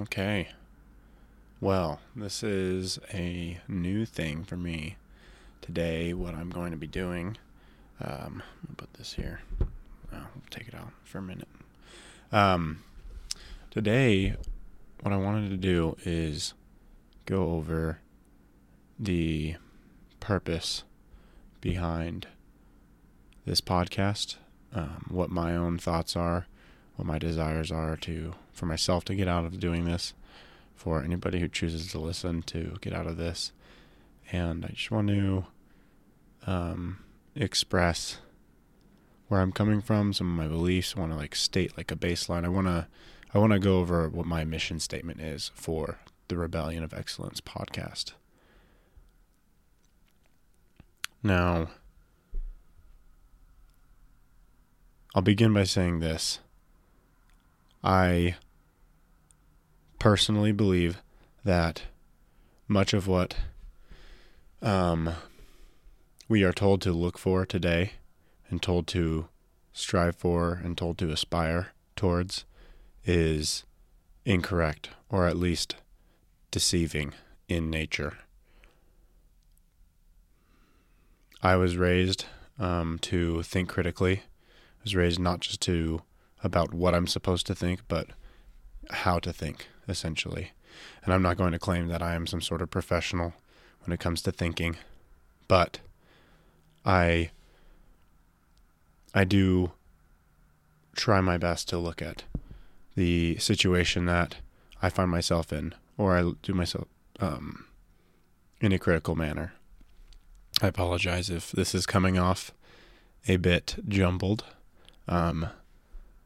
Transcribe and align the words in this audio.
Okay. 0.00 0.46
Well, 1.60 1.98
this 2.14 2.44
is 2.44 3.00
a 3.12 3.58
new 3.66 4.06
thing 4.06 4.44
for 4.44 4.56
me. 4.56 4.94
Today, 5.60 6.14
what 6.14 6.36
I'm 6.36 6.50
going 6.50 6.70
to 6.70 6.76
be 6.76 6.86
doing, 6.86 7.36
um, 8.00 8.44
put 8.76 8.94
this 8.94 9.14
here. 9.14 9.40
I'll 10.12 10.28
take 10.50 10.68
it 10.68 10.74
out 10.76 10.92
for 11.02 11.18
a 11.18 11.22
minute. 11.22 11.48
Um, 12.30 12.84
today, 13.72 14.36
what 15.02 15.12
I 15.12 15.16
wanted 15.16 15.50
to 15.50 15.56
do 15.56 15.96
is 16.04 16.54
go 17.26 17.54
over 17.54 17.98
the 19.00 19.56
purpose 20.20 20.84
behind 21.60 22.28
this 23.44 23.60
podcast, 23.60 24.36
um, 24.72 25.06
what 25.10 25.28
my 25.28 25.56
own 25.56 25.76
thoughts 25.76 26.14
are, 26.14 26.46
what 26.98 27.06
my 27.06 27.16
desires 27.16 27.70
are 27.70 27.96
to 27.96 28.34
for 28.52 28.66
myself 28.66 29.04
to 29.04 29.14
get 29.14 29.28
out 29.28 29.44
of 29.44 29.60
doing 29.60 29.84
this, 29.84 30.14
for 30.74 31.00
anybody 31.00 31.38
who 31.38 31.46
chooses 31.46 31.92
to 31.92 31.98
listen 32.00 32.42
to 32.42 32.76
get 32.80 32.92
out 32.92 33.06
of 33.06 33.16
this, 33.16 33.52
and 34.32 34.64
I 34.64 34.70
just 34.70 34.90
want 34.90 35.06
to 35.06 35.46
um, 36.44 36.98
express 37.36 38.18
where 39.28 39.40
I'm 39.40 39.52
coming 39.52 39.80
from, 39.80 40.12
some 40.12 40.28
of 40.28 40.36
my 40.36 40.48
beliefs. 40.48 40.94
I 40.96 41.00
want 41.00 41.12
to 41.12 41.16
like 41.16 41.36
state 41.36 41.76
like 41.76 41.92
a 41.92 41.96
baseline. 41.96 42.44
I 42.44 42.48
want 42.48 42.66
to 42.66 42.88
I 43.32 43.38
want 43.38 43.52
to 43.52 43.60
go 43.60 43.78
over 43.78 44.08
what 44.08 44.26
my 44.26 44.44
mission 44.44 44.80
statement 44.80 45.20
is 45.20 45.52
for 45.54 46.00
the 46.26 46.36
Rebellion 46.36 46.82
of 46.82 46.92
Excellence 46.92 47.40
podcast. 47.40 48.12
Now, 51.22 51.68
I'll 55.14 55.22
begin 55.22 55.52
by 55.52 55.62
saying 55.64 56.00
this. 56.00 56.40
I 57.82 58.36
personally 59.98 60.52
believe 60.52 61.00
that 61.44 61.82
much 62.66 62.92
of 62.92 63.06
what 63.06 63.36
um, 64.60 65.10
we 66.28 66.42
are 66.44 66.52
told 66.52 66.82
to 66.82 66.92
look 66.92 67.18
for 67.18 67.46
today 67.46 67.92
and 68.50 68.62
told 68.62 68.86
to 68.88 69.28
strive 69.72 70.16
for 70.16 70.60
and 70.62 70.76
told 70.76 70.98
to 70.98 71.10
aspire 71.10 71.68
towards 71.96 72.44
is 73.04 73.64
incorrect 74.24 74.90
or 75.08 75.26
at 75.26 75.36
least 75.36 75.76
deceiving 76.50 77.14
in 77.48 77.70
nature. 77.70 78.18
I 81.42 81.56
was 81.56 81.76
raised 81.76 82.24
um, 82.58 82.98
to 83.02 83.42
think 83.42 83.68
critically. 83.68 84.22
I 84.80 84.82
was 84.82 84.96
raised 84.96 85.20
not 85.20 85.40
just 85.40 85.60
to 85.62 86.02
about 86.42 86.72
what 86.72 86.94
I'm 86.94 87.06
supposed 87.06 87.46
to 87.46 87.54
think, 87.54 87.80
but 87.88 88.08
how 88.90 89.18
to 89.20 89.32
think, 89.32 89.68
essentially. 89.88 90.52
And 91.04 91.12
I'm 91.12 91.22
not 91.22 91.36
going 91.36 91.52
to 91.52 91.58
claim 91.58 91.88
that 91.88 92.02
I 92.02 92.14
am 92.14 92.26
some 92.26 92.40
sort 92.40 92.62
of 92.62 92.70
professional 92.70 93.34
when 93.84 93.92
it 93.92 94.00
comes 94.00 94.22
to 94.22 94.32
thinking, 94.32 94.76
but 95.46 95.80
I 96.84 97.30
I 99.14 99.24
do 99.24 99.72
try 100.94 101.20
my 101.20 101.38
best 101.38 101.68
to 101.68 101.78
look 101.78 102.02
at 102.02 102.24
the 102.94 103.36
situation 103.38 104.04
that 104.06 104.36
I 104.82 104.90
find 104.90 105.10
myself 105.10 105.52
in, 105.52 105.74
or 105.96 106.16
I 106.16 106.32
do 106.42 106.52
myself 106.52 106.86
um, 107.20 107.66
in 108.60 108.72
a 108.72 108.78
critical 108.78 109.16
manner. 109.16 109.54
I 110.60 110.66
apologize 110.66 111.30
if 111.30 111.52
this 111.52 111.74
is 111.74 111.86
coming 111.86 112.18
off 112.18 112.52
a 113.26 113.36
bit 113.36 113.76
jumbled. 113.88 114.44
Um, 115.06 115.48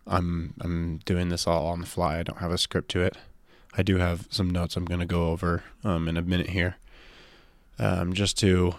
I'm 0.07 0.55
I'm 0.61 0.99
doing 1.05 1.29
this 1.29 1.47
all 1.47 1.67
on 1.67 1.81
the 1.81 1.87
fly. 1.87 2.19
I 2.19 2.23
don't 2.23 2.39
have 2.39 2.53
a 2.53 2.59
script 2.59 2.91
to 2.93 3.03
it. 3.03 3.17
I 3.77 3.83
do 3.83 3.97
have 3.97 4.27
some 4.31 4.51
notes 4.51 4.77
I'm 4.77 4.85
going 4.85 5.01
to 5.01 5.07
go 5.07 5.31
over 5.31 5.63
um, 5.83 6.09
in 6.09 6.17
a 6.17 6.23
minute 6.23 6.51
here, 6.51 6.77
um, 7.79 8.13
just 8.13 8.39
to 8.39 8.75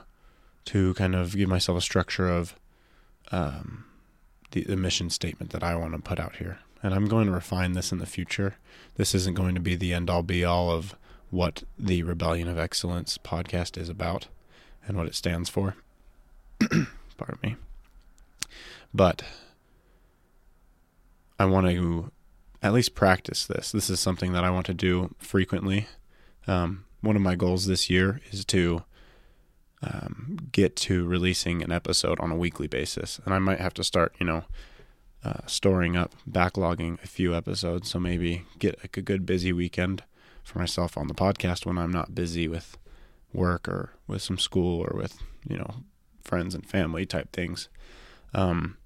to 0.65 0.93
kind 0.93 1.15
of 1.15 1.35
give 1.35 1.49
myself 1.49 1.77
a 1.77 1.81
structure 1.81 2.29
of 2.29 2.55
um, 3.31 3.85
the, 4.51 4.63
the 4.63 4.77
mission 4.77 5.09
statement 5.09 5.51
that 5.51 5.63
I 5.63 5.75
want 5.75 5.93
to 5.93 5.99
put 5.99 6.19
out 6.19 6.37
here. 6.37 6.59
And 6.81 6.93
I'm 6.93 7.07
going 7.07 7.27
to 7.27 7.31
refine 7.31 7.73
this 7.73 7.91
in 7.91 7.97
the 7.97 8.05
future. 8.05 8.55
This 8.95 9.15
isn't 9.15 9.35
going 9.35 9.55
to 9.55 9.61
be 9.61 9.75
the 9.75 9.93
end 9.93 10.09
all 10.09 10.23
be 10.23 10.43
all 10.45 10.69
of 10.69 10.95
what 11.31 11.63
the 11.79 12.03
Rebellion 12.03 12.47
of 12.47 12.59
Excellence 12.59 13.17
podcast 13.17 13.77
is 13.77 13.89
about 13.89 14.27
and 14.85 14.97
what 14.97 15.07
it 15.07 15.15
stands 15.15 15.49
for. 15.49 15.75
Pardon 17.17 17.39
me. 17.41 17.55
But 18.93 19.23
I 21.43 21.45
want 21.45 21.67
to 21.67 22.09
at 22.61 22.71
least 22.71 22.95
practice 22.95 23.45
this. 23.45 23.73
This 23.73 23.89
is 23.89 23.99
something 23.99 24.31
that 24.31 24.45
I 24.45 24.49
want 24.49 24.65
to 24.67 24.73
do 24.73 25.13
frequently. 25.19 25.87
Um, 26.47 26.85
one 27.01 27.17
of 27.17 27.21
my 27.21 27.35
goals 27.35 27.65
this 27.65 27.89
year 27.89 28.21
is 28.31 28.45
to 28.45 28.83
um, 29.81 30.37
get 30.53 30.77
to 30.77 31.05
releasing 31.05 31.61
an 31.61 31.69
episode 31.69 32.17
on 32.21 32.31
a 32.31 32.37
weekly 32.37 32.67
basis, 32.67 33.19
and 33.25 33.33
I 33.33 33.39
might 33.39 33.59
have 33.59 33.73
to 33.73 33.83
start, 33.83 34.15
you 34.21 34.25
know, 34.25 34.45
uh, 35.25 35.41
storing 35.45 35.97
up, 35.97 36.13
backlogging 36.29 37.03
a 37.03 37.07
few 37.07 37.35
episodes. 37.35 37.91
So 37.91 37.99
maybe 37.99 38.45
get 38.57 38.79
like 38.79 38.95
a 38.95 39.01
good 39.01 39.25
busy 39.25 39.51
weekend 39.51 40.03
for 40.45 40.59
myself 40.59 40.97
on 40.97 41.07
the 41.07 41.13
podcast 41.13 41.65
when 41.65 41.77
I'm 41.77 41.91
not 41.91 42.15
busy 42.15 42.47
with 42.47 42.77
work 43.33 43.67
or 43.67 43.89
with 44.07 44.21
some 44.21 44.37
school 44.37 44.79
or 44.79 44.95
with 44.95 45.17
you 45.45 45.57
know 45.57 45.83
friends 46.23 46.55
and 46.55 46.65
family 46.65 47.05
type 47.05 47.33
things. 47.33 47.67
Um, 48.33 48.77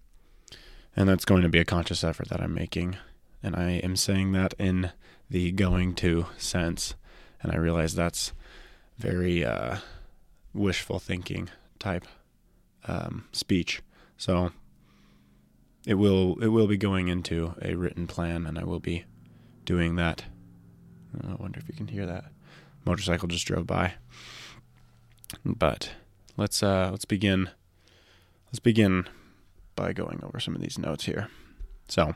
and 0.97 1.07
that's 1.07 1.25
going 1.25 1.43
to 1.43 1.49
be 1.49 1.59
a 1.59 1.65
conscious 1.65 2.03
effort 2.03 2.27
that 2.29 2.41
I'm 2.41 2.55
making. 2.55 2.97
And 3.43 3.55
I 3.55 3.73
am 3.83 3.95
saying 3.95 4.31
that 4.31 4.55
in 4.57 4.91
the 5.29 5.51
going 5.51 5.93
to 5.95 6.25
sense. 6.37 6.95
And 7.41 7.51
I 7.51 7.57
realize 7.57 7.93
that's 7.93 8.33
very 8.97 9.45
uh, 9.45 9.77
wishful 10.55 10.97
thinking 10.97 11.49
type 11.77 12.05
um, 12.87 13.25
speech. 13.31 13.83
So 14.17 14.51
it 15.85 15.93
will 15.93 16.41
it 16.41 16.47
will 16.47 16.65
be 16.65 16.77
going 16.77 17.09
into 17.09 17.53
a 17.61 17.75
written 17.75 18.07
plan, 18.07 18.47
and 18.47 18.57
I 18.57 18.63
will 18.63 18.79
be 18.79 19.05
doing 19.65 19.95
that. 19.97 20.25
I 21.23 21.35
wonder 21.35 21.59
if 21.59 21.69
you 21.69 21.75
can 21.75 21.87
hear 21.87 22.07
that. 22.07 22.25
Motorcycle 22.85 23.27
just 23.27 23.45
drove 23.45 23.67
by. 23.67 23.93
But 25.45 25.91
let's 26.37 26.63
uh, 26.63 26.89
let's 26.89 27.05
begin. 27.05 27.51
Let's 28.47 28.59
begin 28.59 29.07
by 29.77 29.93
going 29.93 30.19
over 30.23 30.41
some 30.41 30.53
of 30.53 30.61
these 30.61 30.77
notes 30.77 31.05
here. 31.05 31.29
So, 31.87 32.15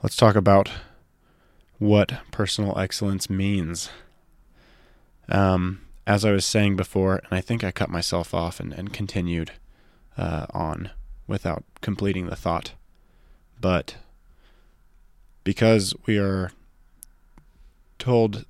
let's 0.00 0.14
talk 0.14 0.36
about 0.36 0.70
what 1.78 2.12
personal 2.30 2.78
excellence 2.78 3.28
means. 3.28 3.90
Um, 5.28 5.80
as 6.06 6.24
I 6.24 6.30
was 6.30 6.46
saying 6.46 6.76
before, 6.76 7.16
and 7.16 7.32
I 7.32 7.40
think 7.40 7.64
I 7.64 7.72
cut 7.72 7.90
myself 7.90 8.32
off 8.32 8.60
and, 8.60 8.72
and 8.72 8.92
continued 8.92 9.52
uh, 10.16 10.46
on 10.50 10.90
without 11.26 11.64
completing 11.80 12.26
the 12.26 12.36
thought, 12.36 12.74
but 13.60 13.96
because 15.42 15.94
we 16.06 16.18
are 16.18 16.52
told 17.98 18.44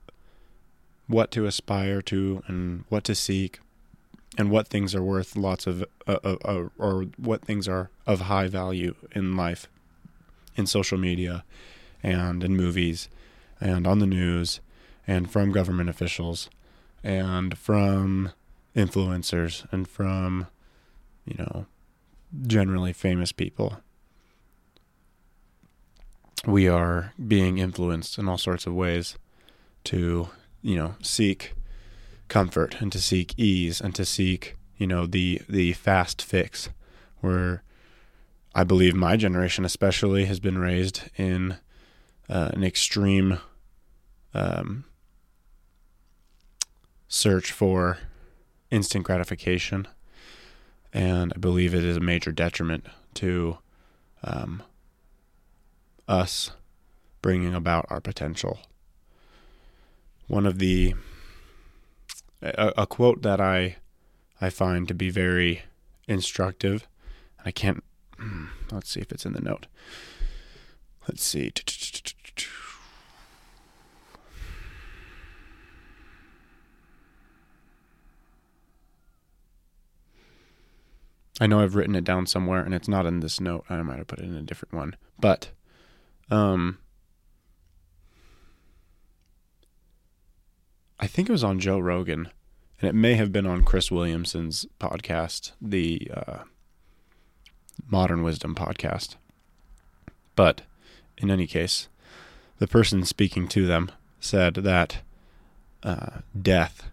what 1.07 1.31
to 1.31 1.47
aspire 1.47 2.03
to 2.03 2.43
and 2.47 2.85
what 2.89 3.05
to 3.05 3.15
seek 3.15 3.61
and 4.37 4.51
what 4.51 4.69
things 4.69 4.95
are 4.95 5.03
worth 5.03 5.37
lots 5.37 5.67
of 5.67 5.85
uh, 6.07 6.19
uh, 6.25 6.37
uh, 6.45 6.65
or 6.79 7.07
what 7.17 7.43
things 7.43 7.69
are 7.69 7.91
of 8.07 8.23
high 8.23 8.49
value 8.49 8.95
in 9.13 9.37
life 9.37 9.69
in 10.57 10.67
social 10.67 10.99
media 10.99 11.45
and 12.03 12.45
in 12.45 12.57
movies 12.57 13.09
and 13.61 13.87
on 13.87 13.99
the 13.99 14.07
news 14.07 14.61
and 15.07 15.31
from 15.31 15.53
government 15.53 15.89
officials 15.89 16.49
and 17.03 17.57
from 17.59 18.31
influencers 18.75 19.71
and 19.73 19.89
from 19.89 20.47
you 21.25 21.37
know 21.39 21.67
generally 22.47 22.93
famous 22.93 23.33
people. 23.33 23.79
We 26.47 26.69
are 26.69 27.13
being 27.27 27.59
influenced 27.59 28.19
in 28.19 28.29
all 28.29 28.39
sorts 28.39 28.67
of 28.67 28.75
ways 28.75 29.17
to 29.85 30.29
you 30.63 30.77
know 30.77 30.97
seek 31.03 31.55
comfort 32.29 32.81
and 32.81 32.91
to 32.93 33.01
seek 33.01 33.35
ease 33.39 33.81
and 33.81 33.95
to 33.95 34.05
seek 34.05 34.57
you 34.77 34.87
know 34.87 35.07
the 35.07 35.41
the 35.49 35.73
fast 35.73 36.23
fix. 36.23 36.69
Where 37.21 37.63
i 38.55 38.65
believe 38.65 38.95
my 38.95 39.17
generation 39.17 39.65
especially 39.65 40.27
has 40.27 40.41
been 40.41 40.59
raised 40.59 41.03
in 41.17 41.57
uh, 42.29 42.51
an 42.53 42.63
extreme 42.63 43.39
um, 44.35 44.85
search 47.09 47.51
for 47.51 47.99
instant 48.71 49.05
gratification. 49.05 49.89
And 50.93 51.33
i 51.35 51.39
believe 51.39 51.75
it 51.75 51.85
is 51.85 51.97
a 51.97 52.01
major 52.01 52.31
detriment 52.31 52.87
to 53.15 53.59
um, 54.23 54.63
us 56.09 56.51
bringing 57.23 57.55
about 57.55 57.87
our 57.89 58.01
potential. 58.01 58.59
One 60.27 60.47
of 60.47 60.59
the 60.59 60.95
a, 62.45 62.73
a 62.79 62.87
quote 62.87 63.23
that 63.23 63.41
I 63.41 63.77
I 64.41 64.51
find 64.51 64.87
to 64.89 64.95
be 64.95 65.11
very 65.11 65.63
instructive. 66.07 66.87
I 67.45 67.51
can't. 67.51 67.83
Hmm, 68.19 68.47
let's 68.71 68.91
see 68.91 69.01
if 69.01 69.11
it's 69.11 69.27
in 69.27 69.33
the 69.33 69.41
note. 69.41 69.67
Let's 71.09 71.25
see. 71.25 71.53
I 81.41 81.47
know 81.47 81.61
I've 81.61 81.75
written 81.75 81.97
it 81.97 82.05
down 82.05 82.27
somewhere 82.27 82.63
and 82.63 82.73
it's 82.73 82.89
not 82.89 83.07
in 83.07 83.21
this 83.21 83.41
note. 83.41 83.65
I 83.69 83.83
might 83.83 83.99
have 83.99 84.07
put 84.07 84.21
it 84.21 84.27
in 84.27 84.35
a 84.35 84.43
different 84.43 84.73
one. 84.73 84.97
But 85.19 85.51
um 86.31 86.79
I 91.05 91.07
think 91.07 91.29
it 91.29 91.33
was 91.33 91.45
on 91.45 91.61
Joe 91.61 91.79
Rogan 91.79 92.31
and 92.81 92.89
it 92.89 92.95
may 92.95 93.13
have 93.13 93.31
been 93.31 93.47
on 93.47 93.63
Chris 93.63 93.91
Williamson's 93.91 94.65
podcast, 94.81 95.53
the 95.61 96.11
uh, 96.15 96.39
Modern 97.87 98.23
Wisdom 98.23 98.55
podcast. 98.55 99.17
But 100.35 100.63
in 101.19 101.31
any 101.31 101.47
case, 101.47 101.89
the 102.59 102.67
person 102.67 103.05
speaking 103.05 103.49
to 103.49 103.67
them 103.67 103.93
said 104.19 104.55
that 104.55 105.03
uh, 105.83 106.21
death 106.41 106.91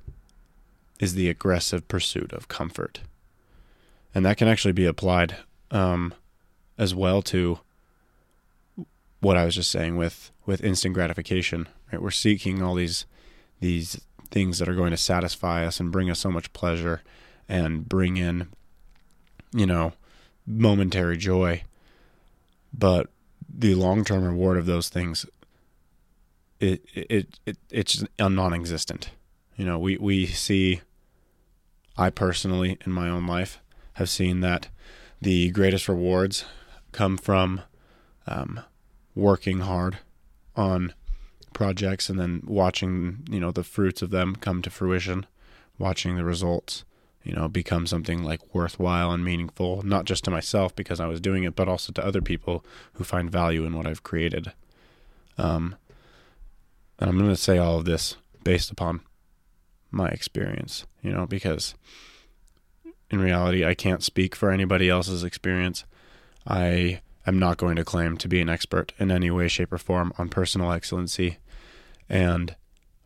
is 0.99 1.13
the 1.13 1.29
aggressive 1.29 1.87
pursuit 1.87 2.33
of 2.33 2.49
comfort. 2.49 2.99
And 4.13 4.25
that 4.25 4.35
can 4.35 4.49
actually 4.49 4.73
be 4.73 4.85
applied 4.85 5.37
um, 5.71 6.13
as 6.77 6.93
well 6.93 7.21
to 7.21 7.59
what 9.21 9.37
I 9.37 9.45
was 9.45 9.55
just 9.55 9.71
saying 9.71 9.95
with, 9.95 10.31
with 10.45 10.61
instant 10.61 10.95
gratification. 10.95 11.69
Right? 11.93 12.01
We're 12.01 12.11
seeking 12.11 12.61
all 12.61 12.75
these 12.75 13.05
these 13.61 14.01
things 14.29 14.59
that 14.59 14.67
are 14.67 14.75
going 14.75 14.91
to 14.91 14.97
satisfy 14.97 15.65
us 15.65 15.79
and 15.79 15.91
bring 15.91 16.09
us 16.09 16.19
so 16.19 16.29
much 16.29 16.51
pleasure 16.51 17.01
and 17.47 17.87
bring 17.87 18.17
in, 18.17 18.49
you 19.53 19.65
know, 19.65 19.93
momentary 20.45 21.15
joy. 21.17 21.63
But 22.73 23.07
the 23.49 23.75
long 23.75 24.03
term 24.03 24.25
reward 24.25 24.57
of 24.57 24.65
those 24.65 24.89
things 24.89 25.25
it 26.61 26.85
it, 26.93 27.39
it 27.45 27.57
it's 27.69 28.03
non-existent. 28.19 29.09
You 29.57 29.65
know, 29.65 29.79
we 29.79 29.97
we 29.97 30.27
see 30.27 30.81
I 31.97 32.09
personally 32.09 32.77
in 32.85 32.91
my 32.91 33.09
own 33.09 33.27
life 33.27 33.59
have 33.93 34.09
seen 34.09 34.39
that 34.41 34.69
the 35.19 35.49
greatest 35.51 35.89
rewards 35.89 36.45
come 36.91 37.17
from 37.17 37.61
um, 38.27 38.61
working 39.15 39.59
hard 39.59 39.97
on 40.55 40.93
projects 41.53 42.09
and 42.09 42.19
then 42.19 42.41
watching 42.45 43.25
you 43.29 43.39
know 43.39 43.51
the 43.51 43.63
fruits 43.63 44.01
of 44.01 44.09
them 44.09 44.35
come 44.35 44.61
to 44.61 44.69
fruition 44.69 45.25
watching 45.77 46.15
the 46.15 46.23
results 46.23 46.83
you 47.23 47.33
know 47.33 47.47
become 47.47 47.85
something 47.85 48.23
like 48.23 48.53
worthwhile 48.53 49.11
and 49.11 49.23
meaningful 49.23 49.81
not 49.83 50.05
just 50.05 50.23
to 50.23 50.31
myself 50.31 50.75
because 50.75 50.99
i 50.99 51.05
was 51.05 51.21
doing 51.21 51.43
it 51.43 51.55
but 51.55 51.67
also 51.67 51.91
to 51.91 52.05
other 52.05 52.21
people 52.21 52.65
who 52.93 53.03
find 53.03 53.31
value 53.31 53.65
in 53.65 53.75
what 53.75 53.87
i've 53.87 54.03
created. 54.03 54.53
Um, 55.37 55.75
and 56.99 57.09
i'm 57.09 57.17
going 57.17 57.29
to 57.29 57.35
say 57.35 57.57
all 57.57 57.77
of 57.79 57.85
this 57.85 58.15
based 58.43 58.71
upon 58.71 59.01
my 59.91 60.07
experience 60.09 60.85
you 61.01 61.11
know 61.11 61.25
because 61.25 61.75
in 63.09 63.19
reality 63.19 63.65
i 63.65 63.73
can't 63.73 64.03
speak 64.03 64.35
for 64.35 64.51
anybody 64.51 64.89
else's 64.89 65.23
experience. 65.23 65.85
I 66.47 67.01
am 67.27 67.39
not 67.39 67.57
going 67.57 67.75
to 67.75 67.85
claim 67.85 68.17
to 68.17 68.27
be 68.27 68.41
an 68.41 68.49
expert 68.49 68.93
in 68.97 69.11
any 69.11 69.29
way, 69.29 69.47
shape, 69.47 69.71
or 69.71 69.77
form 69.77 70.13
on 70.17 70.29
personal 70.29 70.71
excellency 70.71 71.37
and 72.11 72.55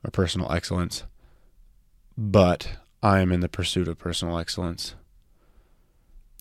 or 0.04 0.12
personal 0.12 0.52
excellence, 0.52 1.04
but 2.18 2.78
I 3.02 3.20
am 3.22 3.32
in 3.32 3.40
the 3.40 3.48
pursuit 3.48 3.88
of 3.88 3.98
personal 3.98 4.38
excellence. 4.38 4.96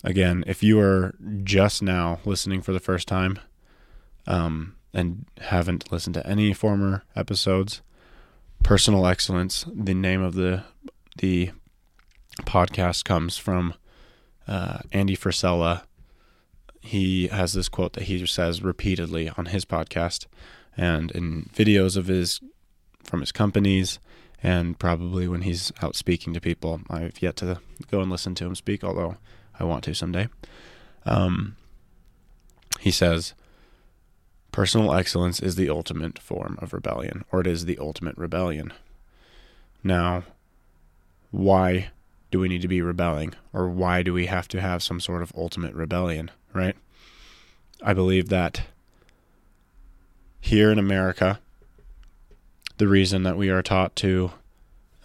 Again, 0.02 0.42
if 0.46 0.62
you 0.62 0.80
are 0.80 1.14
just 1.44 1.82
now 1.82 2.18
listening 2.24 2.62
for 2.62 2.72
the 2.72 2.80
first 2.80 3.06
time 3.06 3.38
um, 4.26 4.74
and 4.92 5.26
haven't 5.40 5.92
listened 5.92 6.14
to 6.14 6.26
any 6.26 6.52
former 6.52 7.04
episodes, 7.14 7.82
personal 8.62 9.06
excellence, 9.06 9.66
the 9.72 9.94
name 9.94 10.22
of 10.22 10.34
the 10.34 10.64
the 11.18 11.52
podcast 12.40 13.04
comes 13.04 13.36
from 13.36 13.74
uh, 14.48 14.78
Andy 14.90 15.16
Frisella 15.16 15.82
he 16.84 17.28
has 17.28 17.54
this 17.54 17.70
quote 17.70 17.94
that 17.94 18.04
he 18.04 18.26
says 18.26 18.62
repeatedly 18.62 19.30
on 19.38 19.46
his 19.46 19.64
podcast 19.64 20.26
and 20.76 21.10
in 21.12 21.48
videos 21.54 21.96
of 21.96 22.08
his 22.08 22.40
from 23.04 23.20
his 23.20 23.32
companies 23.32 23.98
and 24.42 24.78
probably 24.78 25.28
when 25.28 25.42
he's 25.42 25.72
out 25.82 25.96
speaking 25.96 26.34
to 26.34 26.40
people. 26.40 26.80
I've 26.90 27.20
yet 27.22 27.36
to 27.36 27.60
go 27.90 28.00
and 28.00 28.10
listen 28.10 28.34
to 28.36 28.46
him 28.46 28.54
speak, 28.54 28.84
although 28.84 29.16
I 29.58 29.64
want 29.64 29.84
to 29.84 29.94
someday. 29.94 30.28
Um, 31.06 31.56
he 32.80 32.90
says, 32.90 33.34
Personal 34.52 34.94
excellence 34.94 35.40
is 35.40 35.56
the 35.56 35.70
ultimate 35.70 36.18
form 36.18 36.58
of 36.60 36.72
rebellion, 36.72 37.24
or 37.32 37.40
it 37.40 37.46
is 37.46 37.64
the 37.64 37.78
ultimate 37.78 38.16
rebellion. 38.16 38.72
Now, 39.82 40.24
why 41.30 41.90
do 42.30 42.38
we 42.38 42.48
need 42.48 42.62
to 42.62 42.68
be 42.68 42.80
rebelling, 42.80 43.34
or 43.52 43.68
why 43.68 44.02
do 44.02 44.12
we 44.12 44.26
have 44.26 44.46
to 44.48 44.60
have 44.60 44.82
some 44.82 45.00
sort 45.00 45.22
of 45.22 45.32
ultimate 45.36 45.74
rebellion? 45.74 46.30
right? 46.54 46.76
I 47.82 47.92
believe 47.92 48.30
that 48.30 48.62
here 50.40 50.70
in 50.70 50.78
America, 50.78 51.40
the 52.76 52.88
reason 52.88 53.22
that 53.22 53.36
we 53.36 53.48
are 53.50 53.62
taught 53.62 53.94
to 53.96 54.32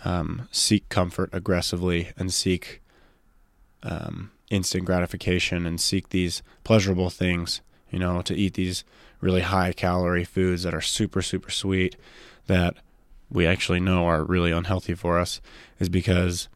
um, 0.06 0.48
seek 0.52 0.88
comfort 0.90 1.30
aggressively 1.34 2.10
and 2.18 2.34
seek 2.34 2.82
um, 3.84 4.32
instant 4.50 4.86
gratification 4.86 5.66
and 5.66 5.80
seek 5.80 6.10
these 6.10 6.42
pleasurable 6.64 7.10
things, 7.10 7.62
you 7.92 8.00
know, 8.00 8.22
to 8.22 8.36
eat 8.36 8.56
these 8.56 8.84
really 9.22 9.42
high 9.42 9.74
calorie 9.74 10.24
foods 10.24 10.64
that 10.64 10.74
are 10.74 10.82
super, 10.82 11.22
super 11.22 11.52
sweet 11.52 11.96
that 12.48 12.76
we 13.30 13.46
actually 13.46 13.80
know 13.80 14.06
are 14.06 14.24
really 14.24 14.52
unhealthy 14.52 14.96
for 14.96 15.20
us 15.20 15.40
is 15.80 15.90
because 15.90 16.48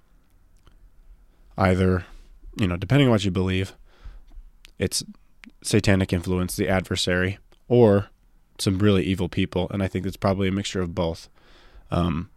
either, 1.57 2.05
you 2.57 2.67
know, 2.67 2.77
depending 2.77 3.07
on 3.07 3.11
what 3.11 3.25
you 3.25 3.31
believe, 3.31 3.73
it's 4.79 5.03
satanic 5.61 6.11
influence, 6.11 6.55
the 6.55 6.67
adversary, 6.67 7.37
or 7.67 8.09
some 8.59 8.79
really 8.79 9.03
evil 9.03 9.29
people. 9.29 9.67
And 9.71 9.81
I 9.81 9.87
think 9.87 10.05
it's 10.05 10.17
probably 10.17 10.47
a 10.47 10.51
mixture 10.51 10.81
of 10.81 10.95
both. 10.95 11.29
Um, 11.91 12.29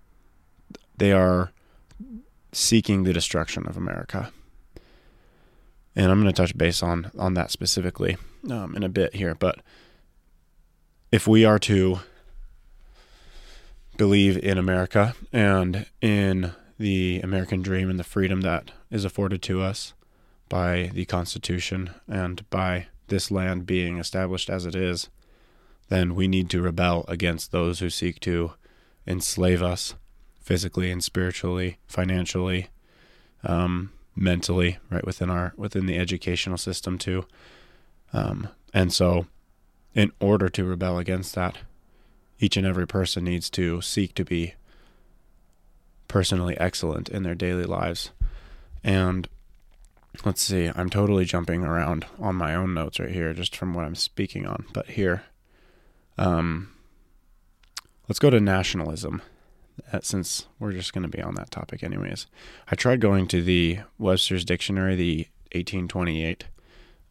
they 0.97 1.13
are 1.13 1.53
seeking 2.53 3.05
the 3.05 3.13
destruction 3.13 3.67
of 3.67 3.77
America. 3.77 4.33
And 5.95 6.11
I'm 6.11 6.21
going 6.21 6.33
to 6.33 6.43
touch 6.43 6.57
base 6.57 6.83
on, 6.83 7.11
on 7.19 7.35
that 7.35 7.51
specifically 7.51 8.17
um, 8.51 8.75
in 8.77 8.83
a 8.83 8.89
bit 8.89 9.15
here. 9.15 9.35
But 9.35 9.61
if 11.11 11.27
we 11.27 11.45
are 11.45 11.59
to 11.61 12.01
believe 13.97 14.37
in 14.39 14.59
America 14.59 15.15
and 15.33 15.87
in 16.03 16.53
the 16.79 17.21
American 17.23 17.63
dream 17.63 17.89
and 17.89 17.99
the 17.99 18.05
freedom 18.05 18.43
that 18.43 18.73
is 18.91 19.07
afforded 19.07 19.41
to 19.43 19.63
us, 19.63 19.95
by 20.49 20.91
the 20.95 21.05
Constitution 21.05 21.91
and 22.09 22.49
by 22.51 22.87
this 23.09 23.31
land 23.31 23.67
being 23.67 23.99
established 23.99 24.51
as 24.51 24.67
it 24.67 24.75
is, 24.75 25.09
then 25.89 26.15
we 26.15 26.29
need 26.29 26.51
to 26.51 26.63
rebel 26.63 27.05
against 27.09 27.53
those 27.53 27.81
who 27.81 27.91
seek 27.91 28.21
to 28.21 28.53
enslave 29.07 29.63
us 29.63 29.95
physically 30.41 30.91
and 30.91 31.03
spiritually, 31.03 31.79
financially, 31.87 32.69
um, 33.45 33.93
mentally, 34.15 34.79
right 34.91 35.05
within 35.05 35.31
our 35.31 35.53
within 35.57 35.87
the 35.87 35.99
educational 35.99 36.59
system 36.59 36.99
too. 36.99 37.27
Um, 38.13 38.49
and 38.73 38.93
so, 38.93 39.27
in 39.95 40.13
order 40.21 40.49
to 40.49 40.65
rebel 40.65 40.99
against 40.99 41.35
that, 41.35 41.59
each 42.39 42.57
and 42.57 42.67
every 42.67 42.87
person 42.87 43.25
needs 43.25 43.49
to 43.51 43.81
seek 43.81 44.15
to 44.15 44.25
be 44.25 44.55
personally 46.09 46.57
excellent 46.59 47.09
in 47.09 47.23
their 47.23 47.35
daily 47.35 47.65
lives. 47.65 48.11
And 48.85 49.29
let's 50.25 50.43
see, 50.43 50.71
I'm 50.75 50.91
totally 50.91 51.25
jumping 51.25 51.65
around 51.65 52.07
on 52.21 52.37
my 52.37 52.55
own 52.55 52.75
notes 52.75 53.01
right 53.01 53.11
here, 53.11 53.33
just 53.35 53.57
from 53.57 53.75
what 53.75 53.85
I'm 53.85 53.95
speaking 53.95 54.47
on. 54.47 54.67
But 54.73 54.91
here, 54.91 55.25
um, 56.19 56.71
let's 58.09 58.19
go 58.19 58.31
to 58.31 58.41
nationalism, 58.41 59.23
uh, 59.93 60.01
since 60.03 60.47
we're 60.59 60.73
just 60.73 60.93
going 60.93 61.03
to 61.03 61.17
be 61.17 61.23
on 61.23 61.35
that 61.35 61.51
topic, 61.51 61.83
anyways. 61.83 62.27
I 62.71 62.75
tried 62.75 63.01
going 63.01 63.27
to 63.29 63.43
the 63.43 63.81
Webster's 63.99 64.45
Dictionary, 64.45 64.97
the 64.97 65.29
1828 65.53 66.47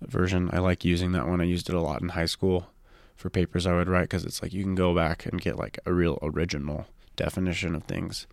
version. 0.01 0.49
I 0.51 0.59
like 0.59 0.85
using 0.85 1.11
that 1.13 1.27
one. 1.27 1.41
I 1.41 1.45
used 1.45 1.69
it 1.69 1.75
a 1.75 1.81
lot 1.81 2.01
in 2.01 2.09
high 2.09 2.25
school 2.25 2.67
for 3.15 3.29
papers 3.29 3.65
I 3.65 3.73
would 3.73 3.87
write 3.87 4.03
because 4.03 4.25
it's 4.25 4.41
like 4.41 4.53
you 4.53 4.63
can 4.63 4.75
go 4.75 4.93
back 4.93 5.25
and 5.25 5.39
get 5.39 5.57
like 5.57 5.79
a 5.85 5.93
real 5.93 6.19
original 6.21 6.87
definition 7.15 7.75
of 7.75 7.83
things, 7.83 8.27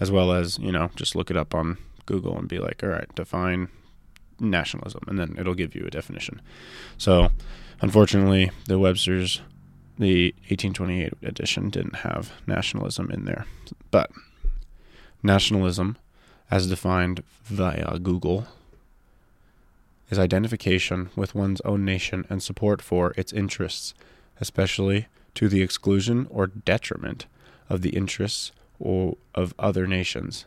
as 0.00 0.10
well 0.10 0.32
as, 0.32 0.58
you 0.58 0.72
know, 0.72 0.90
just 0.96 1.14
look 1.14 1.30
it 1.30 1.36
up 1.36 1.54
on 1.54 1.78
Google 2.06 2.36
and 2.36 2.48
be 2.48 2.58
like, 2.58 2.82
all 2.82 2.90
right, 2.90 3.12
define 3.14 3.68
nationalism, 4.40 5.02
and 5.06 5.18
then 5.18 5.36
it'll 5.38 5.54
give 5.54 5.74
you 5.74 5.84
a 5.86 5.90
definition. 5.90 6.42
So, 6.98 7.30
unfortunately, 7.80 8.50
the 8.66 8.78
Webster's 8.78 9.40
the 9.98 10.34
1828 10.48 11.12
edition 11.22 11.70
didn't 11.70 11.96
have 11.96 12.32
nationalism 12.46 13.10
in 13.10 13.24
there, 13.24 13.46
but 13.90 14.10
nationalism, 15.22 15.96
as 16.50 16.68
defined 16.68 17.22
via 17.44 17.98
Google, 17.98 18.46
is 20.10 20.18
identification 20.18 21.10
with 21.16 21.34
one's 21.34 21.60
own 21.62 21.84
nation 21.84 22.26
and 22.28 22.42
support 22.42 22.82
for 22.82 23.12
its 23.16 23.32
interests, 23.32 23.94
especially 24.40 25.06
to 25.34 25.48
the 25.48 25.62
exclusion 25.62 26.26
or 26.30 26.46
detriment 26.46 27.26
of 27.68 27.82
the 27.82 27.90
interests 27.90 28.52
or 28.78 29.16
of 29.34 29.54
other 29.58 29.86
nations. 29.86 30.44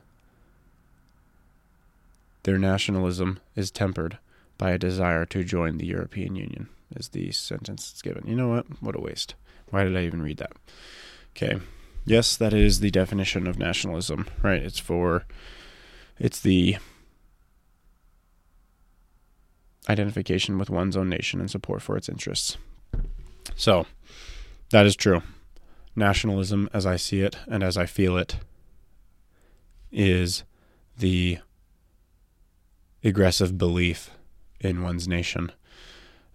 Their 2.43 2.57
nationalism 2.57 3.39
is 3.55 3.71
tempered 3.71 4.17
by 4.57 4.71
a 4.71 4.77
desire 4.77 5.25
to 5.25 5.43
join 5.43 5.77
the 5.77 5.85
European 5.85 6.35
Union, 6.35 6.69
is 6.95 7.09
the 7.09 7.31
sentence 7.31 7.91
that's 7.91 8.01
given. 8.01 8.25
You 8.27 8.35
know 8.35 8.47
what? 8.47 8.65
What 8.81 8.95
a 8.95 9.01
waste. 9.01 9.35
Why 9.69 9.83
did 9.83 9.97
I 9.97 10.03
even 10.03 10.21
read 10.21 10.37
that? 10.37 10.53
Okay. 11.35 11.59
Yes, 12.05 12.37
that 12.37 12.53
is 12.53 12.79
the 12.79 12.91
definition 12.91 13.47
of 13.47 13.59
nationalism, 13.59 14.27
right? 14.41 14.63
It's 14.63 14.79
for, 14.79 15.25
it's 16.17 16.39
the 16.39 16.77
identification 19.89 20.57
with 20.57 20.69
one's 20.69 20.95
own 20.95 21.09
nation 21.09 21.39
and 21.39 21.51
support 21.51 21.81
for 21.81 21.97
its 21.97 22.07
interests. 22.07 22.57
So, 23.55 23.85
that 24.71 24.85
is 24.85 24.95
true. 24.95 25.21
Nationalism, 25.95 26.69
as 26.73 26.85
I 26.85 26.95
see 26.95 27.21
it 27.21 27.37
and 27.47 27.63
as 27.63 27.77
I 27.77 27.85
feel 27.85 28.17
it, 28.17 28.37
is 29.91 30.43
the 30.97 31.39
aggressive 33.03 33.57
belief 33.57 34.11
in 34.59 34.81
one's 34.81 35.07
nation 35.07 35.51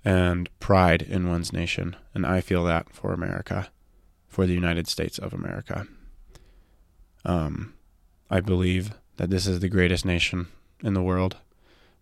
and 0.04 0.48
pride 0.58 1.02
in 1.02 1.28
one's 1.28 1.52
nation. 1.52 1.96
And 2.14 2.26
I 2.26 2.40
feel 2.40 2.64
that 2.64 2.90
for 2.90 3.12
America, 3.12 3.68
for 4.28 4.46
the 4.46 4.54
United 4.54 4.88
States 4.88 5.18
of 5.18 5.32
America. 5.32 5.86
Um, 7.24 7.74
I 8.30 8.40
believe 8.40 8.92
that 9.16 9.30
this 9.30 9.46
is 9.46 9.60
the 9.60 9.68
greatest 9.68 10.04
nation 10.04 10.48
in 10.82 10.94
the 10.94 11.02
world. 11.02 11.36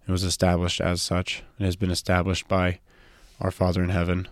It 0.07 0.13
was 0.13 0.25
established 0.25 0.81
as 0.81 1.03
such. 1.03 1.43
It 1.59 1.65
has 1.65 1.77
been 1.77 1.91
established 1.91 2.49
by 2.49 2.81
our 3.41 3.51
Father 3.51 3.83
in 3.83 3.91
heaven 3.91 4.29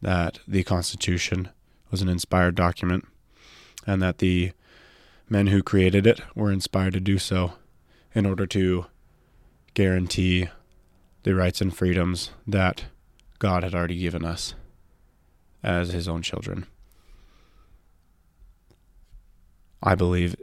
that 0.00 0.40
the 0.46 0.62
Constitution 0.64 1.48
was 1.90 2.02
an 2.02 2.08
inspired 2.08 2.54
document 2.54 3.06
and 3.86 4.00
that 4.02 4.18
the 4.18 4.52
men 5.28 5.48
who 5.48 5.62
created 5.62 6.06
it 6.06 6.20
were 6.34 6.52
inspired 6.52 6.92
to 6.92 7.00
do 7.00 7.18
so 7.18 7.54
in 8.14 8.26
order 8.26 8.46
to 8.46 8.86
guarantee 9.74 10.48
the 11.22 11.34
rights 11.34 11.60
and 11.60 11.74
freedoms 11.74 12.30
that 12.46 12.84
God 13.42 13.64
had 13.64 13.74
already 13.74 13.98
given 13.98 14.24
us 14.24 14.54
as 15.64 15.92
his 15.92 16.06
own 16.06 16.22
children. 16.22 16.64
I 19.82 19.96
believe 19.96 20.36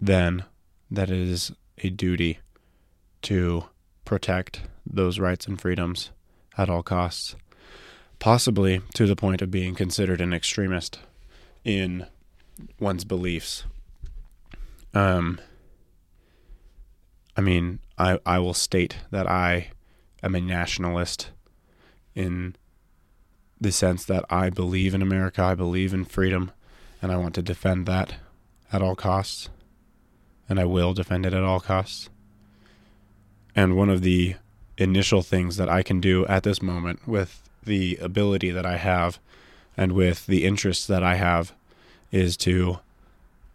then 0.00 0.44
that 0.90 1.10
it 1.10 1.18
is 1.18 1.52
a 1.84 1.90
duty 1.90 2.38
to 3.20 3.64
protect 4.06 4.62
those 4.86 5.18
rights 5.18 5.46
and 5.46 5.60
freedoms 5.60 6.12
at 6.56 6.70
all 6.70 6.82
costs, 6.82 7.36
possibly 8.18 8.80
to 8.94 9.06
the 9.06 9.14
point 9.14 9.42
of 9.42 9.50
being 9.50 9.74
considered 9.74 10.22
an 10.22 10.32
extremist 10.32 10.98
in 11.62 12.06
one's 12.78 13.04
beliefs. 13.04 13.64
Um, 14.94 15.38
I 17.36 17.42
mean, 17.42 17.80
I, 17.98 18.18
I 18.24 18.38
will 18.38 18.54
state 18.54 18.96
that 19.10 19.28
I 19.28 19.72
am 20.22 20.34
a 20.34 20.40
nationalist 20.40 21.32
in 22.14 22.56
the 23.60 23.72
sense 23.72 24.04
that 24.04 24.24
I 24.30 24.50
believe 24.50 24.94
in 24.94 25.02
America, 25.02 25.42
I 25.42 25.54
believe 25.54 25.92
in 25.92 26.04
freedom, 26.04 26.50
and 27.02 27.12
I 27.12 27.16
want 27.16 27.34
to 27.34 27.42
defend 27.42 27.86
that 27.86 28.14
at 28.72 28.82
all 28.82 28.96
costs. 28.96 29.48
And 30.48 30.58
I 30.58 30.64
will 30.64 30.94
defend 30.94 31.26
it 31.26 31.34
at 31.34 31.44
all 31.44 31.60
costs. 31.60 32.08
And 33.54 33.76
one 33.76 33.90
of 33.90 34.02
the 34.02 34.36
initial 34.78 35.22
things 35.22 35.56
that 35.56 35.68
I 35.68 35.82
can 35.82 36.00
do 36.00 36.26
at 36.26 36.42
this 36.42 36.62
moment 36.62 37.06
with 37.06 37.42
the 37.62 37.98
ability 38.00 38.50
that 38.50 38.64
I 38.64 38.78
have 38.78 39.18
and 39.76 39.92
with 39.92 40.26
the 40.26 40.44
interests 40.44 40.86
that 40.86 41.02
I 41.02 41.16
have 41.16 41.52
is 42.10 42.36
to 42.38 42.80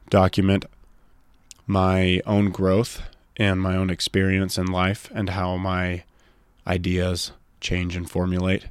document 0.10 0.66
my 1.68 2.22
own 2.26 2.52
growth 2.52 3.02
and 3.38 3.60
my 3.60 3.76
own 3.76 3.90
experience 3.90 4.58
in 4.58 4.68
life 4.68 5.10
and 5.14 5.32
how 5.32 5.58
my 5.58 6.04
ideas 6.68 7.32
change 7.66 7.96
and 7.96 8.10
formulate. 8.10 8.68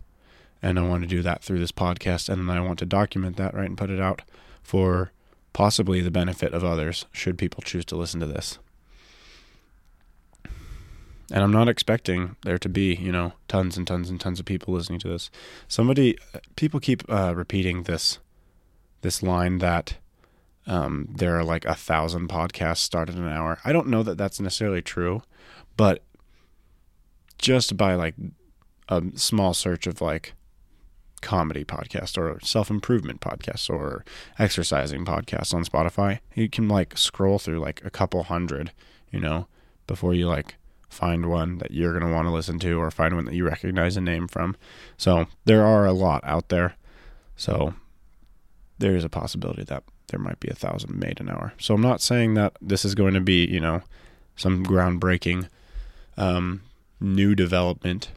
And 0.63 0.79
I 0.79 0.83
want 0.83 1.03
to 1.03 1.09
do 1.09 1.21
that 1.23 1.43
through 1.43 1.59
this 1.59 1.73
podcast. 1.73 2.31
And 2.31 2.51
I 2.51 2.61
want 2.61 2.79
to 2.79 2.87
document 2.87 3.37
that, 3.37 3.53
right, 3.53 3.69
and 3.69 3.77
put 3.77 3.91
it 3.91 4.01
out 4.01 4.23
for 4.63 5.13
possibly 5.53 6.01
the 6.01 6.11
benefit 6.11 6.55
of 6.55 6.65
others, 6.65 7.05
should 7.13 7.37
people 7.37 7.63
choose 7.63 7.85
to 7.87 7.97
listen 7.97 8.21
to 8.21 8.27
this. 8.27 8.59
And 11.31 11.43
I'm 11.43 11.53
not 11.53 11.69
expecting 11.69 12.37
there 12.43 12.59
to 12.59 12.69
be, 12.69 12.95
you 12.95 13.11
know, 13.11 13.33
tons 13.49 13.77
and 13.77 13.87
tons 13.87 14.11
and 14.11 14.21
tons 14.21 14.41
of 14.41 14.47
people 14.47 14.75
listening 14.75 15.01
to 15.01 15.09
this. 15.09 15.31
Somebody, 15.69 16.19
people 16.57 16.81
keep 16.81 17.03
uh, 17.09 17.35
repeating 17.35 17.83
this, 17.83 18.19
this 19.01 19.23
line 19.23 19.59
that 19.59 19.97
um, 20.67 21.09
there 21.15 21.37
are 21.39 21.45
like 21.45 21.65
a 21.65 21.75
thousand 21.75 22.29
podcasts 22.29 22.79
started 22.79 23.17
an 23.17 23.29
hour. 23.29 23.59
I 23.65 23.73
don't 23.73 23.89
know 23.89 24.03
that 24.03 24.19
that's 24.19 24.41
necessarily 24.41 24.83
true, 24.83 25.23
but 25.77 26.03
just 27.39 27.77
by 27.77 27.95
like 27.95 28.15
a 28.89 29.03
small 29.15 29.55
search 29.55 29.87
of 29.87 30.01
like 30.01 30.35
comedy 31.25 31.65
podcast 31.65 32.19
or 32.19 32.39
self 32.41 32.71
improvement 32.71 33.21
podcasts 33.21 33.71
or 33.71 34.05
exercising 34.39 35.05
podcasts 35.05 35.55
on 35.55 35.65
Spotify, 35.65 36.21
you 36.35 36.49
can 36.49 36.69
like 36.69 36.97
scroll 36.97 37.39
through 37.39 37.59
like 37.59 37.83
a 37.85 37.91
couple 37.91 38.23
hundred, 38.25 38.73
you 39.11 39.19
know, 39.19 39.47
before 39.87 40.15
you 40.15 40.29
like 40.29 40.57
find 40.89 41.27
one 41.27 41.59
that 41.59 41.73
you're 41.73 41.99
going 41.99 42.07
to 42.07 42.15
want 42.15 42.27
to 42.29 42.33
listen 42.33 42.59
to 42.61 42.81
or 42.81 42.91
find 42.91 43.15
one 43.17 43.25
that 43.25 43.35
you 43.35 43.45
recognize 43.45 43.97
a 43.97 44.01
name 44.01 44.29
from. 44.29 44.57
So 44.97 45.27
there 45.45 45.65
are 45.65 45.87
a 45.87 45.93
lot 45.93 46.23
out 46.25 46.51
there. 46.51 46.77
So 47.37 47.75
there 48.79 48.95
is 48.95 49.05
a 49.05 49.09
possibility 49.09 49.65
that 49.65 49.83
there 50.09 50.21
might 50.21 50.39
be 50.41 50.49
a 50.49 50.55
thousand 50.55 50.99
made 50.99 51.21
an 51.21 51.31
hour. 51.31 51.55
So 51.59 51.75
I'm 51.75 51.81
not 51.81 52.01
saying 52.01 52.35
that 52.35 52.57
this 52.61 52.85
is 52.85 52.95
going 52.95 53.15
to 53.15 53.21
be, 53.21 53.47
you 53.47 53.61
know, 53.61 53.83
some 54.37 54.65
groundbreaking 54.65 55.49
um, 56.17 56.63
new 57.01 57.35
development 57.35 58.11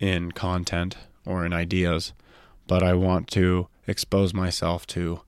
in 0.00 0.32
content 0.32 0.96
or 1.24 1.44
in 1.44 1.52
ideas, 1.52 2.12
but 2.66 2.82
I 2.82 2.94
want 2.94 3.28
to 3.32 3.68
expose 3.86 4.34
myself 4.34 4.86
to 4.88 5.20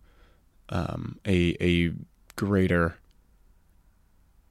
um, 0.71 1.19
a 1.27 1.55
a 1.61 1.93
greater 2.35 2.97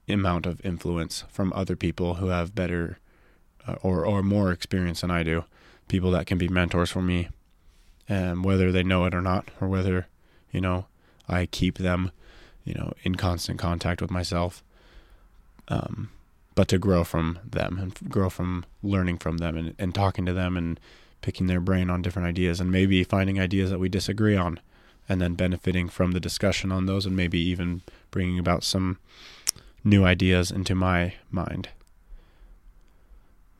amount 0.07 0.45
of 0.45 0.63
influence 0.63 1.23
from 1.29 1.51
other 1.53 1.75
people 1.75 2.15
who 2.15 2.27
have 2.27 2.55
better 2.55 2.99
uh, 3.67 3.75
or 3.81 4.05
or 4.05 4.21
more 4.21 4.51
experience 4.51 5.01
than 5.01 5.11
I 5.11 5.23
do, 5.23 5.45
people 5.87 6.11
that 6.11 6.27
can 6.27 6.37
be 6.37 6.47
mentors 6.47 6.91
for 6.91 7.01
me, 7.01 7.29
and 8.07 8.45
whether 8.45 8.71
they 8.71 8.83
know 8.83 9.05
it 9.05 9.15
or 9.15 9.21
not, 9.21 9.49
or 9.59 9.67
whether 9.67 10.07
you 10.51 10.61
know 10.61 10.85
I 11.27 11.47
keep 11.47 11.79
them, 11.79 12.11
you 12.63 12.75
know, 12.75 12.93
in 13.03 13.15
constant 13.15 13.59
contact 13.59 14.01
with 14.01 14.11
myself. 14.11 14.63
Um, 15.67 16.11
but 16.55 16.67
to 16.67 16.77
grow 16.77 17.03
from 17.03 17.39
them 17.49 17.77
and 17.77 18.09
grow 18.09 18.29
from 18.29 18.65
learning 18.83 19.17
from 19.17 19.37
them 19.37 19.57
and, 19.57 19.75
and 19.79 19.95
talking 19.95 20.25
to 20.25 20.33
them 20.33 20.57
and 20.57 20.79
picking 21.21 21.47
their 21.47 21.61
brain 21.61 21.89
on 21.89 22.01
different 22.01 22.27
ideas 22.27 22.59
and 22.59 22.71
maybe 22.71 23.03
finding 23.03 23.39
ideas 23.39 23.69
that 23.69 23.79
we 23.79 23.87
disagree 23.87 24.35
on 24.35 24.59
and 25.07 25.21
then 25.21 25.35
benefiting 25.35 25.89
from 25.89 26.11
the 26.11 26.19
discussion 26.19 26.71
on 26.71 26.85
those 26.85 27.05
and 27.05 27.15
maybe 27.15 27.39
even 27.39 27.81
bringing 28.11 28.39
about 28.39 28.63
some 28.63 28.97
new 29.83 30.03
ideas 30.03 30.51
into 30.51 30.75
my 30.75 31.13
mind. 31.29 31.69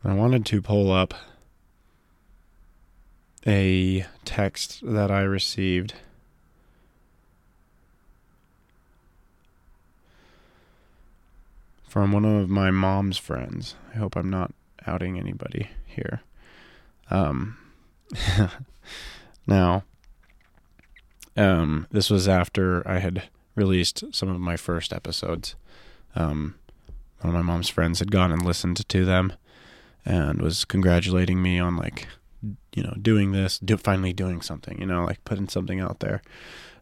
I 0.04 0.14
wanted 0.14 0.46
to 0.48 0.62
pull 0.62 0.92
up 0.92 1.14
a 3.46 4.06
text 4.26 4.80
that 4.84 5.12
I 5.12 5.22
received 5.22 5.94
from 11.92 12.14
one 12.14 12.24
of 12.24 12.50
my 12.50 12.72
mom's 12.72 13.18
friends. 13.18 13.76
I 13.94 13.98
hope 13.98 14.16
I'm 14.16 14.30
not 14.30 14.54
outing 14.88 15.20
anybody 15.20 15.72
here. 15.86 16.22
Um, 17.10 17.58
now, 19.46 19.84
um, 21.36 21.88
this 21.92 22.10
was 22.10 22.30
after 22.30 22.82
I 22.88 23.00
had 23.00 23.24
released 23.56 24.06
some 24.12 24.30
of 24.30 24.40
my 24.40 24.56
first 24.56 24.94
episodes. 24.94 25.56
Um, 26.16 26.56
one 27.20 27.36
of 27.36 27.46
my 27.46 27.46
mom's 27.46 27.68
friends 27.68 28.00
had 28.00 28.10
gone 28.10 28.32
and 28.32 28.46
listened 28.46 28.88
to 28.88 29.04
them 29.04 29.34
and 30.06 30.42
was 30.42 30.64
congratulating 30.64 31.42
me 31.42 31.60
on 31.60 31.76
like, 31.76 32.08
you 32.74 32.84
know, 32.84 32.96
doing 33.02 33.34
this, 33.34 33.60
do, 33.60 33.76
finally 33.76 34.14
doing 34.14 34.42
something, 34.42 34.80
you 34.80 34.86
know, 34.86 35.04
like 35.04 35.22
putting 35.26 35.50
something 35.50 35.82
out 35.82 36.00
there. 36.00 36.22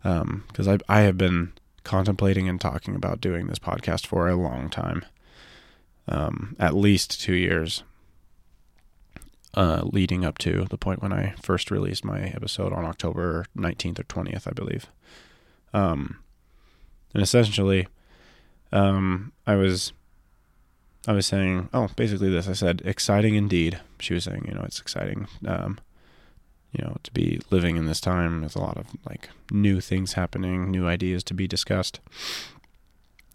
Because 0.03 0.67
um, 0.67 0.77
I 0.87 0.99
I 0.99 1.01
have 1.01 1.17
been 1.17 1.53
contemplating 1.83 2.47
and 2.47 2.59
talking 2.59 2.95
about 2.95 3.21
doing 3.21 3.47
this 3.47 3.59
podcast 3.59 4.05
for 4.05 4.27
a 4.27 4.35
long 4.35 4.69
time, 4.69 5.05
um, 6.07 6.55
at 6.59 6.75
least 6.75 7.21
two 7.21 7.35
years, 7.35 7.83
uh, 9.53 9.81
leading 9.83 10.23
up 10.23 10.37
to 10.39 10.65
the 10.69 10.77
point 10.77 11.01
when 11.01 11.13
I 11.13 11.33
first 11.41 11.71
released 11.71 12.05
my 12.05 12.21
episode 12.21 12.73
on 12.73 12.85
October 12.85 13.45
19th 13.57 13.99
or 13.99 14.03
20th, 14.03 14.47
I 14.47 14.51
believe. 14.51 14.87
Um, 15.73 16.19
and 17.13 17.23
essentially, 17.23 17.87
um, 18.71 19.31
I 19.47 19.55
was, 19.55 19.93
I 21.07 21.13
was 21.13 21.25
saying, 21.25 21.69
oh, 21.73 21.89
basically 21.95 22.29
this. 22.29 22.47
I 22.47 22.53
said, 22.53 22.81
exciting 22.85 23.35
indeed. 23.35 23.79
She 23.99 24.13
was 24.13 24.25
saying, 24.25 24.45
you 24.47 24.53
know, 24.53 24.63
it's 24.63 24.79
exciting. 24.79 25.27
Um, 25.45 25.79
you 26.71 26.83
know, 26.83 26.97
to 27.03 27.11
be 27.11 27.39
living 27.49 27.77
in 27.77 27.85
this 27.85 28.01
time. 28.01 28.41
There's 28.41 28.55
a 28.55 28.61
lot 28.61 28.77
of 28.77 28.87
like 29.07 29.29
new 29.51 29.81
things 29.81 30.13
happening, 30.13 30.69
new 30.69 30.87
ideas 30.87 31.23
to 31.25 31.33
be 31.33 31.47
discussed. 31.47 31.99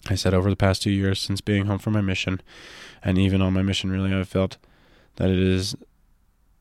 I 0.08 0.14
said 0.14 0.34
over 0.34 0.50
the 0.50 0.56
past 0.56 0.82
two 0.82 0.90
years 0.90 1.20
since 1.20 1.40
being 1.40 1.66
home 1.66 1.78
from 1.78 1.94
my 1.94 2.00
mission, 2.00 2.40
and 3.02 3.18
even 3.18 3.40
on 3.40 3.54
my 3.54 3.62
mission, 3.62 3.90
really, 3.90 4.12
I've 4.12 4.28
felt 4.28 4.58
that 5.16 5.30
it 5.30 5.38
is 5.38 5.74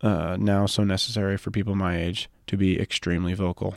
uh, 0.01 0.37
now 0.39 0.65
so 0.65 0.83
necessary 0.83 1.37
for 1.37 1.51
people 1.51 1.75
my 1.75 1.97
age 1.97 2.29
to 2.47 2.57
be 2.57 2.79
extremely 2.79 3.33
vocal. 3.33 3.75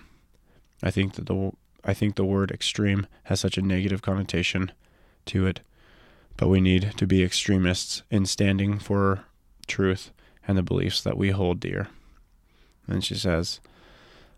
I 0.82 0.90
think 0.90 1.14
that 1.14 1.26
the 1.26 1.52
I 1.84 1.94
think 1.94 2.16
the 2.16 2.24
word 2.24 2.50
extreme 2.50 3.06
has 3.24 3.40
such 3.40 3.56
a 3.56 3.62
negative 3.62 4.02
connotation 4.02 4.72
to 5.26 5.46
it, 5.46 5.60
but 6.36 6.48
we 6.48 6.60
need 6.60 6.92
to 6.96 7.06
be 7.06 7.22
extremists 7.22 8.02
in 8.10 8.26
standing 8.26 8.78
for 8.80 9.24
truth 9.68 10.10
and 10.48 10.58
the 10.58 10.62
beliefs 10.62 11.00
that 11.02 11.16
we 11.16 11.30
hold 11.30 11.60
dear. 11.60 11.88
And 12.88 13.04
she 13.04 13.14
says, 13.14 13.60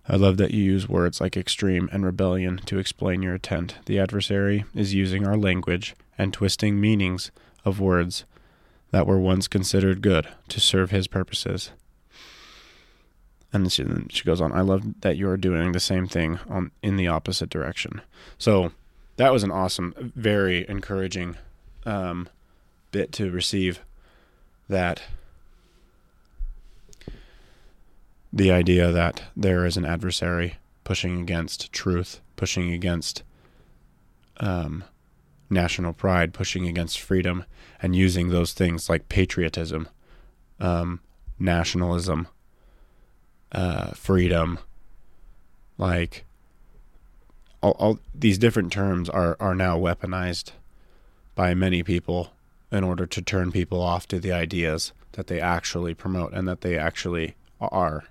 I 0.08 0.16
love 0.16 0.38
that 0.38 0.52
you 0.52 0.62
use 0.62 0.88
words 0.88 1.20
like 1.20 1.36
extreme 1.36 1.88
and 1.92 2.04
rebellion 2.04 2.58
to 2.66 2.78
explain 2.78 3.22
your 3.22 3.34
intent. 3.34 3.76
The 3.84 3.98
adversary 3.98 4.64
is 4.74 4.94
using 4.94 5.26
our 5.26 5.36
language 5.36 5.94
and 6.16 6.32
twisting 6.32 6.80
meanings 6.80 7.30
of 7.64 7.78
words 7.78 8.24
that 8.90 9.06
were 9.06 9.20
once 9.20 9.48
considered 9.48 10.00
good 10.00 10.28
to 10.48 10.60
serve 10.60 10.90
his 10.90 11.06
purposes. 11.06 11.70
And 13.52 13.70
she, 13.70 13.84
she 14.08 14.24
goes 14.24 14.40
on, 14.40 14.52
I 14.52 14.62
love 14.62 15.00
that 15.00 15.16
you 15.16 15.28
are 15.28 15.36
doing 15.36 15.72
the 15.72 15.80
same 15.80 16.06
thing 16.06 16.38
on 16.48 16.70
in 16.82 16.96
the 16.96 17.08
opposite 17.08 17.50
direction. 17.50 18.00
So 18.38 18.72
that 19.16 19.32
was 19.32 19.42
an 19.42 19.50
awesome, 19.50 20.12
very 20.16 20.68
encouraging 20.68 21.36
um, 21.84 22.28
bit 22.92 23.12
to 23.12 23.30
receive. 23.30 23.80
That 24.68 25.02
the 28.38 28.52
idea 28.52 28.92
that 28.92 29.24
there 29.36 29.66
is 29.66 29.76
an 29.76 29.84
adversary 29.84 30.54
pushing 30.84 31.20
against 31.20 31.72
truth, 31.72 32.20
pushing 32.36 32.72
against 32.72 33.24
um, 34.38 34.84
national 35.50 35.92
pride, 35.92 36.32
pushing 36.32 36.66
against 36.68 37.00
freedom, 37.00 37.44
and 37.82 37.96
using 37.96 38.28
those 38.28 38.52
things 38.52 38.88
like 38.88 39.08
patriotism, 39.08 39.88
um, 40.60 41.00
nationalism, 41.40 42.28
uh, 43.50 43.90
freedom, 43.90 44.60
like 45.76 46.24
all, 47.60 47.72
all 47.72 47.98
these 48.14 48.38
different 48.38 48.72
terms 48.72 49.08
are, 49.08 49.36
are 49.40 49.54
now 49.54 49.76
weaponized 49.76 50.52
by 51.34 51.54
many 51.54 51.82
people 51.82 52.32
in 52.70 52.84
order 52.84 53.04
to 53.04 53.20
turn 53.20 53.50
people 53.50 53.80
off 53.80 54.06
to 54.06 54.20
the 54.20 54.30
ideas 54.30 54.92
that 55.12 55.26
they 55.26 55.40
actually 55.40 55.92
promote 55.92 56.32
and 56.32 56.46
that 56.46 56.60
they 56.60 56.78
actually 56.78 57.34
are. 57.60 58.04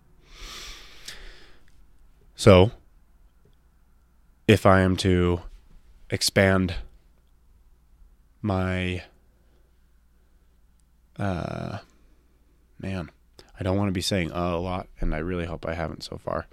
So, 2.37 2.71
if 4.47 4.65
I 4.65 4.79
am 4.79 4.95
to 4.97 5.41
expand 6.09 6.75
my 8.41 9.03
uh 11.19 11.79
man 12.79 13.09
I 13.59 13.63
don't 13.63 13.77
want 13.77 13.87
to 13.87 13.93
be 13.93 14.01
saying 14.01 14.31
uh, 14.31 14.55
a 14.55 14.59
lot, 14.59 14.87
and 15.01 15.15
I 15.15 15.17
really 15.17 15.45
hope 15.45 15.65
I 15.65 15.73
haven't 15.73 16.03
so 16.03 16.17
far. 16.17 16.45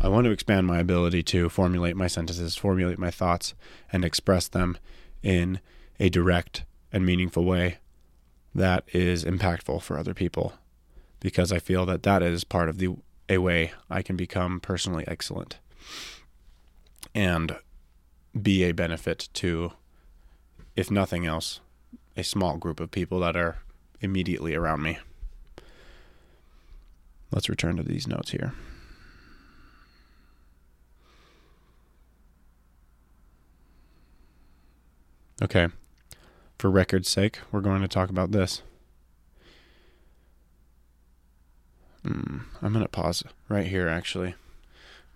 I 0.00 0.08
want 0.08 0.24
to 0.26 0.30
expand 0.30 0.66
my 0.66 0.78
ability 0.78 1.22
to 1.24 1.48
formulate 1.48 1.96
my 1.96 2.06
sentences, 2.06 2.56
formulate 2.56 2.98
my 2.98 3.10
thoughts, 3.10 3.54
and 3.92 4.04
express 4.04 4.48
them 4.48 4.78
in 5.22 5.60
a 5.98 6.08
direct 6.08 6.64
and 6.92 7.04
meaningful 7.04 7.44
way 7.44 7.78
that 8.54 8.84
is 8.92 9.24
impactful 9.24 9.82
for 9.82 9.98
other 9.98 10.14
people 10.14 10.52
because 11.18 11.50
I 11.50 11.58
feel 11.58 11.86
that 11.86 12.04
that 12.04 12.22
is 12.22 12.44
part 12.44 12.68
of 12.68 12.78
the 12.78 12.96
a 13.28 13.38
way 13.38 13.72
I 13.90 14.02
can 14.02 14.16
become 14.16 14.60
personally 14.60 15.04
excellent 15.06 15.58
and 17.14 17.56
be 18.40 18.64
a 18.64 18.72
benefit 18.72 19.28
to 19.34 19.72
if 20.76 20.90
nothing 20.90 21.24
else 21.24 21.60
a 22.16 22.24
small 22.24 22.56
group 22.56 22.80
of 22.80 22.90
people 22.90 23.20
that 23.20 23.36
are 23.36 23.58
immediately 24.00 24.54
around 24.54 24.82
me. 24.82 24.98
Let's 27.30 27.48
return 27.48 27.76
to 27.76 27.82
these 27.82 28.06
notes 28.06 28.30
here. 28.30 28.52
Okay. 35.42 35.68
For 36.58 36.70
record's 36.70 37.08
sake, 37.08 37.40
we're 37.50 37.60
going 37.60 37.82
to 37.82 37.88
talk 37.88 38.08
about 38.08 38.30
this. 38.30 38.62
Mm, 42.04 42.42
I'm 42.62 42.72
going 42.72 42.84
to 42.84 42.88
pause 42.88 43.24
right 43.48 43.66
here, 43.66 43.88
actually. 43.88 44.34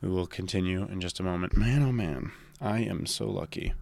We 0.01 0.09
will 0.09 0.27
continue 0.27 0.87
in 0.90 1.01
just 1.01 1.20
a 1.20 1.24
moment. 1.24 1.57
Man, 1.57 1.83
oh 1.83 1.92
man, 1.92 2.33
I 2.61 2.81
am 2.81 3.05
so 3.07 3.27
lucky. 3.29 3.72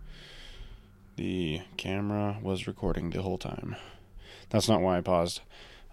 The 1.17 1.63
camera 1.77 2.39
was 2.43 2.67
recording 2.67 3.11
the 3.11 3.23
whole 3.23 3.39
time. 3.39 3.77
That's 4.51 4.69
not 4.69 4.81
why 4.81 4.99
I 4.99 5.01
paused 5.01 5.41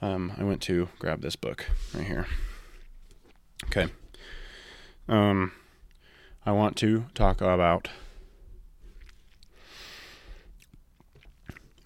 um, 0.04 0.34
I 0.38 0.44
went 0.44 0.62
to 0.64 0.90
grab 1.00 1.22
this 1.22 1.38
book 1.38 1.66
right 1.94 2.06
here. 2.06 2.28
Okay. 3.68 3.88
Um, 5.08 5.54
I 6.46 6.52
want 6.52 6.76
to 6.78 7.06
talk 7.14 7.40
about 7.40 7.88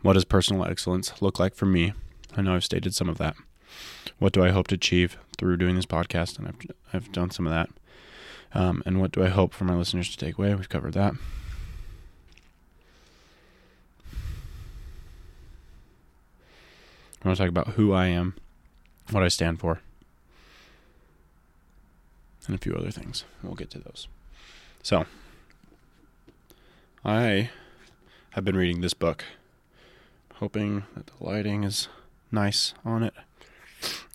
what 0.01 0.13
does 0.13 0.25
personal 0.25 0.65
excellence 0.65 1.21
look 1.21 1.39
like 1.39 1.53
for 1.53 1.67
me. 1.67 1.93
I 2.35 2.41
know 2.41 2.55
I've 2.55 2.63
stated 2.63 2.95
some 2.95 3.07
of 3.07 3.19
that. 3.19 3.35
What 4.19 4.33
do 4.33 4.43
I 4.43 4.49
hope 4.49 4.67
to 4.67 4.75
achieve 4.75 5.17
through 5.37 5.57
doing 5.57 5.75
this 5.75 5.85
podcast? 5.85 6.39
And 6.39 6.47
I've 6.47 6.55
I've 6.93 7.11
done 7.11 7.31
some 7.31 7.45
of 7.45 7.53
that. 7.53 7.69
Um, 8.53 8.81
and 8.85 8.99
what 8.99 9.11
do 9.11 9.23
I 9.23 9.29
hope 9.29 9.53
for 9.53 9.65
my 9.65 9.75
listeners 9.75 10.09
to 10.09 10.17
take 10.17 10.37
away? 10.37 10.55
We've 10.55 10.69
covered 10.69 10.93
that. 10.93 11.13
I 17.21 17.27
want 17.27 17.37
to 17.37 17.43
talk 17.43 17.49
about 17.49 17.69
who 17.69 17.93
I 17.93 18.07
am, 18.07 18.35
what 19.11 19.23
I 19.23 19.27
stand 19.27 19.59
for, 19.59 19.81
and 22.45 22.55
a 22.55 22.59
few 22.59 22.73
other 22.73 22.91
things. 22.91 23.25
We'll 23.43 23.55
get 23.55 23.69
to 23.71 23.79
those. 23.79 24.07
So, 24.81 25.05
I 27.03 27.49
have 28.31 28.45
been 28.45 28.55
reading 28.55 28.81
this 28.81 28.93
book, 28.93 29.25
hoping 30.35 30.85
that 30.95 31.07
the 31.07 31.13
lighting 31.19 31.63
is 31.63 31.89
nice 32.31 32.73
on 32.85 33.03
it 33.03 33.13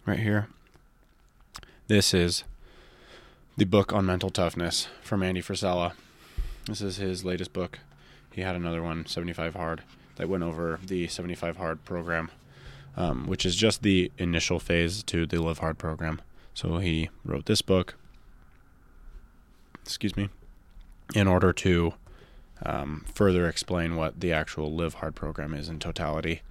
right 0.06 0.18
here. 0.18 0.48
This 1.88 2.14
is 2.14 2.44
the 3.56 3.64
book 3.64 3.92
on 3.92 4.06
mental 4.06 4.30
toughness 4.30 4.88
from 5.02 5.22
Andy 5.22 5.42
Frisella. 5.42 5.92
This 6.66 6.80
is 6.80 6.96
his 6.96 7.24
latest 7.24 7.52
book. 7.52 7.78
He 8.32 8.40
had 8.40 8.56
another 8.56 8.82
one, 8.82 9.06
75 9.06 9.54
Hard, 9.54 9.82
that 10.16 10.28
went 10.28 10.42
over 10.42 10.78
the 10.84 11.06
75 11.08 11.56
Hard 11.56 11.84
program 11.84 12.30
um, 12.96 13.26
which 13.26 13.46
is 13.46 13.56
just 13.56 13.82
the 13.82 14.10
initial 14.18 14.58
phase 14.58 15.02
to 15.04 15.26
the 15.26 15.40
Live 15.40 15.58
Hard 15.58 15.78
program. 15.78 16.20
So 16.54 16.78
he 16.78 17.08
wrote 17.24 17.46
this 17.46 17.62
book, 17.62 17.94
excuse 19.82 20.16
me, 20.16 20.28
in 21.14 21.26
order 21.26 21.52
to 21.52 21.94
um, 22.64 23.04
further 23.12 23.48
explain 23.48 23.96
what 23.96 24.20
the 24.20 24.32
actual 24.32 24.72
Live 24.72 24.94
Hard 24.94 25.14
program 25.14 25.54
is 25.54 25.68
in 25.68 25.78
totality 25.78 26.42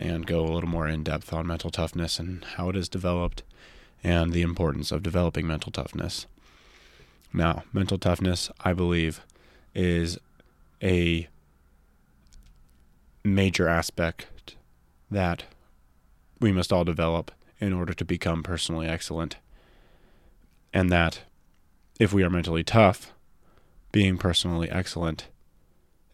and 0.00 0.26
go 0.26 0.40
a 0.40 0.50
little 0.50 0.68
more 0.68 0.88
in 0.88 1.04
depth 1.04 1.32
on 1.32 1.46
mental 1.46 1.70
toughness 1.70 2.18
and 2.18 2.42
how 2.56 2.70
it 2.70 2.76
is 2.76 2.88
developed 2.88 3.42
and 4.02 4.32
the 4.32 4.42
importance 4.42 4.90
of 4.90 5.02
developing 5.02 5.46
mental 5.46 5.70
toughness. 5.70 6.26
Now, 7.32 7.64
mental 7.72 7.98
toughness, 7.98 8.50
I 8.64 8.72
believe, 8.72 9.20
is 9.74 10.18
a 10.82 11.28
major 13.22 13.68
aspect 13.68 14.56
that 15.10 15.44
we 16.40 16.50
must 16.50 16.72
all 16.72 16.84
develop 16.84 17.30
in 17.60 17.74
order 17.74 17.92
to 17.92 18.04
become 18.04 18.42
personally 18.42 18.86
excellent. 18.86 19.36
And 20.72 20.90
that 20.90 21.20
if 21.98 22.14
we 22.14 22.22
are 22.22 22.30
mentally 22.30 22.64
tough, 22.64 23.12
being 23.92 24.16
personally 24.16 24.70
excellent 24.70 25.28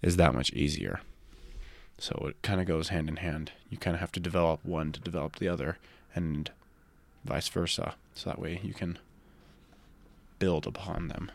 is 0.03 0.17
that 0.17 0.35
much 0.35 0.53
easier. 0.53 1.01
So 1.99 2.27
it 2.29 2.43
kind 2.43 2.61
of 2.61 2.67
goes 2.67 2.89
hand 2.89 3.09
in 3.09 3.17
hand. 3.17 3.53
You 3.71 3.79
kind 3.79 3.95
of 3.95 4.01
have 4.01 4.13
to 4.13 4.21
develop 4.21 4.65
one 4.65 4.93
to 4.93 5.01
develop 5.01 5.37
the 5.37 5.49
other, 5.49 5.79
and 6.15 6.51
vice 7.25 7.49
versa. 7.49 7.95
So 8.15 8.31
that 8.31 8.39
way 8.39 8.61
you 8.63 8.75
can 8.75 8.99
build 10.39 10.67
upon 10.67 11.09
them. 11.09 11.31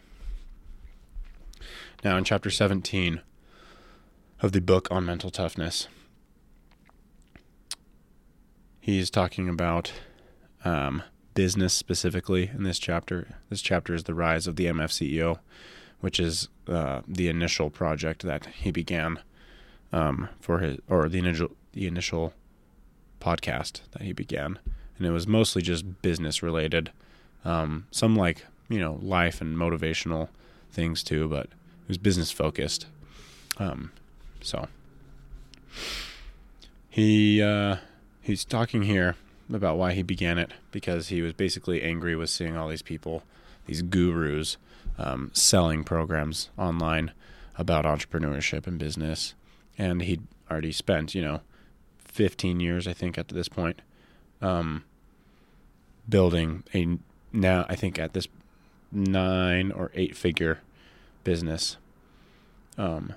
Now, 2.03 2.17
in 2.17 2.23
chapter 2.23 2.49
17 2.49 3.21
of 4.41 4.51
the 4.51 4.61
book 4.61 4.87
on 4.89 5.05
mental 5.05 5.29
toughness, 5.29 5.87
he's 8.79 9.09
talking 9.09 9.47
about 9.47 9.91
um, 10.65 11.03
business 11.33 11.73
specifically 11.73 12.49
in 12.53 12.63
this 12.63 12.79
chapter. 12.79 13.35
This 13.49 13.61
chapter 13.61 13.93
is 13.93 14.03
the 14.03 14.13
rise 14.15 14.47
of 14.47 14.55
the 14.55 14.65
MF 14.65 14.89
CEO, 14.89 15.39
which 15.99 16.19
is 16.19 16.49
uh, 16.67 17.01
the 17.07 17.27
initial 17.27 17.69
project 17.69 18.23
that 18.23 18.47
he 18.47 18.71
began 18.71 19.19
um, 19.91 20.29
for 20.39 20.59
his 20.59 20.77
or 20.89 21.09
the 21.09 21.19
initial 21.19 21.49
the 21.73 21.87
initial 21.87 22.33
podcast 23.19 23.81
that 23.91 24.01
he 24.01 24.13
began, 24.13 24.59
and 24.97 25.05
it 25.05 25.11
was 25.11 25.27
mostly 25.27 25.61
just 25.61 26.01
business 26.01 26.41
related. 26.43 26.91
Um, 27.43 27.87
some 27.91 28.15
like 28.15 28.45
you 28.69 28.79
know 28.79 28.99
life 29.01 29.41
and 29.41 29.57
motivational 29.57 30.29
things 30.71 31.03
too, 31.03 31.27
but 31.27 31.45
it 31.45 31.87
was 31.87 31.97
business 31.97 32.31
focused. 32.31 32.87
Um, 33.57 33.91
so 34.41 34.67
he 36.89 37.41
uh, 37.41 37.77
he's 38.21 38.45
talking 38.45 38.83
here 38.83 39.15
about 39.51 39.77
why 39.77 39.93
he 39.93 40.03
began 40.03 40.37
it 40.37 40.51
because 40.71 41.09
he 41.09 41.21
was 41.21 41.33
basically 41.33 41.81
angry 41.81 42.15
with 42.15 42.29
seeing 42.29 42.55
all 42.55 42.67
these 42.67 42.81
people, 42.81 43.23
these 43.65 43.81
gurus, 43.81 44.57
um, 44.97 45.29
selling 45.33 45.83
programs 45.83 46.49
online 46.57 47.11
about 47.57 47.85
entrepreneurship 47.85 48.67
and 48.67 48.79
business. 48.79 49.33
And 49.81 50.03
he'd 50.03 50.21
already 50.49 50.71
spent, 50.71 51.15
you 51.15 51.23
know, 51.23 51.41
15 52.05 52.59
years, 52.59 52.87
I 52.87 52.93
think, 52.93 53.17
at 53.17 53.29
this 53.29 53.49
point, 53.49 53.81
um, 54.39 54.83
building 56.07 56.63
a 56.75 56.99
now, 57.33 57.65
I 57.67 57.75
think, 57.75 57.97
at 57.97 58.13
this 58.13 58.27
nine 58.91 59.71
or 59.71 59.89
eight 59.95 60.15
figure 60.15 60.59
business. 61.23 61.77
Um, 62.77 63.13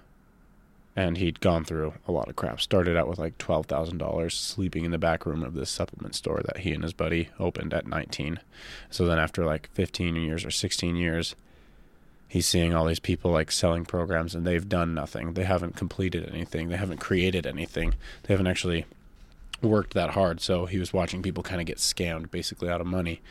and 0.97 1.19
he'd 1.19 1.41
gone 1.41 1.67
through 1.67 1.93
a 2.09 2.13
lot 2.13 2.29
of 2.29 2.37
crap. 2.37 2.63
Started 2.63 2.97
out 2.97 3.09
with 3.09 3.19
like 3.19 3.37
twelve 3.37 3.67
thousand 3.67 3.99
dollars, 3.99 4.35
sleeping 4.35 4.87
in 4.87 4.91
the 4.91 4.97
back 4.97 5.27
room 5.27 5.43
of 5.43 5.53
this 5.53 5.69
supplement 5.69 6.15
store 6.15 6.41
that 6.47 6.59
he 6.59 6.73
and 6.73 6.83
his 6.83 6.95
buddy 6.95 7.29
opened 7.39 7.75
at 7.75 7.87
nineteen. 7.87 8.41
So 8.89 9.05
then, 9.05 9.19
after 9.19 9.45
like 9.45 9.69
fifteen 9.75 10.17
years 10.17 10.47
or 10.47 10.51
sixteen 10.51 10.97
years, 10.97 11.35
he's 12.35 12.49
seeing 12.49 12.75
all 12.75 12.85
these 12.85 12.99
people 12.99 13.31
like 13.31 13.53
selling 13.53 13.85
programs, 13.85 14.35
and 14.35 14.45
they've 14.45 14.69
done 14.69 14.93
nothing. 14.93 15.35
They 15.35 15.45
haven't 15.45 15.77
completed 15.77 16.29
anything. 16.29 16.69
They 16.69 16.77
haven't 16.77 16.99
created 16.99 17.47
anything. 17.47 17.95
They 18.25 18.35
haven't 18.35 18.49
actually 18.49 18.87
worked 19.63 19.95
that 19.95 20.11
hard. 20.11 20.41
So 20.41 20.67
he 20.67 20.81
was 20.81 20.93
watching 20.93 21.23
people 21.23 21.45
kind 21.45 21.61
of 21.61 21.67
get 21.69 21.77
scammed, 21.77 22.33
basically 22.33 22.69
out 22.69 22.81
of 22.81 22.89
money, 22.89 23.23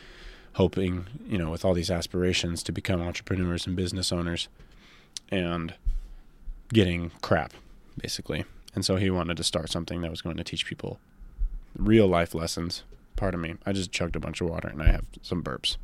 hoping 0.54 1.06
you 1.28 1.36
know 1.36 1.50
with 1.50 1.66
all 1.66 1.74
these 1.74 1.90
aspirations 1.90 2.62
to 2.62 2.72
become 2.72 3.02
entrepreneurs 3.02 3.66
and 3.66 3.76
business 3.76 4.10
owners, 4.10 4.48
and 5.28 5.74
getting 6.72 7.10
crap, 7.20 7.52
basically. 8.00 8.46
And 8.74 8.86
so 8.86 8.96
he 8.96 9.10
wanted 9.10 9.36
to 9.36 9.44
start 9.44 9.68
something 9.68 10.00
that 10.00 10.10
was 10.10 10.22
going 10.22 10.38
to 10.38 10.44
teach 10.44 10.64
people 10.64 10.98
real 11.76 12.06
life 12.06 12.34
lessons. 12.34 12.84
Pardon 13.16 13.42
me. 13.42 13.56
I 13.66 13.72
just 13.72 13.92
chugged 13.92 14.16
a 14.16 14.20
bunch 14.20 14.40
of 14.40 14.48
water 14.48 14.68
and 14.68 14.82
I 14.82 14.86
have 14.86 15.04
some 15.20 15.42
burps 15.42 15.76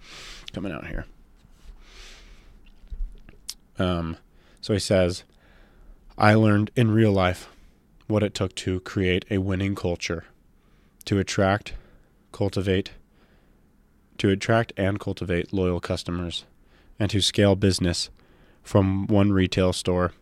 coming 0.52 0.72
out 0.72 0.86
here. 0.86 1.04
Um, 3.80 4.18
so 4.60 4.74
he 4.74 4.78
says, 4.78 5.24
I 6.18 6.34
learned 6.34 6.70
in 6.76 6.90
real 6.90 7.12
life 7.12 7.48
what 8.06 8.22
it 8.22 8.34
took 8.34 8.54
to 8.56 8.80
create 8.80 9.24
a 9.30 9.38
winning 9.38 9.74
culture, 9.74 10.26
to 11.06 11.18
attract, 11.18 11.72
cultivate, 12.30 12.90
to 14.18 14.28
attract 14.28 14.74
and 14.76 15.00
cultivate 15.00 15.52
loyal 15.52 15.80
customers, 15.80 16.44
and 16.98 17.10
to 17.10 17.22
scale 17.22 17.56
business 17.56 18.10
from 18.62 19.06
one 19.06 19.32
retail 19.32 19.72
store 19.72 20.12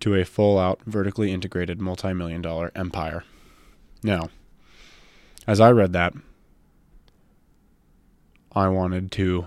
to 0.00 0.16
a 0.16 0.24
full 0.24 0.58
out, 0.58 0.80
vertically 0.84 1.30
integrated, 1.30 1.80
multi 1.80 2.12
million 2.12 2.42
dollar 2.42 2.72
empire. 2.74 3.22
Now, 4.02 4.30
as 5.46 5.60
I 5.60 5.70
read 5.70 5.92
that, 5.92 6.14
I 8.52 8.66
wanted 8.68 9.12
to, 9.12 9.46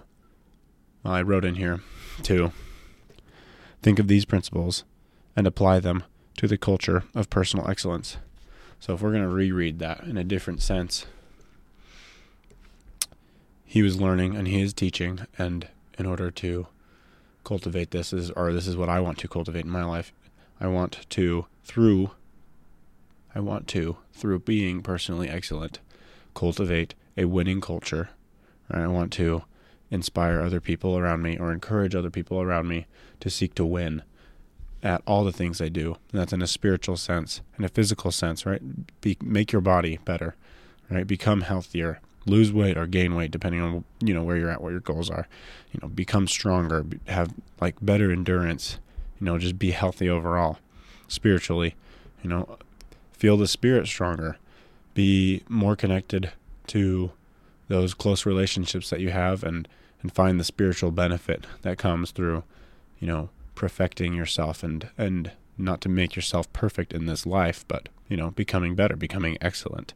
well, 1.03 1.13
I 1.13 1.23
wrote 1.23 1.43
in 1.43 1.55
here 1.55 1.81
to 2.23 2.51
think 3.81 3.99
of 3.99 4.07
these 4.07 4.25
principles 4.25 4.83
and 5.35 5.47
apply 5.47 5.79
them 5.79 6.03
to 6.37 6.47
the 6.47 6.57
culture 6.57 7.03
of 7.13 7.29
personal 7.29 7.69
excellence. 7.69 8.17
So, 8.79 8.93
if 8.93 9.01
we're 9.01 9.11
going 9.11 9.23
to 9.23 9.29
reread 9.29 9.79
that 9.79 10.03
in 10.03 10.17
a 10.17 10.23
different 10.23 10.61
sense, 10.61 11.05
he 13.65 13.81
was 13.81 13.99
learning 13.99 14.35
and 14.35 14.47
he 14.47 14.61
is 14.61 14.73
teaching, 14.73 15.21
and 15.37 15.67
in 15.97 16.05
order 16.05 16.29
to 16.31 16.67
cultivate 17.43 17.91
this 17.91 18.13
is 18.13 18.31
or 18.31 18.53
this 18.53 18.67
is 18.67 18.77
what 18.77 18.89
I 18.89 18.99
want 18.99 19.17
to 19.19 19.27
cultivate 19.27 19.65
in 19.65 19.71
my 19.71 19.83
life 19.83 20.13
I 20.59 20.67
want 20.67 21.05
to, 21.09 21.45
through, 21.65 22.11
I 23.35 23.39
want 23.39 23.67
to, 23.69 23.97
through 24.13 24.39
being 24.39 24.81
personally 24.81 25.27
excellent, 25.27 25.79
cultivate 26.33 26.95
a 27.17 27.25
winning 27.25 27.59
culture. 27.59 28.09
I 28.71 28.87
want 28.87 29.11
to 29.13 29.43
inspire 29.93 30.41
other 30.41 30.59
people 30.59 30.97
around 30.97 31.21
me 31.21 31.37
or 31.37 31.51
encourage 31.51 31.93
other 31.93 32.09
people 32.09 32.41
around 32.41 32.67
me 32.67 32.87
to 33.19 33.29
seek 33.29 33.53
to 33.53 33.63
win 33.63 34.01
at 34.81 35.01
all 35.05 35.23
the 35.23 35.31
things 35.31 35.59
they 35.59 35.69
do. 35.69 35.95
And 36.11 36.19
that's 36.19 36.33
in 36.33 36.41
a 36.41 36.47
spiritual 36.47 36.97
sense, 36.97 37.41
in 37.59 37.63
a 37.63 37.69
physical 37.69 38.11
sense, 38.11 38.45
right? 38.45 38.61
Be, 39.01 39.15
make 39.21 39.51
your 39.51 39.61
body 39.61 39.99
better, 40.03 40.35
right? 40.89 41.05
Become 41.05 41.41
healthier, 41.41 42.01
lose 42.25 42.51
weight 42.51 42.75
or 42.75 42.87
gain 42.87 43.13
weight 43.13 43.29
depending 43.29 43.61
on 43.61 43.83
you 44.03 44.13
know 44.13 44.23
where 44.23 44.35
you're 44.35 44.49
at, 44.49 44.61
what 44.61 44.71
your 44.71 44.79
goals 44.79 45.11
are. 45.11 45.27
You 45.71 45.79
know, 45.81 45.87
become 45.87 46.27
stronger, 46.27 46.85
have 47.07 47.31
like 47.61 47.75
better 47.79 48.11
endurance, 48.11 48.79
you 49.19 49.25
know, 49.25 49.37
just 49.37 49.59
be 49.59 49.71
healthy 49.71 50.09
overall, 50.09 50.57
spiritually, 51.07 51.75
you 52.23 52.29
know, 52.31 52.57
feel 53.11 53.37
the 53.37 53.47
spirit 53.47 53.87
stronger, 53.87 54.37
be 54.95 55.43
more 55.47 55.75
connected 55.75 56.31
to 56.67 57.11
those 57.67 57.93
close 57.93 58.25
relationships 58.25 58.89
that 58.89 58.99
you 58.99 59.09
have 59.09 59.43
and 59.43 59.67
and 60.01 60.13
find 60.13 60.39
the 60.39 60.43
spiritual 60.43 60.91
benefit 60.91 61.45
that 61.61 61.77
comes 61.77 62.11
through, 62.11 62.43
you 62.99 63.07
know, 63.07 63.29
perfecting 63.55 64.13
yourself 64.13 64.63
and 64.63 64.89
and 64.97 65.31
not 65.57 65.81
to 65.81 65.89
make 65.89 66.15
yourself 66.15 66.51
perfect 66.53 66.93
in 66.93 67.05
this 67.05 67.25
life, 67.25 67.65
but 67.67 67.89
you 68.07 68.17
know, 68.17 68.31
becoming 68.31 68.75
better, 68.75 68.95
becoming 68.95 69.37
excellent. 69.41 69.93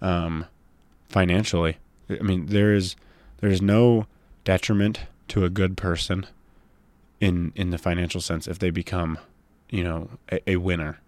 Um, 0.00 0.46
financially, 1.08 1.78
I 2.10 2.22
mean, 2.22 2.46
there 2.46 2.74
is 2.74 2.96
there's 3.40 3.62
no 3.62 4.06
detriment 4.44 5.00
to 5.28 5.44
a 5.44 5.50
good 5.50 5.76
person 5.76 6.26
in 7.20 7.52
in 7.54 7.70
the 7.70 7.78
financial 7.78 8.20
sense 8.20 8.48
if 8.48 8.58
they 8.58 8.70
become, 8.70 9.18
you 9.70 9.84
know, 9.84 10.10
a, 10.30 10.50
a 10.50 10.56
winner. 10.56 11.00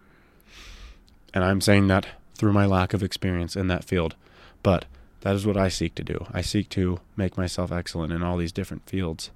And 1.33 1.43
I'm 1.43 1.59
saying 1.59 1.87
that 1.87 2.07
through 2.35 2.53
my 2.53 2.65
lack 2.65 2.93
of 2.93 3.03
experience 3.03 3.55
in 3.55 3.67
that 3.67 3.83
field, 3.83 4.15
but 4.63 4.85
that 5.25 5.33
is 5.33 5.47
what 5.47 5.57
I 5.57 5.69
seek 5.69 5.95
to 5.95 6.03
do. 6.03 6.27
I 6.31 6.41
seek 6.41 6.69
to 6.69 6.99
make 7.17 7.35
myself 7.35 7.71
excellent 7.71 8.13
in 8.13 8.21
all 8.21 8.37
these 8.37 8.51
different 8.51 8.87
fields 8.87 9.31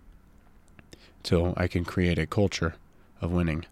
so 1.23 1.55
I 1.57 1.65
can 1.65 1.83
create 1.83 2.19
a 2.19 2.27
culture 2.27 2.75
of 3.21 3.31
winning. 3.31 3.65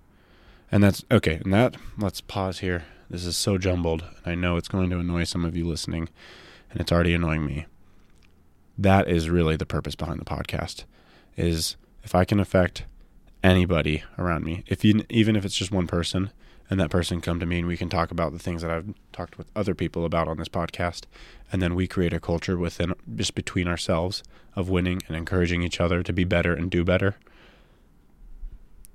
And 0.71 0.84
that's 0.84 1.06
okay. 1.12 1.39
And 1.43 1.53
that, 1.53 1.77
let's 1.95 2.21
pause 2.21 2.58
here. 2.58 2.86
This 3.08 3.23
is 3.23 3.38
so 3.38 3.60
jumbled. 3.60 4.03
And 4.25 4.32
I 4.32 4.34
know 4.34 4.58
it's 4.58 4.67
going 4.67 4.89
to 4.89 4.97
annoy 4.97 5.25
some 5.25 5.45
of 5.45 5.56
you 5.56 5.67
listening, 5.67 6.10
and 6.71 6.82
it's 6.82 6.91
already 6.91 7.13
annoying 7.13 7.45
me. 7.45 7.67
That 8.80 9.08
is 9.08 9.30
really 9.30 9.56
the 9.56 9.67
purpose 9.67 9.93
behind 9.93 10.19
the 10.19 10.25
podcast 10.25 10.86
is 11.36 11.75
if 12.03 12.15
I 12.15 12.25
can 12.25 12.39
affect 12.39 12.86
anybody 13.43 14.03
around 14.17 14.43
me. 14.43 14.63
If 14.65 14.84
you, 14.84 15.03
even 15.12 15.36
if 15.36 15.45
it's 15.45 15.56
just 15.56 15.71
one 15.71 15.86
person, 15.86 16.32
and 16.69 16.80
that 16.80 16.89
person 16.89 17.21
come 17.21 17.39
to 17.39 17.45
me 17.45 17.60
and 17.60 17.67
we 17.67 17.77
can 17.77 17.89
talk 17.89 18.12
about 18.12 18.34
the 18.34 18.39
things 18.39 18.62
that 18.62 18.71
I've 18.71 18.93
talked 19.12 19.38
with 19.38 19.49
other 19.56 19.73
people 19.73 20.06
about 20.06 20.27
on 20.27 20.38
this 20.38 20.49
podcast, 20.49 21.03
and 21.51 21.62
then 21.62 21.75
we 21.75 21.88
create 21.88 22.13
a 22.13 22.19
culture 22.19 22.58
within 22.58 22.93
just 23.15 23.36
between 23.36 23.67
ourselves 23.67 24.23
of 24.56 24.69
winning 24.69 25.01
and 25.08 25.15
encouraging 25.15 25.63
each 25.63 25.80
other 25.80 26.03
to 26.03 26.13
be 26.13 26.23
better 26.23 26.53
and 26.53 26.69
do 26.69 26.84
better. 26.84 27.15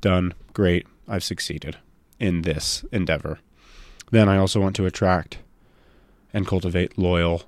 Done. 0.00 0.34
Great. 0.52 0.86
I've 1.08 1.24
succeeded 1.24 1.78
in 2.18 2.42
this 2.42 2.84
endeavor. 2.92 3.38
Then 4.10 4.28
I 4.28 4.36
also 4.36 4.60
want 4.60 4.76
to 4.76 4.86
attract 4.86 5.38
and 6.34 6.46
cultivate 6.46 6.98
loyal 6.98 7.42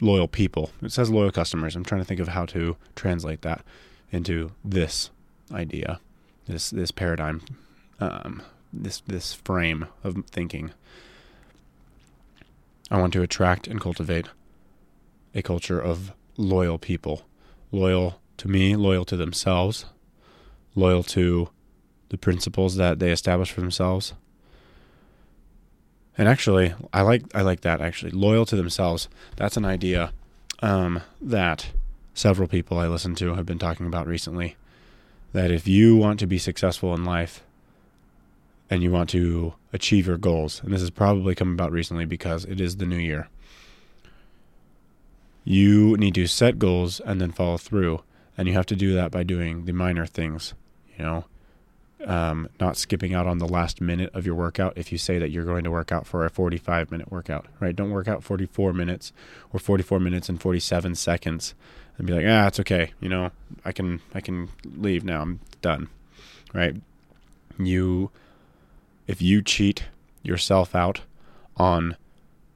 loyal 0.00 0.28
people. 0.28 0.70
It 0.82 0.92
says 0.92 1.10
loyal 1.10 1.32
customers. 1.32 1.74
I'm 1.74 1.84
trying 1.84 2.00
to 2.00 2.04
think 2.04 2.20
of 2.20 2.28
how 2.28 2.46
to 2.46 2.76
translate 2.94 3.42
that 3.42 3.64
into 4.12 4.52
this 4.64 5.10
idea, 5.52 6.00
this 6.46 6.70
this 6.70 6.90
paradigm, 6.90 7.42
um, 8.00 8.42
this 8.72 9.00
this 9.06 9.34
frame 9.34 9.86
of 10.04 10.24
thinking. 10.30 10.72
I 12.90 12.98
want 12.98 13.12
to 13.12 13.22
attract 13.22 13.66
and 13.66 13.80
cultivate 13.80 14.28
a 15.34 15.42
culture 15.42 15.78
of 15.80 16.12
loyal 16.36 16.78
people, 16.78 17.26
loyal 17.70 18.20
to 18.38 18.48
me, 18.48 18.76
loyal 18.76 19.04
to 19.04 19.16
themselves, 19.16 19.84
loyal 20.74 21.02
to 21.02 21.50
the 22.08 22.16
principles 22.16 22.76
that 22.76 22.98
they 22.98 23.10
establish 23.10 23.52
for 23.52 23.60
themselves. 23.60 24.14
And 26.16 26.28
actually, 26.28 26.74
I 26.92 27.02
like 27.02 27.22
I 27.34 27.42
like 27.42 27.60
that 27.60 27.80
actually. 27.80 28.12
Loyal 28.12 28.46
to 28.46 28.56
themselves. 28.56 29.08
That's 29.36 29.56
an 29.56 29.64
idea 29.64 30.12
um, 30.60 31.02
that 31.20 31.70
several 32.14 32.48
people 32.48 32.78
I 32.78 32.88
listen 32.88 33.14
to 33.16 33.34
have 33.34 33.46
been 33.46 33.58
talking 33.58 33.86
about 33.86 34.06
recently 34.06 34.56
that 35.32 35.50
if 35.50 35.68
you 35.68 35.94
want 35.94 36.18
to 36.18 36.26
be 36.26 36.38
successful 36.38 36.94
in 36.94 37.04
life 37.04 37.44
and 38.70 38.82
you 38.82 38.90
want 38.90 39.10
to 39.10 39.54
achieve 39.72 40.06
your 40.06 40.18
goals, 40.18 40.62
and 40.62 40.72
this 40.72 40.80
has 40.80 40.90
probably 40.90 41.34
come 41.34 41.52
about 41.52 41.72
recently 41.72 42.04
because 42.04 42.44
it 42.44 42.60
is 42.60 42.76
the 42.76 42.86
new 42.86 42.98
year, 42.98 43.28
you 45.44 45.96
need 45.96 46.14
to 46.14 46.26
set 46.26 46.58
goals 46.58 47.00
and 47.00 47.20
then 47.20 47.32
follow 47.32 47.56
through. 47.56 48.02
And 48.36 48.46
you 48.46 48.54
have 48.54 48.66
to 48.66 48.76
do 48.76 48.94
that 48.94 49.10
by 49.10 49.24
doing 49.24 49.64
the 49.64 49.72
minor 49.72 50.06
things, 50.06 50.54
you 50.96 51.04
know, 51.04 51.24
um, 52.04 52.48
not 52.60 52.76
skipping 52.76 53.14
out 53.14 53.26
on 53.26 53.38
the 53.38 53.48
last 53.48 53.80
minute 53.80 54.10
of 54.14 54.24
your 54.24 54.34
workout 54.34 54.74
if 54.76 54.92
you 54.92 54.98
say 54.98 55.18
that 55.18 55.30
you're 55.30 55.44
going 55.44 55.64
to 55.64 55.70
work 55.70 55.90
out 55.90 56.06
for 56.06 56.24
a 56.24 56.30
45 56.30 56.90
minute 56.90 57.10
workout, 57.10 57.46
right? 57.60 57.74
Don't 57.74 57.90
work 57.90 58.06
out 58.06 58.22
44 58.22 58.72
minutes 58.72 59.12
or 59.52 59.58
44 59.58 59.98
minutes 59.98 60.28
and 60.28 60.40
47 60.40 60.94
seconds 60.94 61.54
and 61.96 62.06
be 62.06 62.12
like, 62.12 62.24
ah, 62.26 62.46
it's 62.46 62.60
okay. 62.60 62.92
You 63.00 63.08
know, 63.08 63.30
I 63.64 63.72
can 63.72 64.00
I 64.14 64.20
can 64.20 64.50
leave 64.64 65.04
now. 65.04 65.22
I'm 65.22 65.40
done. 65.60 65.88
Right? 66.54 66.76
You 67.58 68.10
if 69.08 69.20
you 69.20 69.42
cheat 69.42 69.86
yourself 70.22 70.76
out 70.76 71.00
on 71.56 71.96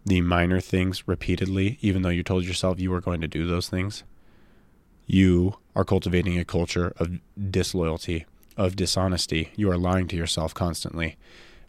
the 0.05 0.21
minor 0.21 0.61
things 0.61 1.09
repeatedly, 1.09 1.79
even 1.81 2.03
though 2.03 2.09
you 2.09 2.23
told 2.23 2.45
yourself 2.45 2.79
you 2.79 2.91
were 2.91 3.01
going 3.01 3.21
to 3.21 3.29
do 3.29 3.47
those 3.47 3.69
things, 3.69 4.05
you 5.07 5.57
are 5.75 5.85
cultivating 5.85 6.38
a 6.38 6.45
culture 6.45 6.93
of 6.99 7.19
disloyalty, 7.51 8.27
of 8.57 8.77
dishonesty. 8.77 9.51
You 9.57 9.71
are 9.71 9.79
lying 9.79 10.07
to 10.09 10.17
yourself 10.17 10.53
constantly. 10.55 11.17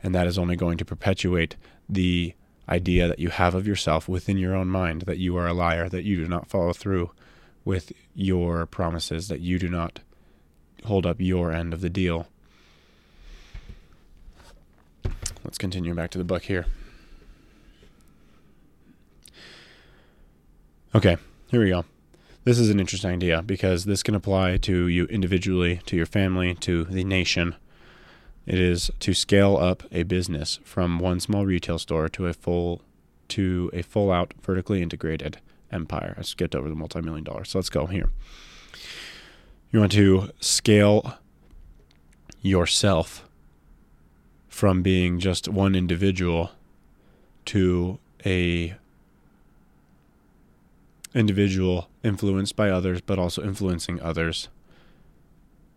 And 0.04 0.14
that 0.14 0.28
is 0.28 0.38
only 0.38 0.56
going 0.56 0.78
to 0.78 0.86
perpetuate 0.86 1.56
the 1.88 2.34
idea 2.68 3.08
that 3.08 3.20
you 3.20 3.30
have 3.30 3.56
of 3.56 3.66
yourself 3.68 4.08
within 4.08 4.38
your 4.38 4.56
own 4.56 4.68
mind 4.68 5.04
that 5.04 5.18
you 5.18 5.38
are 5.38 5.48
a 5.48 5.54
liar, 5.54 5.90
that 5.90 6.04
you 6.04 6.18
do 6.18 6.28
not 6.28 6.50
follow 6.50 6.74
through 6.74 7.12
with 7.66 7.94
your 8.14 8.66
promises, 8.66 9.28
that 9.30 9.40
you 9.40 9.58
do 9.58 9.70
not 9.70 10.00
hold 10.86 11.06
up 11.06 11.22
your 11.22 11.52
end 11.54 11.74
of 11.74 11.82
the 11.82 11.90
deal. 11.90 12.28
Let's 15.44 15.58
continue 15.58 15.94
back 15.94 16.10
to 16.12 16.18
the 16.18 16.24
book 16.24 16.44
here. 16.44 16.66
Okay, 20.96 21.18
here 21.50 21.62
we 21.62 21.70
go. 21.70 21.86
This 22.44 22.60
is 22.60 22.70
an 22.70 22.80
interesting 22.80 23.10
idea 23.12 23.42
because 23.42 23.86
this 23.86 24.04
can 24.04 24.16
apply 24.16 24.58
to 24.58 24.88
you 24.88 25.06
individually, 25.06 25.82
to 25.86 25.96
your 25.96 26.06
family, 26.06 26.54
to 26.56 26.84
the 26.86 27.04
nation. 27.04 27.56
It 28.46 28.60
is 28.60 28.92
to 29.00 29.14
scale 29.14 29.58
up 29.58 29.84
a 29.92 30.04
business 30.04 30.60
from 30.64 31.00
one 31.00 31.20
small 31.20 31.46
retail 31.46 31.80
store 31.80 32.10
to 32.10 32.28
a 32.28 32.34
full 32.34 32.82
to 33.30 33.70
a 33.74 33.82
full 33.82 34.12
out 34.12 34.34
vertically 34.42 34.82
integrated 34.82 35.40
empire. 35.72 36.16
I 36.18 36.22
skipped 36.22 36.56
over 36.56 36.70
the 36.70 36.76
multi 36.76 37.02
million 37.02 37.24
dollars. 37.24 37.50
So 37.50 37.60
let's 37.60 37.70
go 37.70 37.88
here. 37.88 38.10
You 39.72 39.80
want 39.80 39.94
to 39.94 40.30
scale 40.40 41.18
yourself 42.42 43.23
from 44.54 44.84
being 44.84 45.18
just 45.18 45.48
one 45.48 45.74
individual 45.74 46.52
to 47.44 47.98
a 48.24 48.76
individual 51.16 51.90
influenced 52.04 52.56
by 52.56 52.70
others 52.70 53.02
but 53.02 53.18
also 53.18 53.44
influencing 53.44 54.00
others 54.00 54.50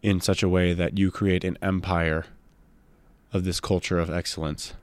in 0.03 0.21
such 0.21 0.43
a 0.43 0.49
way 0.49 0.75
that 0.75 0.99
you 0.99 1.11
create 1.11 1.43
an 1.43 1.57
empire 1.63 2.27
of 3.33 3.45
this 3.45 3.61
culture 3.61 3.99
of 3.99 4.11
excellence. 4.11 4.75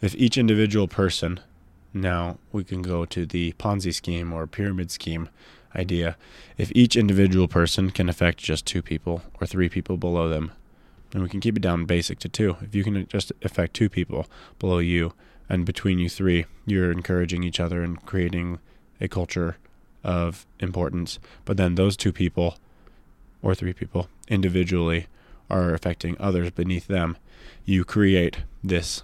If 0.00 0.14
each 0.14 0.38
individual 0.38 0.88
person, 0.88 1.38
now 1.92 2.38
we 2.50 2.64
can 2.64 2.80
go 2.80 3.04
to 3.04 3.26
the 3.26 3.52
Ponzi 3.58 3.92
scheme 3.92 4.32
or 4.32 4.46
pyramid 4.46 4.90
scheme 4.90 5.28
idea, 5.76 6.16
if 6.56 6.72
each 6.74 6.96
individual 6.96 7.46
person 7.46 7.90
can 7.90 8.08
affect 8.08 8.38
just 8.38 8.64
two 8.64 8.80
people 8.80 9.22
or 9.38 9.46
three 9.46 9.68
people 9.68 9.98
below 9.98 10.30
them, 10.30 10.52
and 11.12 11.22
we 11.22 11.28
can 11.28 11.40
keep 11.40 11.56
it 11.56 11.62
down 11.62 11.84
basic 11.84 12.18
to 12.20 12.28
two. 12.28 12.56
If 12.60 12.74
you 12.74 12.84
can 12.84 13.06
just 13.08 13.32
affect 13.42 13.74
two 13.74 13.88
people 13.88 14.26
below 14.58 14.78
you, 14.78 15.12
and 15.48 15.64
between 15.64 15.98
you 15.98 16.08
three, 16.08 16.44
you're 16.66 16.92
encouraging 16.92 17.42
each 17.42 17.58
other 17.58 17.82
and 17.82 18.04
creating 18.04 18.58
a 19.00 19.08
culture 19.08 19.56
of 20.04 20.46
importance. 20.60 21.18
But 21.44 21.56
then 21.56 21.74
those 21.74 21.96
two 21.96 22.12
people, 22.12 22.58
or 23.42 23.54
three 23.54 23.72
people, 23.72 24.08
individually 24.28 25.06
are 25.48 25.72
affecting 25.72 26.16
others 26.20 26.50
beneath 26.50 26.86
them. 26.86 27.16
You 27.64 27.84
create 27.84 28.38
this 28.62 29.02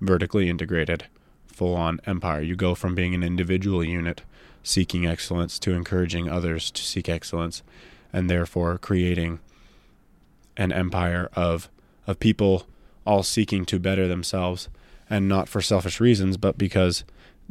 vertically 0.00 0.48
integrated, 0.48 1.04
full 1.46 1.74
on 1.74 2.00
empire. 2.06 2.40
You 2.40 2.56
go 2.56 2.74
from 2.74 2.94
being 2.94 3.14
an 3.14 3.22
individual 3.22 3.84
unit 3.84 4.22
seeking 4.62 5.06
excellence 5.06 5.58
to 5.58 5.72
encouraging 5.72 6.28
others 6.28 6.70
to 6.70 6.82
seek 6.82 7.08
excellence, 7.08 7.62
and 8.12 8.30
therefore 8.30 8.78
creating 8.78 9.40
an 10.56 10.72
empire 10.72 11.28
of 11.34 11.68
of 12.06 12.18
people 12.18 12.66
all 13.06 13.22
seeking 13.22 13.64
to 13.64 13.78
better 13.78 14.08
themselves 14.08 14.68
and 15.08 15.28
not 15.28 15.48
for 15.48 15.60
selfish 15.60 16.00
reasons 16.00 16.36
but 16.36 16.58
because 16.58 17.04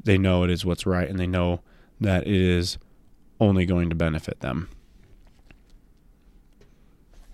they 0.04 0.18
know 0.18 0.44
it 0.44 0.50
is 0.50 0.66
what's 0.66 0.86
right 0.86 1.10
and 1.10 1.20
they 1.20 1.28
know 1.28 1.62
that 2.00 2.26
it 2.26 2.34
is 2.34 2.78
only 3.40 3.66
going 3.66 3.90
to 3.90 3.96
benefit 3.96 4.40
them. 4.40 4.70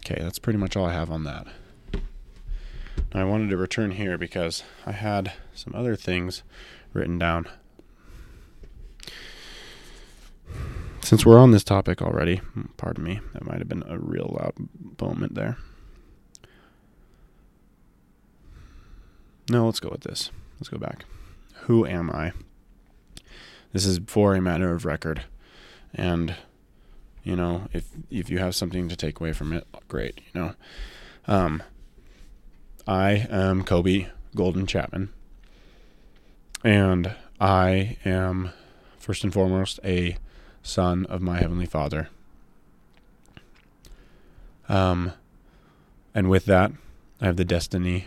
Okay, 0.06 0.22
that's 0.22 0.40
pretty 0.40 0.58
much 0.58 0.76
all 0.76 0.86
I 0.86 0.94
have 0.94 1.12
on 1.12 1.26
that. 1.26 1.48
Now 3.14 3.22
I 3.22 3.26
wanted 3.26 3.50
to 3.50 3.58
return 3.58 3.92
here 3.92 4.18
because 4.18 4.64
I 4.86 4.94
had 4.94 5.34
some 5.54 5.74
other 5.76 5.96
things 5.96 6.44
written 6.94 7.18
down. 7.18 7.48
Since 11.08 11.26
we're 11.26 11.40
on 11.40 11.52
this 11.52 11.64
topic 11.64 12.02
already, 12.02 12.42
pardon 12.76 13.02
me, 13.02 13.22
that 13.32 13.46
might 13.46 13.60
have 13.60 13.70
been 13.70 13.86
a 13.88 13.98
real 13.98 14.36
loud 14.38 14.68
moment 15.00 15.36
there. 15.36 15.56
No, 19.50 19.68
let's 19.68 19.80
go 19.80 19.88
with 19.88 20.02
this. 20.02 20.32
Let's 20.60 20.68
go 20.68 20.78
back. 20.78 21.06
Who 21.62 21.86
am 21.86 22.12
I? 22.12 22.34
This 23.72 23.86
is 23.86 24.02
for 24.06 24.36
a 24.36 24.42
matter 24.42 24.74
of 24.74 24.84
record. 24.84 25.22
And 25.94 26.36
you 27.24 27.38
know, 27.38 27.70
if 27.72 27.86
if 28.12 28.30
you 28.30 28.40
have 28.40 28.54
something 28.54 28.90
to 28.90 28.98
take 28.98 29.22
away 29.22 29.32
from 29.32 29.54
it, 29.54 29.66
great, 29.88 30.20
you 30.34 30.42
know. 30.42 30.56
Um 31.26 31.64
I 32.86 33.26
am 33.30 33.64
Kobe 33.64 34.08
Golden 34.36 34.68
Chapman. 34.68 35.14
And 36.66 37.16
I 37.40 37.96
am 38.04 38.52
first 39.00 39.24
and 39.24 39.32
foremost 39.32 39.80
a 39.86 40.18
Son 40.64 41.06
of 41.06 41.22
my 41.22 41.40
Heavenly 41.40 41.66
Father. 41.66 42.10
Um, 44.70 45.14
and 46.14 46.30
with 46.30 46.46
that, 46.46 46.72
I 47.22 47.26
have 47.26 47.38
the 47.38 47.46
destiny, 47.46 48.06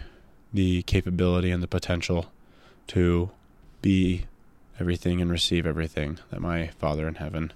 the 0.52 0.82
capability, 0.82 1.50
and 1.50 1.62
the 1.62 1.68
potential 1.68 2.30
to 2.88 3.30
be 3.82 4.26
everything 4.78 5.20
and 5.20 5.30
receive 5.30 5.66
everything 5.66 6.18
that 6.30 6.40
my 6.40 6.68
Father 6.78 7.06
in 7.06 7.16
heaven 7.16 7.52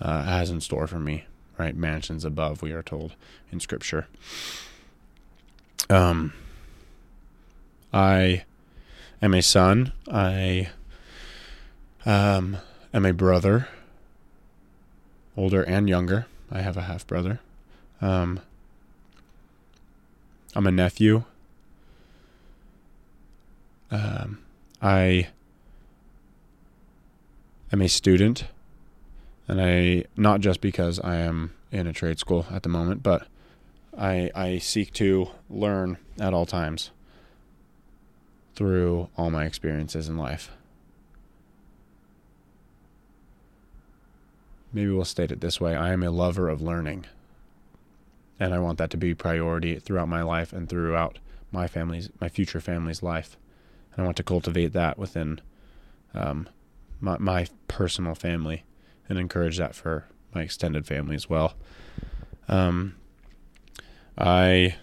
uh, 0.00 0.22
has 0.24 0.50
in 0.50 0.60
store 0.60 0.86
for 0.86 0.98
me. 0.98 1.24
Right, 1.58 1.74
mansions 1.74 2.24
above, 2.24 2.62
we 2.62 2.70
are 2.72 2.84
told 2.84 3.14
in 3.50 3.58
Scripture. 3.58 4.06
Um, 5.90 6.32
I 7.92 8.44
am 9.20 9.34
a 9.34 9.42
son. 9.42 9.92
I 10.08 10.68
um, 12.06 12.58
am 12.94 13.04
a 13.04 13.12
brother 13.12 13.68
older 15.38 15.62
and 15.62 15.88
younger. 15.88 16.26
I 16.50 16.60
have 16.62 16.76
a 16.76 16.82
half 16.82 17.06
brother. 17.06 17.40
Um, 18.00 18.40
I'm 20.54 20.66
a 20.66 20.72
nephew. 20.72 21.22
Um, 23.90 24.40
I 24.82 25.28
am 27.72 27.80
a 27.80 27.88
student, 27.88 28.46
and 29.46 29.60
I 29.60 30.04
not 30.16 30.40
just 30.40 30.60
because 30.60 30.98
I 31.00 31.16
am 31.16 31.54
in 31.70 31.86
a 31.86 31.92
trade 31.92 32.18
school 32.18 32.46
at 32.50 32.64
the 32.64 32.68
moment, 32.68 33.02
but 33.02 33.26
I 33.96 34.30
I 34.34 34.58
seek 34.58 34.92
to 34.94 35.30
learn 35.48 35.98
at 36.18 36.34
all 36.34 36.46
times 36.46 36.90
through 38.54 39.08
all 39.16 39.30
my 39.30 39.44
experiences 39.44 40.08
in 40.08 40.16
life. 40.16 40.50
Maybe 44.72 44.90
we'll 44.90 45.04
state 45.04 45.32
it 45.32 45.40
this 45.40 45.60
way 45.60 45.74
I 45.74 45.92
am 45.92 46.02
a 46.02 46.10
lover 46.10 46.48
of 46.48 46.60
learning. 46.62 47.06
And 48.40 48.54
I 48.54 48.58
want 48.60 48.78
that 48.78 48.90
to 48.90 48.96
be 48.96 49.14
priority 49.14 49.78
throughout 49.78 50.08
my 50.08 50.22
life 50.22 50.52
and 50.52 50.68
throughout 50.68 51.18
my 51.50 51.66
family's, 51.66 52.08
my 52.20 52.28
future 52.28 52.60
family's 52.60 53.02
life. 53.02 53.36
And 53.92 54.02
I 54.02 54.04
want 54.04 54.16
to 54.18 54.22
cultivate 54.22 54.72
that 54.74 54.96
within 54.96 55.40
um, 56.14 56.48
my, 57.00 57.18
my 57.18 57.46
personal 57.66 58.14
family 58.14 58.64
and 59.08 59.18
encourage 59.18 59.58
that 59.58 59.74
for 59.74 60.06
my 60.34 60.42
extended 60.42 60.86
family 60.86 61.16
as 61.16 61.28
well. 61.28 61.54
Um, 62.46 62.94
I 64.16 64.76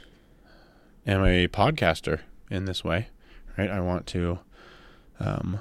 am 1.05 1.23
a 1.23 1.47
podcaster 1.47 2.21
in 2.49 2.65
this 2.65 2.83
way, 2.83 3.07
right? 3.57 3.69
I 3.69 3.79
want 3.79 4.05
to 4.07 4.39
um, 5.19 5.59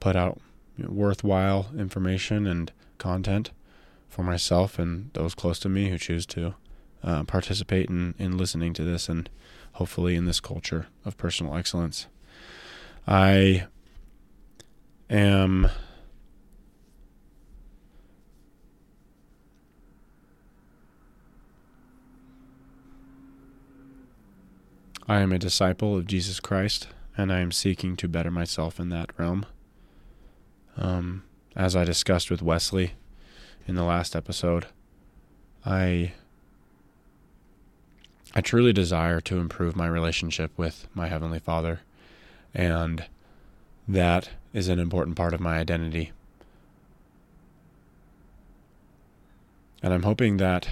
put 0.00 0.16
out 0.16 0.40
worthwhile 0.78 1.66
information 1.76 2.46
and 2.46 2.72
content 2.98 3.50
for 4.16 4.22
myself 4.22 4.78
and 4.78 5.10
those 5.12 5.34
close 5.34 5.58
to 5.58 5.68
me 5.68 5.90
who 5.90 5.98
choose 5.98 6.24
to 6.24 6.54
uh, 7.04 7.22
participate 7.24 7.90
in, 7.90 8.14
in 8.18 8.38
listening 8.38 8.72
to 8.72 8.82
this 8.82 9.10
and 9.10 9.28
hopefully 9.72 10.16
in 10.16 10.24
this 10.24 10.40
culture 10.40 10.86
of 11.04 11.18
personal 11.18 11.54
excellence. 11.54 12.06
I 13.06 13.66
am 15.10 15.68
I 25.06 25.20
am 25.20 25.30
a 25.30 25.38
disciple 25.38 25.94
of 25.94 26.06
Jesus 26.06 26.40
Christ, 26.40 26.88
and 27.18 27.30
I 27.30 27.40
am 27.40 27.52
seeking 27.52 27.96
to 27.96 28.08
better 28.08 28.30
myself 28.30 28.80
in 28.80 28.88
that 28.88 29.10
realm. 29.18 29.44
Um, 30.78 31.22
as 31.54 31.76
I 31.76 31.84
discussed 31.84 32.30
with 32.30 32.40
Wesley 32.40 32.94
in 33.66 33.74
the 33.74 33.84
last 33.84 34.14
episode, 34.14 34.66
I 35.64 36.12
I 38.34 38.40
truly 38.40 38.72
desire 38.72 39.20
to 39.22 39.38
improve 39.38 39.76
my 39.76 39.86
relationship 39.86 40.52
with 40.56 40.88
my 40.94 41.08
heavenly 41.08 41.38
Father 41.38 41.80
and 42.54 43.04
that 43.88 44.30
is 44.52 44.68
an 44.68 44.78
important 44.78 45.16
part 45.16 45.32
of 45.32 45.40
my 45.40 45.58
identity. 45.58 46.12
And 49.82 49.94
I'm 49.94 50.02
hoping 50.02 50.36
that 50.38 50.68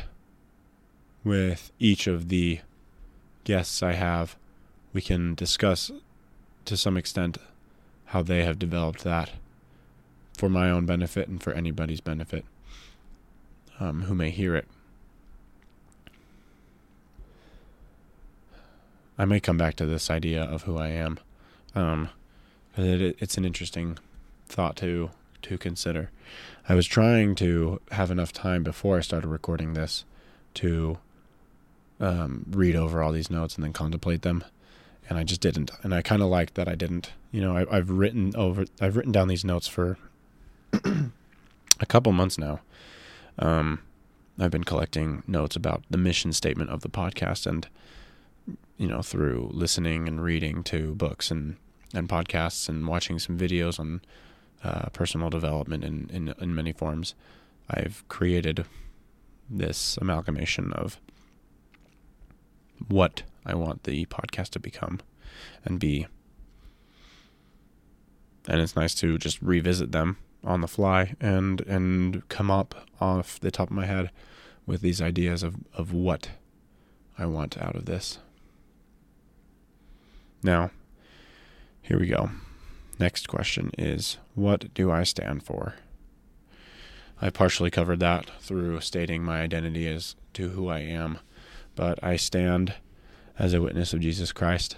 with 1.23 1.73
each 1.79 2.07
of 2.07 2.29
the 2.29 2.61
guests 3.45 3.83
I 3.83 3.93
have, 3.93 4.37
we 4.93 5.01
can 5.01 5.35
discuss 5.35 5.91
to 6.65 6.77
some 6.77 6.97
extent 6.97 7.39
how 8.07 8.23
they 8.23 8.45
have 8.45 8.59
developed 8.59 9.05
that 9.05 9.31
for 10.37 10.49
my 10.49 10.71
own 10.71 10.87
benefit 10.87 11.29
and 11.29 11.43
for 11.43 11.53
anybody's 11.53 12.01
benefit 12.01 12.45
um, 13.85 14.03
who 14.03 14.15
may 14.15 14.31
hear 14.31 14.55
it. 14.55 14.67
I 19.19 19.25
may 19.25 19.41
come 19.41 19.59
back 19.59 19.77
to 19.77 19.87
this 19.87 20.11
idea 20.11 20.43
of 20.43 20.63
who 20.63 20.77
I 20.77 20.89
am. 20.89 21.21
Um, 21.75 22.09
it, 22.77 23.17
it's 23.21 23.37
an 23.37 23.45
interesting 23.45 23.99
thought 24.49 24.77
to 24.77 25.11
to 25.43 25.59
consider. 25.59 26.11
I 26.69 26.75
was 26.75 26.87
trying 26.87 27.35
to 27.37 27.81
have 27.91 28.11
enough 28.11 28.33
time 28.33 28.63
before 28.63 28.97
I 28.97 29.01
started 29.01 29.29
recording 29.29 29.75
this 29.75 30.05
to 30.55 30.97
um, 32.01 32.47
read 32.51 32.75
over 32.75 33.03
all 33.03 33.13
these 33.13 33.31
notes 33.31 33.55
and 33.55 33.63
then 33.63 33.75
contemplate 33.75 34.23
them, 34.23 34.43
and 35.09 35.19
I 35.19 35.25
just 35.25 35.43
didn't. 35.43 35.71
And 35.83 35.95
I 35.95 36.01
kind 36.01 36.23
of 36.23 36.29
liked 36.29 36.55
that 36.55 36.69
I 36.69 36.75
didn't. 36.75 37.13
You 37.31 37.43
know, 37.43 37.57
I, 37.57 37.77
I've 37.77 37.91
written 37.91 38.35
over, 38.35 38.65
I've 38.81 38.97
written 38.97 39.13
down 39.13 39.29
these 39.29 39.45
notes 39.45 39.69
for 39.69 39.99
a 40.73 41.87
couple 41.87 42.13
months 42.13 42.39
now. 42.39 42.61
Um, 43.39 43.81
I've 44.39 44.51
been 44.51 44.65
collecting 44.65 45.23
notes 45.27 45.57
about 45.57 45.85
the 45.91 45.99
mission 45.99 46.33
statement 46.33 46.71
of 46.71 46.81
the 46.81 46.89
podcast, 46.89 47.47
and 47.47 47.69
you 48.77 48.89
know, 48.89 49.03
through 49.03 49.51
listening 49.53 50.09
and 50.09 50.23
reading 50.23 50.63
to 50.65 50.95
books 50.95 51.31
and 51.31 51.57
and 51.95 52.09
podcasts 52.09 52.69
and 52.69 52.89
watching 52.89 53.19
some 53.19 53.39
videos 53.39 53.79
on 53.79 54.01
uh, 54.65 54.89
personal 54.93 55.31
development 55.31 55.85
in, 55.85 56.11
in 56.13 56.35
in 56.41 56.55
many 56.55 56.73
forms, 56.73 57.15
I've 57.71 58.05
created 58.09 58.67
this 59.49 59.97
amalgamation 60.01 60.73
of 60.73 61.01
what 62.89 63.23
I 63.47 63.55
want 63.55 63.85
the 63.85 64.07
podcast 64.07 64.51
to 64.51 64.59
become 64.59 65.01
and 65.65 65.79
be. 65.79 66.07
And 68.47 68.61
it's 68.61 68.77
nice 68.77 68.95
to 68.97 69.17
just 69.17 69.41
revisit 69.41 69.93
them 69.93 70.19
on 70.45 70.61
the 70.61 70.69
fly 70.69 71.15
and 71.21 71.61
and 71.63 72.29
come 72.29 72.51
up 72.51 72.75
off 73.01 73.41
the 73.41 73.51
top 73.51 73.71
of 73.71 73.77
my 73.77 73.87
head 73.87 74.11
with 74.67 74.81
these 74.81 75.01
ideas 75.01 75.43
of, 75.43 75.57
of 75.75 75.93
what 75.93 76.31
I 77.19 77.27
want 77.27 77.59
out 77.59 77.77
of 77.77 77.85
this. 77.85 78.19
Now, 80.43 80.71
here 81.83 81.99
we 81.99 82.07
go. 82.07 82.31
Next 82.99 83.29
question 83.29 83.71
is 83.79 84.19
What 84.35 84.73
do 84.75 84.91
I 84.91 85.03
stand 85.03 85.43
for? 85.43 85.75
I 87.21 87.31
partially 87.31 87.71
covered 87.71 88.01
that 88.01 88.31
through 88.41 88.81
stating 88.81 89.23
my 89.23 89.41
identity 89.41 89.89
as 89.89 90.17
to 90.35 90.51
who 90.51 90.69
I 90.69 90.81
am, 90.81 91.19
but 91.75 92.03
I 92.03 92.17
stand 92.17 92.75
as 93.39 93.55
a 93.55 93.63
witness 93.63 93.93
of 93.93 94.01
Jesus 94.01 94.33
Christ. 94.33 94.77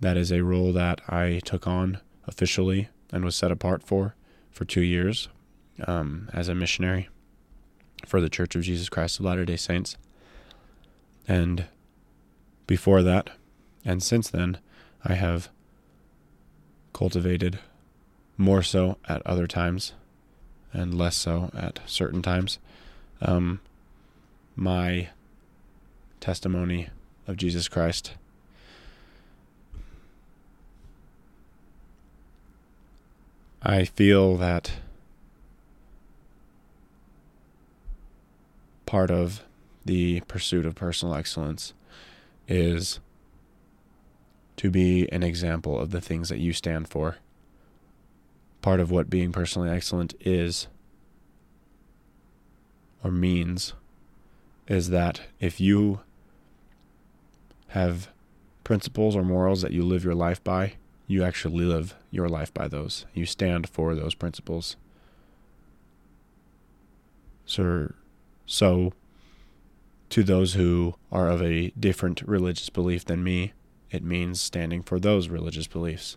That 0.00 0.16
is 0.16 0.32
a 0.32 0.42
role 0.42 0.72
that 0.72 1.00
I 1.08 1.40
took 1.44 1.66
on 1.66 2.00
officially 2.26 2.88
and 3.12 3.24
was 3.24 3.36
set 3.36 3.50
apart 3.50 3.82
for 3.82 4.14
for 4.50 4.64
two 4.64 4.82
years 4.82 5.28
um, 5.86 6.28
as 6.32 6.48
a 6.48 6.54
missionary 6.54 7.08
for 8.06 8.20
the 8.20 8.28
Church 8.28 8.54
of 8.56 8.62
Jesus 8.62 8.88
Christ 8.88 9.18
of 9.18 9.26
Latter 9.26 9.44
day 9.44 9.56
Saints. 9.56 9.96
And 11.28 11.66
before 12.66 13.02
that, 13.02 13.30
and 13.84 14.02
since 14.02 14.28
then, 14.28 14.58
I 15.04 15.14
have 15.14 15.48
cultivated 16.92 17.58
more 18.36 18.62
so 18.62 18.98
at 19.08 19.24
other 19.26 19.46
times 19.46 19.92
and 20.72 20.94
less 20.94 21.16
so 21.16 21.50
at 21.54 21.80
certain 21.86 22.22
times. 22.22 22.58
Um, 23.20 23.60
my 24.56 25.08
testimony 26.20 26.88
of 27.26 27.36
Jesus 27.36 27.68
Christ. 27.68 28.12
I 33.62 33.84
feel 33.84 34.36
that 34.38 34.72
part 38.86 39.10
of 39.10 39.44
the 39.84 40.20
pursuit 40.22 40.64
of 40.64 40.74
personal 40.74 41.14
excellence 41.14 41.74
is 42.48 43.00
to 44.56 44.70
be 44.70 45.10
an 45.12 45.22
example 45.22 45.78
of 45.78 45.90
the 45.90 46.00
things 46.00 46.28
that 46.30 46.38
you 46.38 46.52
stand 46.52 46.88
for. 46.88 47.16
Part 48.62 48.80
of 48.80 48.90
what 48.90 49.10
being 49.10 49.30
personally 49.30 49.70
excellent 49.70 50.14
is 50.20 50.66
or 53.04 53.10
means 53.10 53.74
is 54.68 54.88
that 54.88 55.22
if 55.38 55.60
you 55.60 56.00
have 57.68 58.08
principles 58.64 59.14
or 59.14 59.22
morals 59.22 59.62
that 59.62 59.72
you 59.72 59.82
live 59.82 60.04
your 60.04 60.14
life 60.14 60.42
by, 60.42 60.74
you 61.10 61.24
actually 61.24 61.64
live 61.64 61.96
your 62.12 62.28
life 62.28 62.54
by 62.54 62.68
those. 62.68 63.04
You 63.14 63.26
stand 63.26 63.68
for 63.68 63.96
those 63.96 64.14
principles. 64.14 64.76
So, 67.44 67.94
so 68.46 68.92
to 70.10 70.22
those 70.22 70.54
who 70.54 70.94
are 71.10 71.28
of 71.28 71.42
a 71.42 71.70
different 71.70 72.22
religious 72.22 72.70
belief 72.70 73.04
than 73.04 73.24
me, 73.24 73.54
it 73.90 74.04
means 74.04 74.40
standing 74.40 74.84
for 74.84 75.00
those 75.00 75.28
religious 75.28 75.66
beliefs. 75.66 76.16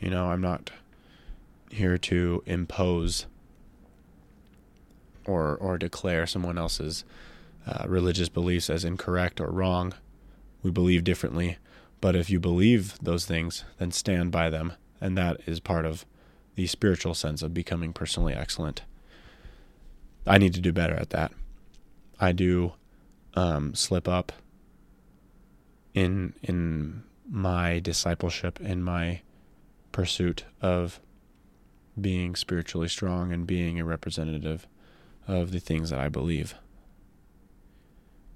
You 0.00 0.10
know, 0.10 0.26
I'm 0.26 0.40
not 0.40 0.72
here 1.70 1.96
to 1.96 2.42
impose 2.44 3.26
or 5.24 5.54
or 5.54 5.78
declare 5.78 6.26
someone 6.26 6.58
else's 6.58 7.04
uh, 7.64 7.84
religious 7.86 8.28
beliefs 8.28 8.68
as 8.68 8.84
incorrect 8.84 9.40
or 9.40 9.52
wrong. 9.52 9.94
We 10.64 10.72
believe 10.72 11.04
differently, 11.04 11.58
but 12.02 12.16
if 12.16 12.28
you 12.28 12.40
believe 12.40 12.98
those 13.00 13.24
things, 13.24 13.64
then 13.78 13.92
stand 13.92 14.32
by 14.32 14.50
them, 14.50 14.72
and 15.00 15.16
that 15.16 15.40
is 15.46 15.60
part 15.60 15.86
of 15.86 16.04
the 16.56 16.66
spiritual 16.66 17.14
sense 17.14 17.42
of 17.42 17.54
becoming 17.54 17.92
personally 17.92 18.34
excellent. 18.34 18.82
I 20.26 20.36
need 20.36 20.52
to 20.54 20.60
do 20.60 20.72
better 20.72 20.94
at 20.94 21.10
that. 21.10 21.32
I 22.18 22.32
do 22.32 22.72
um, 23.34 23.74
slip 23.74 24.08
up 24.08 24.32
in 25.94 26.34
in 26.42 27.04
my 27.30 27.78
discipleship, 27.78 28.60
in 28.60 28.82
my 28.82 29.20
pursuit 29.92 30.44
of 30.60 31.00
being 32.00 32.34
spiritually 32.34 32.88
strong 32.88 33.32
and 33.32 33.46
being 33.46 33.78
a 33.78 33.84
representative 33.84 34.66
of 35.28 35.52
the 35.52 35.60
things 35.60 35.90
that 35.90 36.00
I 36.00 36.08
believe. 36.08 36.56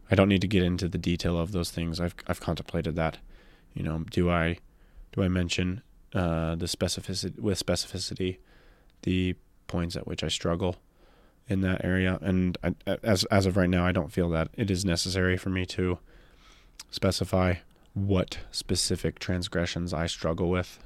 I 0.09 0.14
don't 0.14 0.29
need 0.29 0.42
to 0.42 0.46
get 0.46 0.62
into 0.62 0.88
the 0.88 0.98
detail 0.98 1.37
of 1.37 1.50
those 1.50 1.72
things. 1.72 1.98
I've 1.98 2.14
I've 2.29 2.40
contemplated 2.40 2.94
that. 2.94 3.18
You 3.76 3.82
know, 3.82 4.04
do 4.10 4.30
I 4.30 4.58
do 5.12 5.22
I 5.22 5.28
mention 5.28 5.82
uh, 6.14 6.54
the 6.56 6.66
specificity 6.66 7.38
with 7.38 7.64
specificity 7.64 8.38
the 9.02 9.36
points 9.68 9.96
at 9.96 10.06
which 10.06 10.24
I 10.24 10.28
struggle 10.28 10.76
in 11.46 11.60
that 11.60 11.84
area? 11.84 12.18
And 12.22 12.56
I, 12.64 12.74
as 13.02 13.24
as 13.24 13.44
of 13.44 13.56
right 13.56 13.68
now, 13.70 13.86
I 13.86 13.92
don't 13.92 14.10
feel 14.10 14.30
that 14.30 14.48
it 14.56 14.70
is 14.70 14.84
necessary 14.84 15.36
for 15.36 15.50
me 15.50 15.66
to 15.66 15.98
specify 16.90 17.56
what 17.92 18.38
specific 18.50 19.18
transgressions 19.18 19.92
I 19.92 20.06
struggle 20.06 20.48
with 20.48 20.78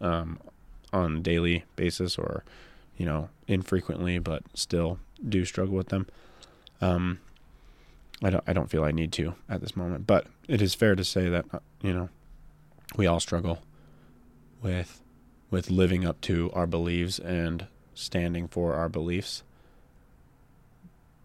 um, 0.00 0.38
on 0.92 1.16
a 1.16 1.20
daily 1.20 1.64
basis 1.76 2.18
or, 2.18 2.44
you 2.96 3.06
know, 3.06 3.28
infrequently, 3.48 4.18
but 4.18 4.42
still 4.54 4.98
do 5.26 5.44
struggle 5.44 5.74
with 5.74 5.88
them. 5.88 6.06
Um, 6.80 7.20
I 8.22 8.30
don't, 8.30 8.44
I 8.46 8.52
don't 8.52 8.70
feel 8.70 8.84
I 8.84 8.92
need 8.92 9.12
to 9.12 9.34
at 9.48 9.60
this 9.60 9.76
moment, 9.76 10.06
but 10.06 10.26
it 10.48 10.60
is 10.60 10.74
fair 10.74 10.94
to 10.94 11.04
say 11.04 11.28
that, 11.28 11.46
uh, 11.52 11.60
you 11.82 11.92
know, 11.92 12.08
we 12.96 13.06
all 13.06 13.20
struggle 13.20 13.60
with, 14.62 15.00
with 15.50 15.70
living 15.70 16.04
up 16.04 16.20
to 16.22 16.50
our 16.52 16.66
beliefs 16.66 17.18
and 17.18 17.66
standing 17.94 18.48
for 18.48 18.74
our 18.74 18.88
beliefs. 18.88 19.42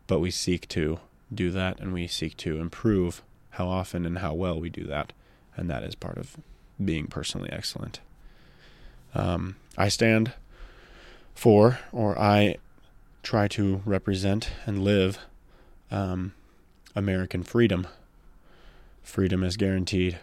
But 0.07 0.19
we 0.19 0.31
seek 0.31 0.67
to 0.69 0.99
do 1.33 1.49
that 1.51 1.79
and 1.79 1.93
we 1.93 2.07
seek 2.07 2.37
to 2.37 2.59
improve 2.59 3.23
how 3.51 3.67
often 3.67 4.05
and 4.05 4.19
how 4.19 4.33
well 4.33 4.59
we 4.59 4.69
do 4.69 4.83
that 4.85 5.13
and 5.57 5.69
that 5.69 5.83
is 5.83 5.95
part 5.95 6.17
of 6.17 6.37
being 6.83 7.07
personally 7.07 7.49
excellent. 7.51 7.99
Um, 9.13 9.55
I 9.77 9.87
stand 9.87 10.33
for, 11.33 11.79
or 11.91 12.19
I 12.19 12.57
try 13.23 13.47
to 13.49 13.81
represent 13.85 14.49
and 14.65 14.83
live 14.83 15.19
um, 15.89 16.33
American 16.95 17.43
freedom. 17.43 17.87
Freedom 19.01 19.43
is 19.43 19.57
guaranteed 19.57 20.19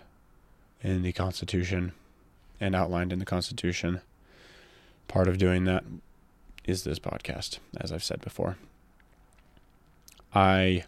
in 0.82 1.02
the 1.02 1.12
Constitution 1.12 1.92
and 2.60 2.74
outlined 2.74 3.12
in 3.12 3.18
the 3.18 3.24
Constitution. 3.24 4.00
Part 5.08 5.28
of 5.28 5.38
doing 5.38 5.64
that 5.64 5.84
is 6.64 6.84
this 6.84 6.98
podcast, 6.98 7.58
as 7.76 7.92
I've 7.92 8.04
said 8.04 8.20
before. 8.20 8.56
I 10.34 10.84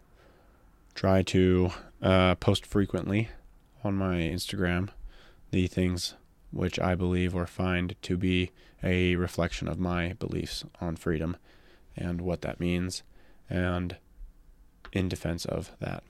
try 0.95 1.23
to 1.23 1.71
uh, 2.03 2.35
post 2.37 2.65
frequently 2.65 3.29
on 3.83 3.95
my 3.97 4.17
Instagram 4.17 4.89
the 5.51 5.67
things 5.67 6.15
which 6.51 6.79
I 6.79 6.95
believe 6.95 7.35
or 7.35 7.47
find 7.47 7.97
to 8.03 8.17
be 8.17 8.51
a 8.83 9.17
reflection 9.17 9.69
of 9.69 9.79
my 9.79 10.13
beliefs 10.15 10.65
on 10.81 10.97
freedom 10.97 11.37
and 11.97 12.21
what 12.21 12.43
that 12.43 12.61
means, 12.61 13.03
and 13.49 13.97
in 14.93 15.09
defense 15.09 15.45
of 15.45 15.73
that. 15.81 16.03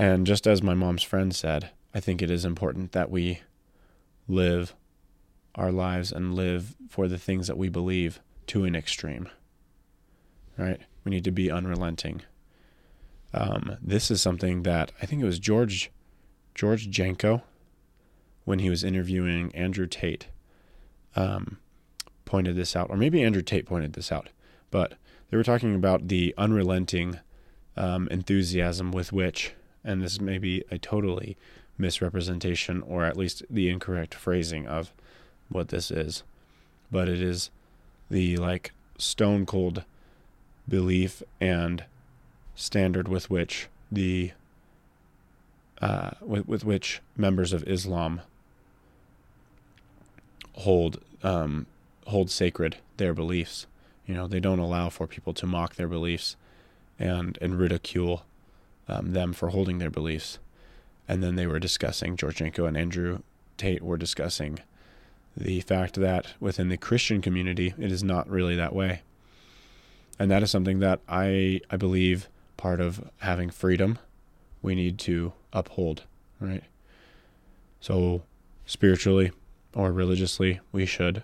And 0.00 0.26
just 0.26 0.46
as 0.46 0.62
my 0.62 0.72
mom's 0.72 1.02
friend 1.02 1.36
said, 1.36 1.72
I 1.92 2.00
think 2.00 2.22
it 2.22 2.30
is 2.30 2.46
important 2.46 2.92
that 2.92 3.10
we 3.10 3.42
live 4.26 4.74
our 5.56 5.70
lives 5.70 6.10
and 6.10 6.34
live 6.34 6.74
for 6.88 7.06
the 7.06 7.18
things 7.18 7.48
that 7.48 7.58
we 7.58 7.68
believe 7.68 8.18
to 8.46 8.64
an 8.64 8.74
extreme. 8.74 9.28
Right? 10.56 10.80
We 11.04 11.10
need 11.10 11.24
to 11.24 11.30
be 11.30 11.50
unrelenting. 11.50 12.22
Um, 13.34 13.76
this 13.82 14.10
is 14.10 14.22
something 14.22 14.62
that 14.62 14.90
I 15.02 15.04
think 15.04 15.20
it 15.20 15.26
was 15.26 15.38
George 15.38 15.90
George 16.54 16.88
Janko 16.88 17.42
when 18.44 18.60
he 18.60 18.70
was 18.70 18.82
interviewing 18.82 19.54
Andrew 19.54 19.86
Tate 19.86 20.28
um, 21.14 21.58
pointed 22.24 22.56
this 22.56 22.74
out, 22.74 22.88
or 22.88 22.96
maybe 22.96 23.22
Andrew 23.22 23.42
Tate 23.42 23.66
pointed 23.66 23.92
this 23.92 24.10
out, 24.10 24.30
but 24.70 24.94
they 25.28 25.36
were 25.36 25.44
talking 25.44 25.74
about 25.74 26.08
the 26.08 26.34
unrelenting 26.38 27.20
um, 27.76 28.08
enthusiasm 28.08 28.92
with 28.92 29.12
which, 29.12 29.52
and 29.84 30.02
this 30.02 30.20
may 30.20 30.38
be 30.38 30.64
a 30.70 30.78
totally 30.78 31.36
misrepresentation 31.78 32.82
or 32.82 33.04
at 33.04 33.16
least 33.16 33.42
the 33.48 33.68
incorrect 33.68 34.14
phrasing 34.14 34.66
of 34.66 34.92
what 35.48 35.68
this 35.68 35.90
is, 35.90 36.22
but 36.90 37.08
it 37.08 37.20
is 37.20 37.50
the 38.10 38.36
like 38.36 38.72
stone 38.98 39.46
cold 39.46 39.84
belief 40.68 41.22
and 41.40 41.84
standard 42.54 43.08
with 43.08 43.30
which 43.30 43.68
the 43.90 44.32
uh, 45.80 46.10
with, 46.20 46.46
with 46.46 46.64
which 46.64 47.00
members 47.16 47.52
of 47.52 47.66
Islam 47.66 48.20
hold 50.52 51.00
um, 51.22 51.66
hold 52.06 52.30
sacred 52.30 52.76
their 52.98 53.14
beliefs. 53.14 53.66
You 54.06 54.14
know, 54.14 54.26
they 54.26 54.40
don't 54.40 54.58
allow 54.58 54.90
for 54.90 55.06
people 55.06 55.32
to 55.34 55.46
mock 55.46 55.76
their 55.76 55.88
beliefs 55.88 56.36
and 56.98 57.38
and 57.40 57.58
ridicule 57.58 58.24
um, 58.90 59.12
them 59.12 59.32
for 59.32 59.48
holding 59.48 59.78
their 59.78 59.90
beliefs. 59.90 60.38
And 61.08 61.22
then 61.22 61.36
they 61.36 61.46
were 61.46 61.58
discussing 61.58 62.16
George 62.16 62.36
Janko 62.36 62.66
and 62.66 62.76
Andrew 62.76 63.20
Tate 63.56 63.82
were 63.82 63.96
discussing 63.96 64.58
the 65.36 65.60
fact 65.60 65.94
that 65.94 66.34
within 66.40 66.68
the 66.68 66.76
Christian 66.76 67.22
community 67.22 67.74
it 67.78 67.92
is 67.92 68.02
not 68.02 68.28
really 68.28 68.56
that 68.56 68.74
way. 68.74 69.02
And 70.18 70.30
that 70.30 70.42
is 70.42 70.50
something 70.50 70.80
that 70.80 71.00
I 71.08 71.60
I 71.70 71.76
believe 71.76 72.28
part 72.56 72.80
of 72.80 73.08
having 73.18 73.50
freedom 73.50 73.98
we 74.62 74.74
need 74.74 74.98
to 74.98 75.32
uphold, 75.52 76.02
right? 76.38 76.64
So 77.80 78.22
spiritually 78.66 79.32
or 79.74 79.92
religiously, 79.92 80.60
we 80.72 80.84
should 80.84 81.22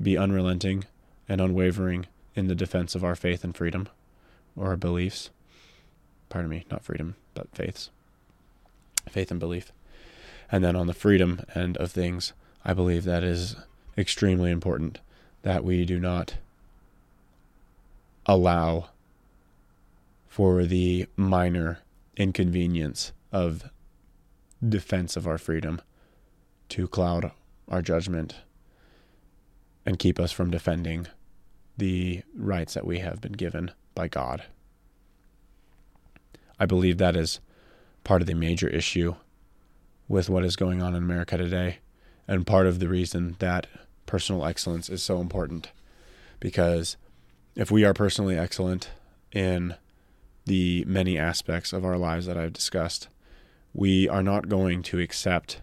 be 0.00 0.16
unrelenting 0.16 0.84
and 1.28 1.40
unwavering 1.40 2.06
in 2.34 2.48
the 2.48 2.54
defense 2.54 2.94
of 2.94 3.04
our 3.04 3.14
faith 3.14 3.44
and 3.44 3.56
freedom 3.56 3.88
or 4.56 4.68
our 4.68 4.76
beliefs. 4.76 5.30
Pardon 6.28 6.50
me, 6.50 6.64
not 6.70 6.84
freedom, 6.84 7.16
but 7.34 7.48
faiths. 7.54 7.90
Faith 9.08 9.30
and 9.30 9.40
belief. 9.40 9.72
And 10.50 10.62
then 10.62 10.76
on 10.76 10.86
the 10.86 10.94
freedom 10.94 11.42
end 11.54 11.76
of 11.78 11.92
things, 11.92 12.32
I 12.64 12.74
believe 12.74 13.04
that 13.04 13.22
is 13.22 13.56
extremely 13.96 14.50
important 14.50 14.98
that 15.42 15.64
we 15.64 15.84
do 15.84 15.98
not 15.98 16.34
allow 18.26 18.90
for 20.28 20.64
the 20.64 21.06
minor 21.16 21.80
inconvenience 22.16 23.12
of 23.32 23.70
defense 24.66 25.16
of 25.16 25.26
our 25.26 25.38
freedom 25.38 25.80
to 26.68 26.86
cloud 26.86 27.32
our 27.68 27.82
judgment 27.82 28.36
and 29.86 29.98
keep 29.98 30.20
us 30.20 30.32
from 30.32 30.50
defending 30.50 31.06
the 31.76 32.22
rights 32.36 32.74
that 32.74 32.86
we 32.86 32.98
have 32.98 33.20
been 33.20 33.32
given 33.32 33.70
by 33.94 34.08
God. 34.08 34.44
I 36.58 36.66
believe 36.66 36.98
that 36.98 37.16
is 37.16 37.40
part 38.04 38.20
of 38.20 38.26
the 38.26 38.34
major 38.34 38.68
issue 38.68 39.14
with 40.08 40.28
what 40.28 40.44
is 40.44 40.56
going 40.56 40.82
on 40.82 40.94
in 40.94 41.02
America 41.02 41.36
today, 41.36 41.78
and 42.26 42.46
part 42.46 42.66
of 42.66 42.78
the 42.78 42.88
reason 42.88 43.36
that 43.38 43.66
personal 44.06 44.44
excellence 44.44 44.88
is 44.88 45.02
so 45.02 45.20
important. 45.20 45.70
Because 46.40 46.96
if 47.54 47.70
we 47.70 47.84
are 47.84 47.94
personally 47.94 48.38
excellent 48.38 48.90
in 49.32 49.74
the 50.46 50.84
many 50.86 51.18
aspects 51.18 51.72
of 51.72 51.84
our 51.84 51.98
lives 51.98 52.26
that 52.26 52.38
I've 52.38 52.52
discussed, 52.52 53.08
we 53.74 54.08
are 54.08 54.22
not 54.22 54.48
going 54.48 54.82
to 54.84 54.98
accept 54.98 55.60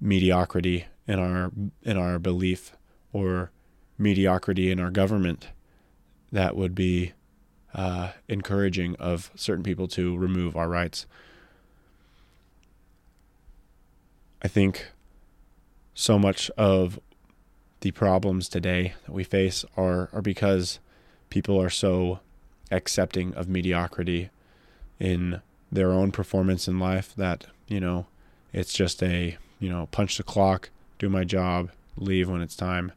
mediocrity 0.00 0.86
in 1.06 1.18
our 1.18 1.50
in 1.82 1.96
our 1.96 2.18
belief 2.18 2.76
or 3.12 3.50
mediocrity 3.98 4.70
in 4.70 4.80
our 4.80 4.90
government 4.90 5.48
that 6.30 6.56
would 6.56 6.74
be 6.74 7.12
uh, 7.74 8.10
encouraging 8.28 8.96
of 8.96 9.30
certain 9.34 9.64
people 9.64 9.88
to 9.88 10.16
remove 10.16 10.56
our 10.56 10.68
rights. 10.68 11.06
I 14.42 14.48
think 14.48 14.88
so 15.94 16.18
much 16.18 16.50
of 16.56 16.98
the 17.80 17.90
problems 17.90 18.48
today 18.48 18.94
that 19.04 19.12
we 19.12 19.24
face 19.24 19.64
are 19.76 20.08
are 20.12 20.22
because 20.22 20.78
people 21.30 21.60
are 21.60 21.70
so 21.70 22.20
accepting 22.70 23.34
of 23.34 23.48
mediocrity 23.48 24.30
in 24.98 25.42
their 25.70 25.90
own 25.90 26.12
performance 26.12 26.68
in 26.68 26.78
life 26.78 27.14
that 27.16 27.46
you 27.66 27.80
know 27.80 28.06
it's 28.52 28.72
just 28.72 29.02
a 29.02 29.36
you 29.58 29.68
know 29.68 29.88
punch 29.90 30.16
the 30.16 30.22
clock 30.22 30.70
do 30.98 31.08
my 31.08 31.24
job 31.24 31.70
leave 31.96 32.28
when 32.28 32.40
it's 32.40 32.56
time 32.56 32.92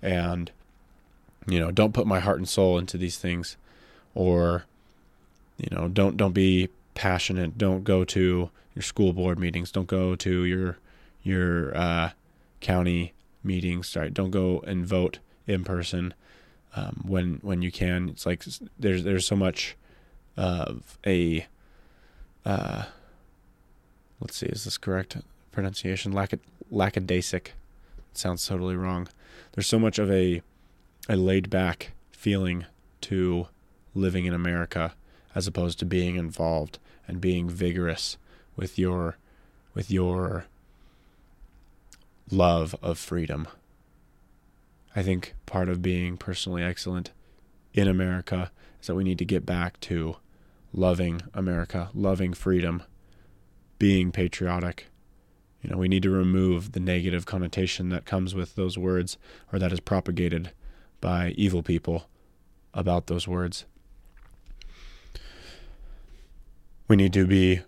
and 0.00 0.50
you 1.46 1.58
know 1.58 1.70
don't 1.70 1.94
put 1.94 2.06
my 2.06 2.20
heart 2.20 2.38
and 2.38 2.48
soul 2.48 2.78
into 2.78 2.96
these 2.96 3.18
things 3.18 3.56
or 4.14 4.64
you 5.58 5.68
know 5.70 5.88
don't 5.88 6.16
don't 6.16 6.32
be 6.32 6.68
passionate 6.94 7.56
don't 7.56 7.84
go 7.84 8.04
to 8.04 8.50
your 8.74 8.82
school 8.82 9.12
board 9.12 9.38
meetings 9.38 9.70
don't 9.70 9.86
go 9.86 10.14
to 10.14 10.44
your 10.44 10.78
your 11.22 11.76
uh, 11.76 12.10
county 12.60 13.12
meetings 13.44 13.96
don't 14.12 14.30
go 14.30 14.60
and 14.66 14.86
vote 14.86 15.18
in 15.46 15.64
person 15.64 16.14
um, 16.74 17.02
when 17.06 17.38
when 17.42 17.62
you 17.62 17.70
can. 17.70 18.08
It's 18.08 18.26
like 18.26 18.44
there's 18.78 19.04
there's 19.04 19.26
so 19.26 19.36
much 19.36 19.76
of 20.36 20.98
a 21.06 21.46
uh, 22.44 22.84
let's 24.20 24.36
see, 24.36 24.46
is 24.46 24.64
this 24.64 24.78
correct 24.78 25.18
pronunciation? 25.50 26.12
Lack 26.12 26.32
lackadaisic. 26.72 27.48
It 27.48 27.52
sounds 28.18 28.46
totally 28.46 28.76
wrong. 28.76 29.08
There's 29.52 29.66
so 29.66 29.78
much 29.78 29.98
of 29.98 30.10
a 30.10 30.42
a 31.08 31.16
laid 31.16 31.50
back 31.50 31.92
feeling 32.10 32.64
to 33.02 33.48
living 33.94 34.24
in 34.24 34.34
America 34.34 34.94
as 35.34 35.46
opposed 35.46 35.78
to 35.78 35.84
being 35.84 36.16
involved 36.16 36.78
and 37.08 37.20
being 37.20 37.48
vigorous 37.48 38.16
with 38.56 38.78
your 38.78 39.16
with 39.74 39.90
your 39.90 40.44
love 42.30 42.74
of 42.82 42.98
freedom. 42.98 43.48
I 44.94 45.02
think 45.02 45.34
part 45.46 45.68
of 45.68 45.80
being 45.80 46.16
personally 46.16 46.62
excellent 46.62 47.10
in 47.72 47.88
America 47.88 48.50
is 48.80 48.86
that 48.86 48.94
we 48.94 49.04
need 49.04 49.18
to 49.18 49.24
get 49.24 49.46
back 49.46 49.80
to 49.80 50.16
loving 50.74 51.22
America, 51.32 51.88
loving 51.94 52.34
freedom, 52.34 52.82
being 53.78 54.12
patriotic. 54.12 54.88
You 55.62 55.70
know, 55.70 55.78
we 55.78 55.88
need 55.88 56.02
to 56.02 56.10
remove 56.10 56.72
the 56.72 56.80
negative 56.80 57.24
connotation 57.24 57.88
that 57.90 58.04
comes 58.04 58.34
with 58.34 58.54
those 58.54 58.76
words 58.76 59.16
or 59.52 59.58
that 59.58 59.72
is 59.72 59.80
propagated 59.80 60.50
by 61.00 61.30
evil 61.36 61.62
people 61.62 62.08
about 62.74 63.06
those 63.06 63.26
words. 63.28 63.64
We 66.92 66.96
need 66.96 67.14
to 67.14 67.26
be 67.26 67.62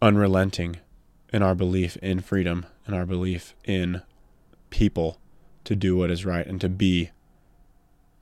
unrelenting 0.00 0.76
in 1.34 1.42
our 1.42 1.54
belief 1.54 1.98
in 1.98 2.20
freedom 2.20 2.64
and 2.86 2.96
our 2.96 3.04
belief 3.04 3.54
in 3.62 4.00
people 4.70 5.18
to 5.64 5.76
do 5.76 5.98
what 5.98 6.10
is 6.10 6.24
right 6.24 6.46
and 6.46 6.58
to 6.62 6.70
be 6.70 7.10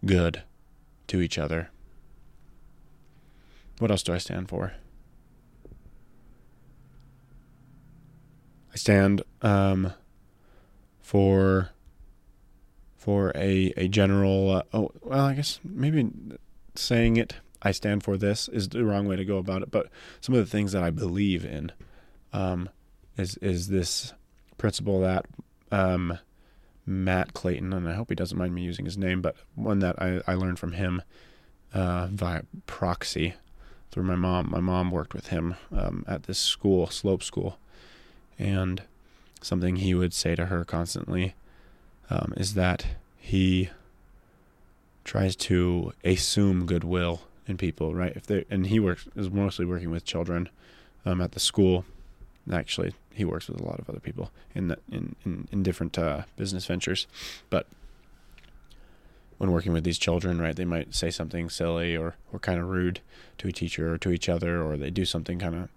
good 0.04 0.42
to 1.06 1.20
each 1.20 1.38
other. 1.38 1.70
What 3.78 3.92
else 3.92 4.02
do 4.02 4.12
I 4.12 4.18
stand 4.18 4.48
for? 4.48 4.72
I 8.72 8.76
stand 8.76 9.22
um, 9.42 9.92
for 11.02 11.70
for 12.96 13.30
a 13.36 13.72
a 13.76 13.86
general. 13.86 14.56
Uh, 14.56 14.62
oh 14.72 14.90
well, 15.02 15.26
I 15.26 15.34
guess 15.34 15.60
maybe 15.62 16.10
saying 16.74 17.16
it. 17.16 17.34
I 17.64 17.72
stand 17.72 18.04
for 18.04 18.16
this 18.16 18.48
is 18.48 18.68
the 18.68 18.84
wrong 18.84 19.08
way 19.08 19.16
to 19.16 19.24
go 19.24 19.38
about 19.38 19.62
it. 19.62 19.70
But 19.70 19.88
some 20.20 20.34
of 20.34 20.44
the 20.44 20.50
things 20.50 20.72
that 20.72 20.82
I 20.82 20.90
believe 20.90 21.44
in 21.44 21.72
um, 22.32 22.68
is 23.16 23.36
is 23.38 23.68
this 23.68 24.12
principle 24.58 25.00
that 25.00 25.26
um, 25.72 26.18
Matt 26.86 27.32
Clayton, 27.32 27.72
and 27.72 27.88
I 27.88 27.94
hope 27.94 28.10
he 28.10 28.14
doesn't 28.14 28.38
mind 28.38 28.54
me 28.54 28.62
using 28.62 28.84
his 28.84 28.98
name, 28.98 29.22
but 29.22 29.36
one 29.54 29.78
that 29.80 30.00
I, 30.00 30.20
I 30.26 30.34
learned 30.34 30.58
from 30.58 30.72
him 30.72 31.02
uh, 31.72 32.08
via 32.08 32.42
proxy 32.66 33.34
through 33.90 34.04
my 34.04 34.16
mom. 34.16 34.50
My 34.50 34.60
mom 34.60 34.90
worked 34.90 35.14
with 35.14 35.28
him 35.28 35.54
um, 35.74 36.04
at 36.06 36.24
this 36.24 36.38
school, 36.38 36.88
slope 36.88 37.22
school, 37.22 37.58
and 38.38 38.82
something 39.40 39.76
he 39.76 39.94
would 39.94 40.12
say 40.12 40.34
to 40.34 40.46
her 40.46 40.64
constantly 40.64 41.34
um, 42.10 42.34
is 42.36 42.54
that 42.54 42.86
he 43.18 43.70
tries 45.04 45.36
to 45.36 45.92
assume 46.04 46.66
goodwill 46.66 47.22
in 47.46 47.56
people, 47.56 47.94
right? 47.94 48.12
If 48.16 48.26
they 48.26 48.44
and 48.50 48.66
he 48.66 48.80
works 48.80 49.06
is 49.16 49.30
mostly 49.30 49.64
working 49.64 49.90
with 49.90 50.04
children 50.04 50.48
um, 51.04 51.20
at 51.20 51.32
the 51.32 51.40
school. 51.40 51.84
Actually, 52.52 52.92
he 53.14 53.24
works 53.24 53.48
with 53.48 53.58
a 53.58 53.64
lot 53.64 53.78
of 53.78 53.88
other 53.88 54.00
people 54.00 54.30
in 54.54 54.68
the, 54.68 54.78
in, 54.92 55.16
in 55.24 55.48
in 55.50 55.62
different 55.62 55.98
uh, 55.98 56.22
business 56.36 56.66
ventures, 56.66 57.06
but 57.48 57.66
when 59.38 59.50
working 59.50 59.72
with 59.72 59.84
these 59.84 59.98
children, 59.98 60.40
right, 60.40 60.54
they 60.54 60.64
might 60.64 60.94
say 60.94 61.10
something 61.10 61.50
silly 61.50 61.96
or 61.96 62.16
or 62.32 62.38
kind 62.38 62.60
of 62.60 62.68
rude 62.68 63.00
to 63.38 63.48
a 63.48 63.52
teacher 63.52 63.94
or 63.94 63.98
to 63.98 64.10
each 64.10 64.28
other, 64.28 64.62
or 64.62 64.76
they 64.76 64.90
do 64.90 65.04
something 65.04 65.38
kind 65.38 65.54
of, 65.54 65.68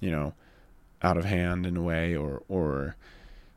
you 0.00 0.10
know, 0.10 0.34
out 1.02 1.16
of 1.16 1.24
hand 1.24 1.64
in 1.64 1.76
a 1.76 1.82
way, 1.82 2.14
or 2.14 2.42
or 2.48 2.96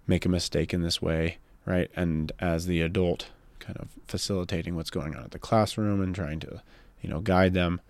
make 0.07 0.25
a 0.25 0.29
mistake 0.29 0.73
in 0.73 0.81
this 0.81 1.01
way, 1.01 1.37
right? 1.65 1.89
And 1.95 2.31
as 2.39 2.65
the 2.67 2.81
adult, 2.81 3.27
kind 3.59 3.77
of 3.77 3.89
facilitating 4.07 4.75
what's 4.75 4.89
going 4.89 5.15
on 5.15 5.23
at 5.23 5.31
the 5.31 5.39
classroom 5.39 6.01
and 6.01 6.15
trying 6.15 6.39
to, 6.41 6.61
you 7.01 7.09
know, 7.09 7.19
guide 7.21 7.53
them. 7.53 7.81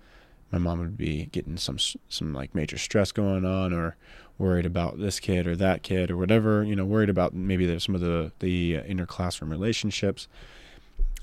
My 0.51 0.57
mom 0.57 0.79
would 0.79 0.97
be 0.97 1.25
getting 1.31 1.57
some 1.57 1.77
some 2.09 2.33
like 2.33 2.55
major 2.55 2.77
stress 2.77 3.11
going 3.11 3.45
on, 3.45 3.73
or 3.73 3.95
worried 4.37 4.65
about 4.65 4.97
this 4.97 5.19
kid 5.19 5.45
or 5.45 5.55
that 5.57 5.83
kid 5.83 6.09
or 6.09 6.17
whatever, 6.17 6.63
you 6.63 6.75
know, 6.75 6.85
worried 6.85 7.09
about 7.09 7.33
maybe 7.33 7.77
some 7.79 7.93
of 7.93 8.01
the 8.01 8.31
the 8.39 8.77
uh, 8.77 8.83
inner 8.83 9.05
classroom 9.05 9.51
relationships 9.51 10.27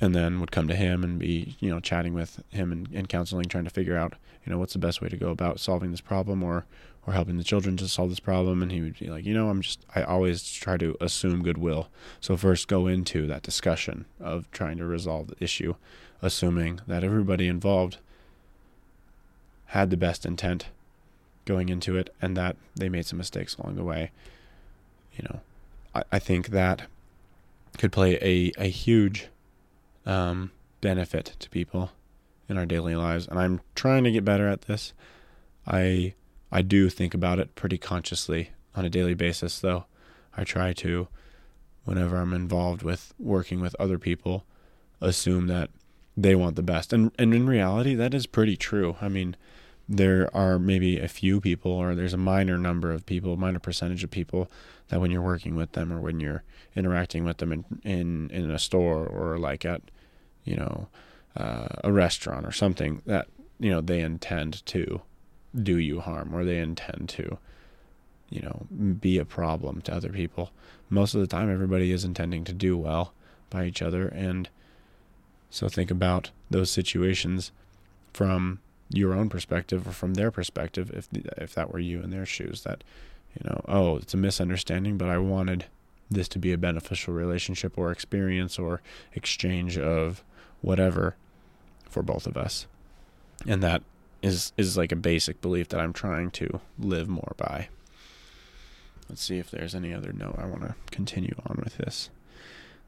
and 0.00 0.14
then 0.14 0.40
would 0.40 0.52
come 0.52 0.68
to 0.68 0.76
him 0.76 1.02
and 1.02 1.18
be 1.18 1.56
you 1.58 1.70
know 1.70 1.80
chatting 1.80 2.14
with 2.14 2.42
him 2.50 2.70
and, 2.72 2.88
and 2.92 3.08
counseling 3.08 3.46
trying 3.46 3.64
to 3.64 3.70
figure 3.70 3.96
out 3.96 4.14
you 4.44 4.52
know 4.52 4.58
what's 4.58 4.74
the 4.74 4.78
best 4.78 5.00
way 5.00 5.08
to 5.08 5.16
go 5.16 5.30
about 5.30 5.58
solving 5.58 5.90
this 5.90 6.00
problem 6.00 6.42
or 6.42 6.66
or 7.06 7.12
helping 7.12 7.36
the 7.36 7.44
children 7.44 7.76
to 7.76 7.88
solve 7.88 8.10
this 8.10 8.20
problem 8.20 8.62
and 8.62 8.72
he 8.72 8.80
would 8.80 8.98
be 8.98 9.06
like 9.06 9.24
you 9.24 9.34
know 9.34 9.48
i'm 9.48 9.60
just 9.60 9.84
i 9.94 10.02
always 10.02 10.50
try 10.50 10.76
to 10.76 10.96
assume 11.00 11.42
goodwill 11.42 11.88
so 12.20 12.36
first 12.36 12.68
go 12.68 12.86
into 12.86 13.26
that 13.26 13.42
discussion 13.42 14.04
of 14.20 14.50
trying 14.50 14.76
to 14.76 14.84
resolve 14.84 15.28
the 15.28 15.36
issue 15.40 15.74
assuming 16.22 16.80
that 16.86 17.04
everybody 17.04 17.46
involved 17.46 17.98
had 19.66 19.90
the 19.90 19.96
best 19.96 20.24
intent 20.26 20.66
going 21.44 21.68
into 21.68 21.96
it 21.96 22.12
and 22.20 22.36
that 22.36 22.56
they 22.74 22.88
made 22.88 23.06
some 23.06 23.18
mistakes 23.18 23.56
along 23.56 23.76
the 23.76 23.84
way 23.84 24.10
you 25.16 25.24
know 25.24 25.40
i, 25.94 26.02
I 26.12 26.18
think 26.18 26.48
that 26.48 26.82
could 27.78 27.92
play 27.92 28.16
a, 28.16 28.52
a 28.58 28.68
huge 28.68 29.28
um, 30.06 30.50
benefit 30.80 31.36
to 31.38 31.50
people 31.50 31.90
in 32.48 32.56
our 32.56 32.66
daily 32.66 32.94
lives. 32.94 33.26
And 33.28 33.38
I'm 33.38 33.60
trying 33.74 34.04
to 34.04 34.10
get 34.10 34.24
better 34.24 34.48
at 34.48 34.62
this. 34.62 34.92
I 35.66 36.14
I 36.50 36.62
do 36.62 36.88
think 36.88 37.14
about 37.14 37.38
it 37.38 37.54
pretty 37.54 37.78
consciously 37.78 38.50
on 38.74 38.84
a 38.84 38.90
daily 38.90 39.14
basis, 39.14 39.58
though. 39.58 39.84
I 40.36 40.44
try 40.44 40.72
to, 40.74 41.08
whenever 41.84 42.16
I'm 42.16 42.32
involved 42.32 42.82
with 42.82 43.14
working 43.18 43.60
with 43.60 43.74
other 43.78 43.98
people, 43.98 44.44
assume 45.00 45.46
that 45.48 45.70
they 46.16 46.34
want 46.34 46.56
the 46.56 46.62
best. 46.62 46.92
And 46.92 47.10
and 47.18 47.34
in 47.34 47.46
reality, 47.46 47.94
that 47.94 48.14
is 48.14 48.26
pretty 48.26 48.56
true. 48.56 48.96
I 49.00 49.08
mean, 49.08 49.36
there 49.88 50.34
are 50.34 50.58
maybe 50.58 50.98
a 50.98 51.08
few 51.08 51.40
people, 51.40 51.72
or 51.72 51.94
there's 51.94 52.14
a 52.14 52.18
minor 52.18 52.58
number 52.58 52.92
of 52.92 53.06
people, 53.06 53.36
minor 53.36 53.58
percentage 53.58 54.04
of 54.04 54.10
people 54.10 54.50
that 54.88 55.00
when 55.00 55.10
you're 55.10 55.22
working 55.22 55.56
with 55.56 55.72
them 55.72 55.92
or 55.92 56.00
when 56.00 56.20
you're 56.20 56.42
interacting 56.74 57.24
with 57.24 57.38
them 57.38 57.52
in 57.52 57.64
in, 57.84 58.30
in 58.30 58.50
a 58.50 58.58
store 58.58 59.06
or 59.06 59.38
like 59.38 59.64
at 59.64 59.82
you 60.46 60.56
know, 60.56 60.88
uh, 61.36 61.66
a 61.84 61.92
restaurant 61.92 62.46
or 62.46 62.52
something 62.52 63.02
that, 63.04 63.26
you 63.58 63.68
know, 63.68 63.82
they 63.82 64.00
intend 64.00 64.64
to 64.64 65.02
do 65.60 65.78
you 65.78 66.00
harm 66.00 66.34
or 66.34 66.44
they 66.44 66.58
intend 66.58 67.08
to, 67.10 67.38
you 68.28 68.42
know, 68.42 68.66
be 69.00 69.18
a 69.18 69.24
problem 69.24 69.80
to 69.82 69.94
other 69.94 70.10
people. 70.10 70.50
Most 70.90 71.14
of 71.14 71.20
the 71.20 71.26
time, 71.26 71.50
everybody 71.50 71.92
is 71.92 72.04
intending 72.04 72.44
to 72.44 72.52
do 72.52 72.76
well 72.76 73.12
by 73.50 73.64
each 73.64 73.82
other. 73.82 74.08
And 74.08 74.48
so 75.50 75.68
think 75.68 75.90
about 75.90 76.30
those 76.50 76.70
situations 76.70 77.52
from 78.12 78.60
your 78.88 79.14
own 79.14 79.28
perspective 79.28 79.86
or 79.86 79.92
from 79.92 80.14
their 80.14 80.30
perspective 80.30 80.92
if 80.94 81.08
if 81.36 81.54
that 81.54 81.72
were 81.72 81.80
you 81.80 82.00
in 82.02 82.10
their 82.10 82.24
shoes 82.24 82.62
that 82.62 82.84
you 83.34 83.42
know 83.44 83.60
oh 83.66 83.96
it's 83.96 84.14
a 84.14 84.16
misunderstanding 84.16 84.96
but 84.96 85.08
I 85.08 85.18
wanted 85.18 85.64
this 86.10 86.28
to 86.28 86.38
be 86.38 86.52
a 86.52 86.58
beneficial 86.58 87.14
relationship 87.14 87.76
or 87.76 87.90
experience 87.90 88.58
or 88.58 88.80
exchange 89.14 89.78
of 89.78 90.22
whatever 90.60 91.16
for 91.88 92.02
both 92.02 92.26
of 92.26 92.36
us. 92.36 92.66
And 93.46 93.62
that 93.62 93.82
is 94.22 94.52
is 94.56 94.76
like 94.76 94.92
a 94.92 94.96
basic 94.96 95.40
belief 95.40 95.68
that 95.68 95.80
I'm 95.80 95.92
trying 95.92 96.30
to 96.32 96.60
live 96.78 97.08
more 97.08 97.34
by. 97.36 97.68
Let's 99.08 99.22
see 99.22 99.38
if 99.38 99.50
there's 99.50 99.74
any 99.74 99.94
other 99.94 100.12
note 100.12 100.36
I 100.38 100.46
want 100.46 100.62
to 100.62 100.74
continue 100.90 101.34
on 101.46 101.60
with 101.62 101.76
this. 101.78 102.10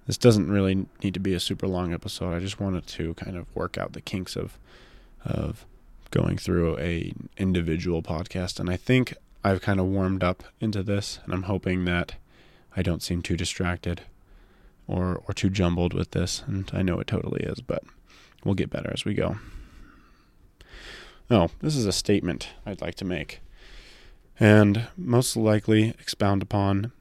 This 0.07 0.19
doesn't 0.19 0.51
really 0.51 0.87
need 1.03 1.15
to 1.15 1.21
be 1.21 1.35
a 1.35 1.41
super 1.41 1.69
long 1.69 1.93
episode. 1.93 2.35
I 2.35 2.41
just 2.41 2.61
wanted 2.61 2.87
to 2.87 3.15
kind 3.15 3.37
of 3.37 3.47
work 3.55 3.79
out 3.79 3.93
the 3.93 4.01
kinks 4.01 4.37
of 4.37 4.59
of 5.25 5.65
going 6.11 6.39
through 6.39 6.79
a 6.79 7.13
individual 7.37 8.03
podcast 8.03 8.59
and 8.59 8.71
I 8.71 8.77
think 8.77 9.15
I've 9.45 9.61
kind 9.61 9.79
of 9.79 9.87
warmed 9.87 10.25
up 10.25 10.43
into 10.61 10.83
this 10.83 11.21
and 11.25 11.35
I'm 11.35 11.45
hoping 11.45 11.85
that 11.85 12.15
I 12.77 12.83
don't 12.83 13.03
seem 13.03 13.23
too 13.23 13.37
distracted 13.37 14.03
or 14.89 15.23
or 15.29 15.35
too 15.35 15.51
jumbled 15.51 15.93
with 15.93 16.11
this, 16.13 16.43
and 16.47 16.69
I 16.73 16.83
know 16.83 16.99
it 16.99 17.07
totally 17.07 17.45
is, 17.45 17.61
but 17.61 17.85
we'll 18.45 18.55
get 18.55 18.71
better 18.71 18.91
as 18.93 19.05
we 19.05 19.15
go. 19.15 19.37
Oh, 21.31 21.51
this 21.61 21.77
is 21.77 21.85
a 21.85 21.93
statement 21.93 22.49
I'd 22.65 22.81
like 22.81 22.95
to 22.97 23.05
make, 23.05 23.41
and 24.41 24.87
most 24.97 25.37
likely 25.37 25.91
expound 26.01 26.41
upon 26.41 26.93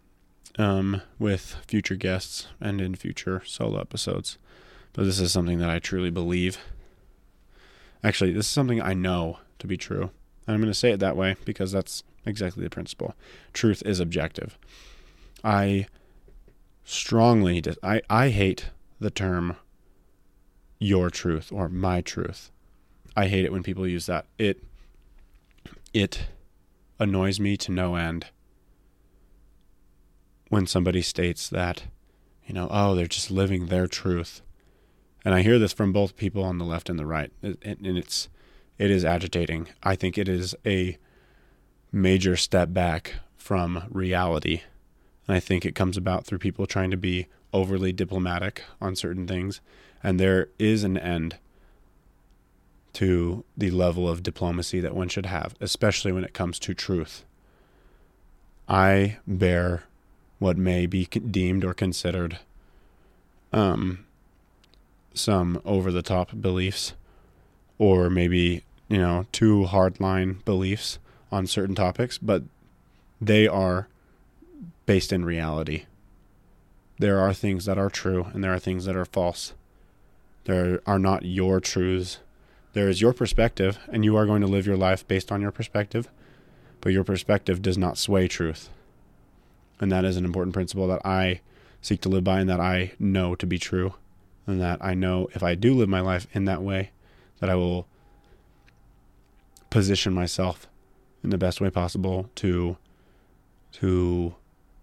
um, 0.57 1.01
with 1.17 1.55
future 1.65 1.95
guests 1.95 2.47
and 2.59 2.81
in 2.81 2.95
future 2.95 3.41
solo 3.45 3.79
episodes. 3.79 4.37
But 4.93 5.05
this 5.05 5.19
is 5.19 5.31
something 5.31 5.59
that 5.59 5.69
I 5.69 5.79
truly 5.79 6.09
believe. 6.09 6.57
Actually, 8.03 8.33
this 8.33 8.47
is 8.47 8.51
something 8.51 8.81
I 8.81 8.93
know 8.93 9.39
to 9.59 9.67
be 9.67 9.77
true. 9.77 10.09
And 10.45 10.53
I'm 10.53 10.59
going 10.59 10.71
to 10.71 10.77
say 10.77 10.91
it 10.91 10.99
that 10.99 11.15
way 11.15 11.35
because 11.45 11.71
that's 11.71 12.03
exactly 12.25 12.63
the 12.63 12.69
principle. 12.69 13.15
Truth 13.53 13.83
is 13.85 13.99
objective. 13.99 14.57
I 15.43 15.87
strongly 16.83 17.61
dis- 17.61 17.77
I, 17.83 18.01
I 18.09 18.29
hate 18.29 18.71
the 18.99 19.11
term 19.11 19.55
your 20.79 21.09
truth 21.09 21.51
or 21.51 21.69
my 21.69 22.01
truth. 22.01 22.51
I 23.17 23.27
hate 23.27 23.43
it 23.43 23.51
when 23.51 23.63
people 23.63 23.85
use 23.85 24.05
that. 24.05 24.25
It 24.37 24.63
it 25.93 26.27
annoys 26.99 27.39
me 27.39 27.57
to 27.57 27.71
no 27.71 27.95
end 27.95 28.27
when 30.49 30.65
somebody 30.65 31.01
states 31.01 31.49
that, 31.49 31.83
you 32.45 32.53
know, 32.53 32.69
oh, 32.71 32.95
they're 32.95 33.07
just 33.07 33.29
living 33.29 33.65
their 33.65 33.87
truth. 33.87 34.41
And 35.25 35.35
I 35.35 35.41
hear 35.41 35.59
this 35.59 35.73
from 35.73 35.91
both 35.91 36.15
people 36.15 36.43
on 36.43 36.57
the 36.57 36.65
left 36.65 36.89
and 36.89 36.97
the 36.97 37.05
right, 37.05 37.31
and 37.41 37.57
it's 37.63 38.29
it 38.77 38.89
is 38.89 39.03
agitating. 39.03 39.67
I 39.83 39.95
think 39.95 40.17
it 40.17 40.29
is 40.29 40.55
a 40.65 40.97
major 41.91 42.37
step 42.37 42.71
back 42.71 43.15
from 43.35 43.83
reality 43.89 44.61
and 45.27 45.35
I 45.35 45.39
think 45.39 45.65
it 45.65 45.75
comes 45.75 45.97
about 45.97 46.25
through 46.25 46.39
people 46.39 46.65
trying 46.65 46.91
to 46.91 46.97
be 46.97 47.27
overly 47.53 47.91
diplomatic 47.91 48.63
on 48.79 48.95
certain 48.95 49.27
things. 49.27 49.61
And 50.01 50.19
there 50.19 50.49
is 50.57 50.83
an 50.83 50.97
end 50.97 51.37
to 52.97 53.43
the 53.55 53.69
level 53.69 54.09
of 54.09 54.23
diplomacy 54.23 54.79
that 54.79 54.95
one 54.95 55.07
should 55.07 55.27
have, 55.27 55.53
especially 55.61 56.11
when 56.11 56.23
it 56.23 56.33
comes 56.33 56.57
to 56.57 56.73
truth. 56.73 57.23
I 58.67 59.19
bear 59.27 59.83
what 60.39 60.57
may 60.57 60.87
be 60.87 61.05
deemed 61.05 61.63
or 61.63 61.75
considered 61.75 62.39
um, 63.53 64.03
some 65.13 65.61
over 65.63 65.91
the 65.91 66.01
top 66.01 66.41
beliefs, 66.41 66.93
or 67.77 68.09
maybe, 68.09 68.63
you 68.87 68.97
know, 68.97 69.27
too 69.31 69.67
hardline 69.69 70.43
beliefs 70.43 70.97
on 71.31 71.45
certain 71.45 71.75
topics, 71.75 72.17
but 72.17 72.41
they 73.21 73.47
are 73.47 73.87
based 74.87 75.13
in 75.13 75.23
reality. 75.23 75.85
There 76.97 77.19
are 77.19 77.31
things 77.31 77.65
that 77.65 77.77
are 77.77 77.91
true 77.91 78.25
and 78.33 78.43
there 78.43 78.55
are 78.55 78.59
things 78.59 78.85
that 78.85 78.95
are 78.95 79.05
false. 79.05 79.53
There 80.45 80.81
are 80.87 80.97
not 80.97 81.25
your 81.25 81.59
truths. 81.59 82.17
There 82.73 82.89
is 82.89 83.01
your 83.01 83.13
perspective, 83.13 83.79
and 83.87 84.03
you 84.03 84.15
are 84.15 84.25
going 84.25 84.41
to 84.41 84.47
live 84.47 84.67
your 84.67 84.77
life 84.77 85.07
based 85.07 85.31
on 85.31 85.41
your 85.41 85.51
perspective, 85.51 86.09
but 86.81 86.91
your 86.91 87.03
perspective 87.03 87.61
does 87.61 87.77
not 87.77 87.97
sway 87.97 88.27
truth. 88.27 88.69
And 89.79 89.91
that 89.91 90.05
is 90.05 90.17
an 90.17 90.25
important 90.25 90.53
principle 90.53 90.87
that 90.87 91.05
I 91.05 91.41
seek 91.81 92.01
to 92.01 92.09
live 92.09 92.23
by 92.23 92.39
and 92.39 92.49
that 92.49 92.59
I 92.59 92.93
know 92.99 93.35
to 93.35 93.45
be 93.45 93.57
true. 93.57 93.93
And 94.45 94.61
that 94.61 94.83
I 94.83 94.93
know 94.93 95.27
if 95.33 95.43
I 95.43 95.55
do 95.55 95.73
live 95.73 95.89
my 95.89 95.99
life 95.99 96.27
in 96.33 96.45
that 96.45 96.61
way, 96.61 96.91
that 97.39 97.49
I 97.49 97.55
will 97.55 97.87
position 99.69 100.13
myself 100.13 100.67
in 101.23 101.29
the 101.29 101.37
best 101.37 101.59
way 101.59 101.69
possible 101.69 102.29
to 102.35 102.77
to 103.73 104.35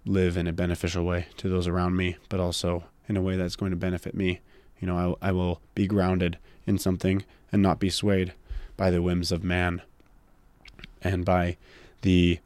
live 0.05 0.37
in 0.37 0.47
a 0.47 0.53
beneficial 0.53 1.05
way 1.05 1.27
to 1.39 1.49
those 1.49 1.67
around 1.67 1.97
me, 1.97 2.17
but 2.29 2.39
also 2.39 2.85
in 3.09 3.17
a 3.17 3.23
way 3.23 3.37
that's 3.37 3.57
going 3.57 3.71
to 3.71 3.77
benefit 3.77 4.15
me. 4.15 4.41
You 4.79 4.87
know, 4.87 5.17
I, 5.23 5.29
I 5.29 5.33
will 5.33 5.63
be 5.75 5.87
grounded 5.87 6.39
in 6.67 6.79
something 6.79 7.25
and 7.53 7.63
not 7.63 7.79
be 7.79 7.91
swayed 7.91 8.33
by 8.77 8.91
the 8.91 9.03
whims 9.03 9.31
of 9.33 9.45
man. 9.45 9.83
and 11.03 11.25
by 11.25 11.57
the 12.01 12.39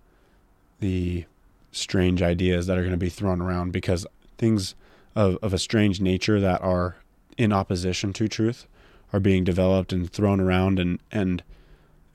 the 0.81 1.25
strange 1.73 2.23
ideas 2.23 2.67
that 2.67 2.77
are 2.77 2.83
going 2.83 2.91
to 2.93 2.97
be 2.97 3.09
thrown 3.09 3.41
around 3.41 3.73
because 3.73 4.07
things 4.37 4.75
of, 5.15 5.37
of 5.43 5.53
a 5.53 5.59
strange 5.59 6.01
nature 6.01 6.41
that 6.41 6.61
are 6.63 6.97
in 7.37 7.53
opposition 7.53 8.13
to 8.13 8.29
truth 8.29 8.67
are 9.13 9.21
being 9.21 9.45
developed 9.45 9.93
and 9.93 10.11
thrown 10.11 10.41
around 10.41 10.79
and 10.79 10.99
and 11.11 11.43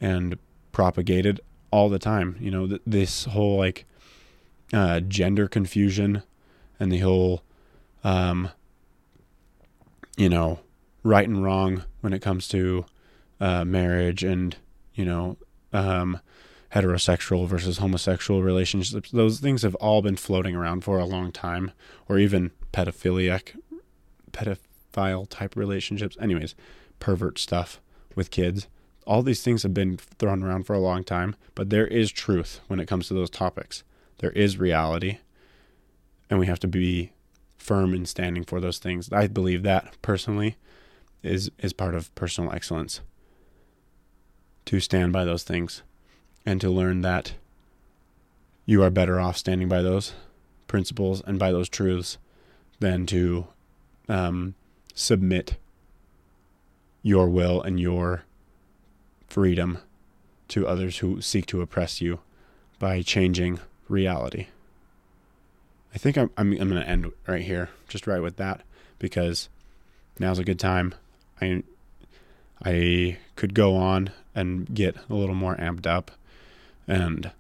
and 0.02 0.38
propagated 0.72 1.40
all 1.72 1.90
the 1.90 2.00
time. 2.00 2.36
You 2.40 2.52
know, 2.52 2.68
th- 2.68 2.82
this 2.86 3.26
whole 3.26 3.58
like 3.58 3.86
uh, 4.74 5.00
gender 5.02 5.48
confusion 5.48 6.24
and 6.80 6.92
the 6.92 7.00
whole, 7.00 7.44
um, 8.04 8.50
you 10.18 10.30
know, 10.30 10.60
right 11.04 11.28
and 11.28 11.44
wrong 11.44 11.84
when 12.04 12.12
it 12.12 12.22
comes 12.22 12.50
to 12.50 12.86
uh, 13.40 13.64
marriage 13.64 14.26
and 14.26 14.58
you 14.94 15.06
know 15.06 15.38
um, 15.72 16.20
heterosexual 16.76 17.48
versus 17.48 17.78
homosexual 17.78 18.44
relationships. 18.44 19.10
Those 19.10 19.40
things 19.40 19.62
have 19.62 19.76
all 19.76 20.02
been 20.02 20.18
floating 20.18 20.54
around 20.54 20.84
for 20.84 21.00
a 21.00 21.06
long 21.06 21.32
time, 21.32 21.72
or 22.10 22.20
even 22.20 22.52
pedophiliac, 22.74 23.58
pedophile 24.34 25.28
type 25.30 25.56
relationships. 25.56 26.18
Anyways, 26.20 26.56
pervert 27.00 27.40
stuff 27.40 27.80
with 28.16 28.32
kids. 28.32 28.68
All 29.08 29.24
these 29.24 29.42
things 29.42 29.64
have 29.64 29.74
been 29.74 29.96
thrown 29.96 30.44
around 30.44 30.64
for 30.64 30.74
a 30.74 30.80
long 30.80 31.06
time, 31.06 31.38
but 31.56 31.70
there 31.70 31.88
is 31.88 32.12
truth 32.12 32.60
when 32.68 32.82
it 32.82 32.88
comes 32.88 33.08
to 33.08 33.14
those 33.14 33.30
topics. 33.30 33.84
There 34.18 34.32
is 34.32 34.58
reality, 34.58 35.20
and 36.30 36.38
we 36.38 36.48
have 36.48 36.60
to 36.60 36.68
be 36.68 37.14
firm 37.58 37.94
in 37.94 38.06
standing 38.06 38.44
for 38.44 38.60
those 38.60 38.78
things. 38.78 39.12
I 39.12 39.28
believe 39.28 39.64
that 39.64 39.96
personally 40.02 40.58
is 41.24 41.50
is 41.60 41.74
part 41.74 41.96
of 41.96 42.14
personal 42.16 42.52
excellence. 42.52 43.02
To 44.66 44.80
stand 44.80 45.12
by 45.12 45.26
those 45.26 45.44
things 45.44 45.82
and 46.46 46.62
to 46.62 46.70
learn 46.70 47.02
that 47.02 47.34
you 48.66 48.82
are 48.82 48.90
better 48.90 49.20
off 49.20 49.38
standing 49.38 49.68
by 49.68 49.82
those 49.82 50.14
principles 50.68 51.22
and 51.26 51.38
by 51.38 51.52
those 51.52 51.68
truths 51.68 52.18
than 52.80 53.06
to 53.08 53.48
um, 54.08 54.56
submit 54.94 55.58
your 57.02 57.28
will 57.28 57.62
and 57.62 57.80
your 57.80 58.24
freedom 59.28 59.80
to 60.48 60.68
others 60.68 61.00
who 61.00 61.20
seek 61.20 61.46
to 61.48 61.62
oppress 61.62 62.00
you 62.00 62.20
by 62.80 63.02
changing 63.02 63.60
reality. 63.90 64.48
I 65.94 65.98
think 65.98 66.18
I'm 66.18 66.32
I'm, 66.38 66.52
I'm 66.54 66.70
going 66.70 66.82
to 66.82 66.88
end 66.88 67.12
right 67.28 67.42
here, 67.42 67.70
just 67.88 68.08
right 68.08 68.22
with 68.22 68.38
that, 68.38 68.62
because 68.98 69.50
now's 70.20 70.40
a 70.40 70.44
good 70.44 70.60
time. 70.60 70.96
I 71.44 71.64
I 72.66 73.18
could 73.36 73.54
go 73.54 73.76
on 73.76 74.12
and 74.34 74.74
get 74.74 74.96
a 75.10 75.14
little 75.14 75.36
more 75.36 75.56
amped 75.58 75.86
up 75.86 76.12
and 76.88 77.32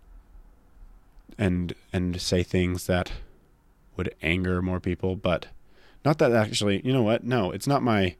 and 1.37 1.73
and 1.91 2.21
say 2.21 2.43
things 2.43 2.87
that 2.87 3.11
would 3.95 4.13
anger 4.21 4.61
more 4.61 4.79
people 4.79 5.15
but 5.15 5.47
not 6.05 6.17
that 6.17 6.31
actually 6.31 6.81
you 6.85 6.93
know 6.93 7.03
what? 7.03 7.23
No 7.23 7.51
it's 7.51 7.67
not 7.67 7.81
my 7.81 8.15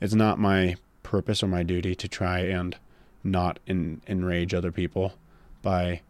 it's 0.00 0.14
not 0.14 0.38
my 0.38 0.76
purpose 1.02 1.42
or 1.42 1.48
my 1.48 1.62
duty 1.62 1.94
to 1.94 2.08
try 2.08 2.40
and 2.40 2.76
not 3.22 3.58
enrage 3.66 4.54
other 4.54 4.72
people 4.72 5.14
by 5.62 6.00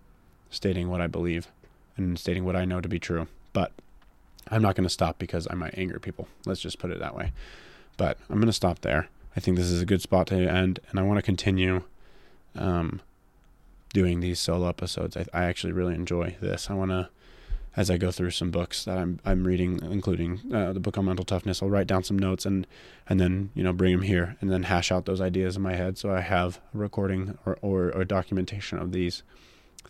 stating 0.50 0.88
what 0.88 1.00
I 1.00 1.06
believe 1.06 1.48
and 1.96 2.18
stating 2.18 2.44
what 2.44 2.56
I 2.56 2.64
know 2.64 2.80
to 2.80 2.88
be 2.88 2.98
true 2.98 3.26
but 3.52 3.72
I'm 4.48 4.62
not 4.62 4.76
going 4.76 4.84
to 4.84 4.90
stop 4.90 5.18
because 5.18 5.48
I 5.50 5.54
might 5.54 5.76
anger 5.76 5.98
people. 5.98 6.28
Let's 6.44 6.60
just 6.60 6.78
put 6.78 6.90
it 6.90 7.00
that 7.00 7.16
way. 7.16 7.32
But 7.96 8.18
I'm 8.28 8.36
going 8.36 8.46
to 8.46 8.52
stop 8.52 8.80
there 8.80 9.08
I 9.36 9.40
think 9.40 9.56
this 9.56 9.70
is 9.70 9.82
a 9.82 9.86
good 9.86 10.00
spot 10.00 10.28
to 10.28 10.36
end 10.36 10.80
and 10.90 10.98
I 10.98 11.02
want 11.02 11.18
to 11.18 11.22
continue 11.22 11.82
um, 12.56 13.00
doing 13.92 14.20
these 14.20 14.40
solo 14.40 14.68
episodes. 14.68 15.16
I, 15.16 15.26
I 15.32 15.44
actually 15.44 15.72
really 15.72 15.94
enjoy 15.94 16.36
this. 16.40 16.70
I 16.70 16.74
want 16.74 16.90
to, 16.90 17.10
as 17.76 17.90
I 17.90 17.98
go 17.98 18.10
through 18.10 18.30
some 18.30 18.50
books 18.50 18.84
that 18.86 18.96
I'm 18.96 19.20
I'm 19.24 19.46
reading, 19.46 19.80
including 19.82 20.40
uh, 20.52 20.72
the 20.72 20.80
book 20.80 20.96
on 20.96 21.04
mental 21.04 21.24
toughness, 21.24 21.62
I'll 21.62 21.68
write 21.68 21.86
down 21.86 22.02
some 22.02 22.18
notes 22.18 22.46
and 22.46 22.66
and 23.08 23.20
then 23.20 23.50
you 23.54 23.62
know 23.62 23.74
bring 23.74 23.92
them 23.92 24.02
here 24.02 24.36
and 24.40 24.50
then 24.50 24.64
hash 24.64 24.90
out 24.90 25.04
those 25.04 25.20
ideas 25.20 25.56
in 25.56 25.62
my 25.62 25.74
head 25.74 25.98
so 25.98 26.10
I 26.10 26.20
have 26.20 26.58
a 26.74 26.78
recording 26.78 27.36
or 27.44 27.58
or, 27.60 27.92
or 27.92 28.04
documentation 28.04 28.78
of 28.78 28.92
these 28.92 29.22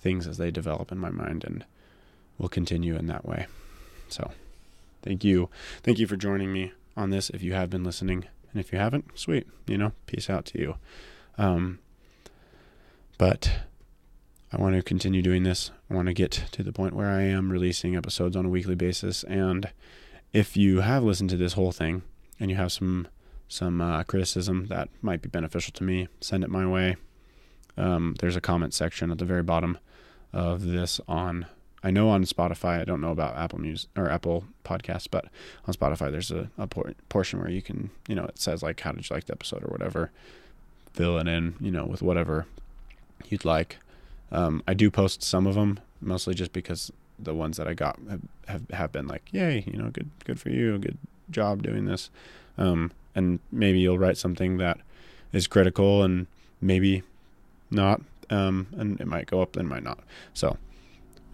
things 0.01 0.27
as 0.27 0.37
they 0.37 0.51
develop 0.51 0.91
in 0.91 0.99
my 0.99 1.11
mind 1.11 1.45
and 1.45 1.65
we'll 2.39 2.49
continue 2.49 2.97
in 2.97 3.07
that 3.07 3.25
way. 3.25 3.47
So, 4.09 4.33
thank 5.03 5.25
you, 5.25 5.49
thank 5.83 5.99
you 5.99 6.07
for 6.07 6.17
joining 6.17 6.53
me 6.53 6.73
on 6.97 7.11
this. 7.11 7.31
If 7.31 7.43
you 7.43 7.55
have 7.55 7.71
been 7.71 7.85
listening, 7.85 8.25
and 8.57 8.65
if 8.65 8.73
you 8.73 8.79
haven't, 8.79 9.19
sweet, 9.19 9.47
you 9.67 9.77
know, 9.77 9.93
peace 10.07 10.31
out 10.31 10.47
to 10.47 10.59
you. 10.59 10.77
Um, 11.37 11.79
but 13.19 13.53
I 14.51 14.59
want 14.59 14.75
to 14.75 14.83
continue 14.83 15.21
doing 15.21 15.43
this. 15.43 15.73
I 15.91 15.95
want 15.95 16.07
to 16.07 16.15
get 16.15 16.31
to 16.53 16.63
the 16.63 16.73
point 16.73 16.95
where 16.95 17.11
I 17.11 17.25
am 17.25 17.53
releasing 17.53 17.95
episodes 17.95 18.35
on 18.35 18.47
a 18.47 18.49
weekly 18.49 18.75
basis. 18.75 19.25
And 19.25 19.71
if 20.33 20.57
you 20.57 20.81
have 20.81 21.05
listened 21.05 21.29
to 21.31 21.37
this 21.37 21.53
whole 21.53 21.71
thing 21.71 22.01
and 22.41 22.51
you 22.51 22.57
have 22.57 22.73
some 22.73 23.09
some 23.47 23.83
uh, 23.83 24.05
criticism 24.05 24.69
that 24.69 24.89
might 25.03 25.21
be 25.21 25.29
beneficial 25.29 25.73
to 25.75 25.85
me, 25.85 26.09
send 26.23 26.43
it 26.43 26.49
my 26.49 26.67
way. 26.67 26.97
Um, 27.77 28.17
there's 28.21 28.37
a 28.37 28.41
comment 28.41 28.73
section 28.73 29.11
at 29.11 29.19
the 29.19 29.27
very 29.27 29.43
bottom 29.43 29.77
of 30.33 30.65
this 30.65 30.99
on. 31.07 31.45
I 31.87 31.93
know 31.93 32.09
on 32.09 32.25
Spotify. 32.25 32.81
I 32.81 32.85
don't 32.85 33.01
know 33.01 33.13
about 33.13 33.37
Apple 33.37 33.61
Music 33.61 33.89
or 33.97 34.11
Apple 34.11 34.45
Podcasts, 34.65 35.07
but 35.09 35.27
on 35.69 35.75
Spotify 35.75 36.11
there's 36.11 36.33
a, 36.33 36.51
a 36.59 36.67
por- 36.67 36.95
portion 37.09 37.39
where 37.39 37.49
you 37.49 37.63
can, 37.63 37.91
you 38.09 38.17
know, 38.17 38.25
it 38.25 38.41
says 38.41 38.61
like, 38.61 38.81
"How 38.81 38.91
did 38.91 39.09
you 39.09 39.15
like 39.15 39.27
the 39.27 39.35
episode?" 39.35 39.63
or 39.63 39.69
whatever. 39.69 40.11
Fill 40.95 41.17
it 41.19 41.29
in, 41.29 41.55
you 41.61 41.71
know, 41.71 41.87
with 41.87 42.03
whatever 42.03 42.47
you'd 43.29 43.45
like. 43.45 43.77
Um, 44.33 44.65
I 44.67 44.75
do 44.75 44.91
post 44.91 45.23
some 45.23 45.47
of 45.47 45.55
them, 45.55 45.79
mostly 46.01 46.35
just 46.35 46.53
because 46.53 46.91
the 47.21 47.35
ones 47.35 47.57
that 47.57 47.69
I 47.69 47.75
got 47.75 48.01
have, 48.11 48.23
have, 48.49 48.71
have 48.71 48.91
been 48.91 49.07
like, 49.07 49.23
yay, 49.31 49.63
you 49.65 49.79
know, 49.81 49.91
good 49.91 50.11
good 50.25 50.41
for 50.41 50.51
you, 50.51 50.77
good 50.79 50.99
job 51.31 51.63
doing 51.63 51.85
this. 51.85 52.11
Um, 52.59 52.91
and 53.15 53.39
maybe 53.53 53.79
you'll 53.79 53.99
write 53.99 54.19
something 54.19 54.57
that 54.57 54.81
is 55.33 55.47
critical 55.47 56.03
and 56.03 56.27
maybe 56.61 57.05
not, 57.71 58.01
um, 58.29 58.67
and 58.77 59.01
it 59.01 59.07
might 59.07 59.27
go 59.27 59.41
up, 59.41 59.53
then 59.53 59.69
might 59.69 59.85
not. 59.85 60.01
So, 60.35 60.57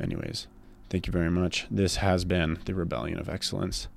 anyways, 0.02 0.46
thank 0.90 1.06
you 1.06 1.12
very 1.12 1.30
much. 1.30 1.66
This 1.70 1.96
has 1.96 2.24
been 2.24 2.58
the 2.64 2.74
Rebellion 2.74 3.18
of 3.18 3.28
Excellence. 3.28 3.88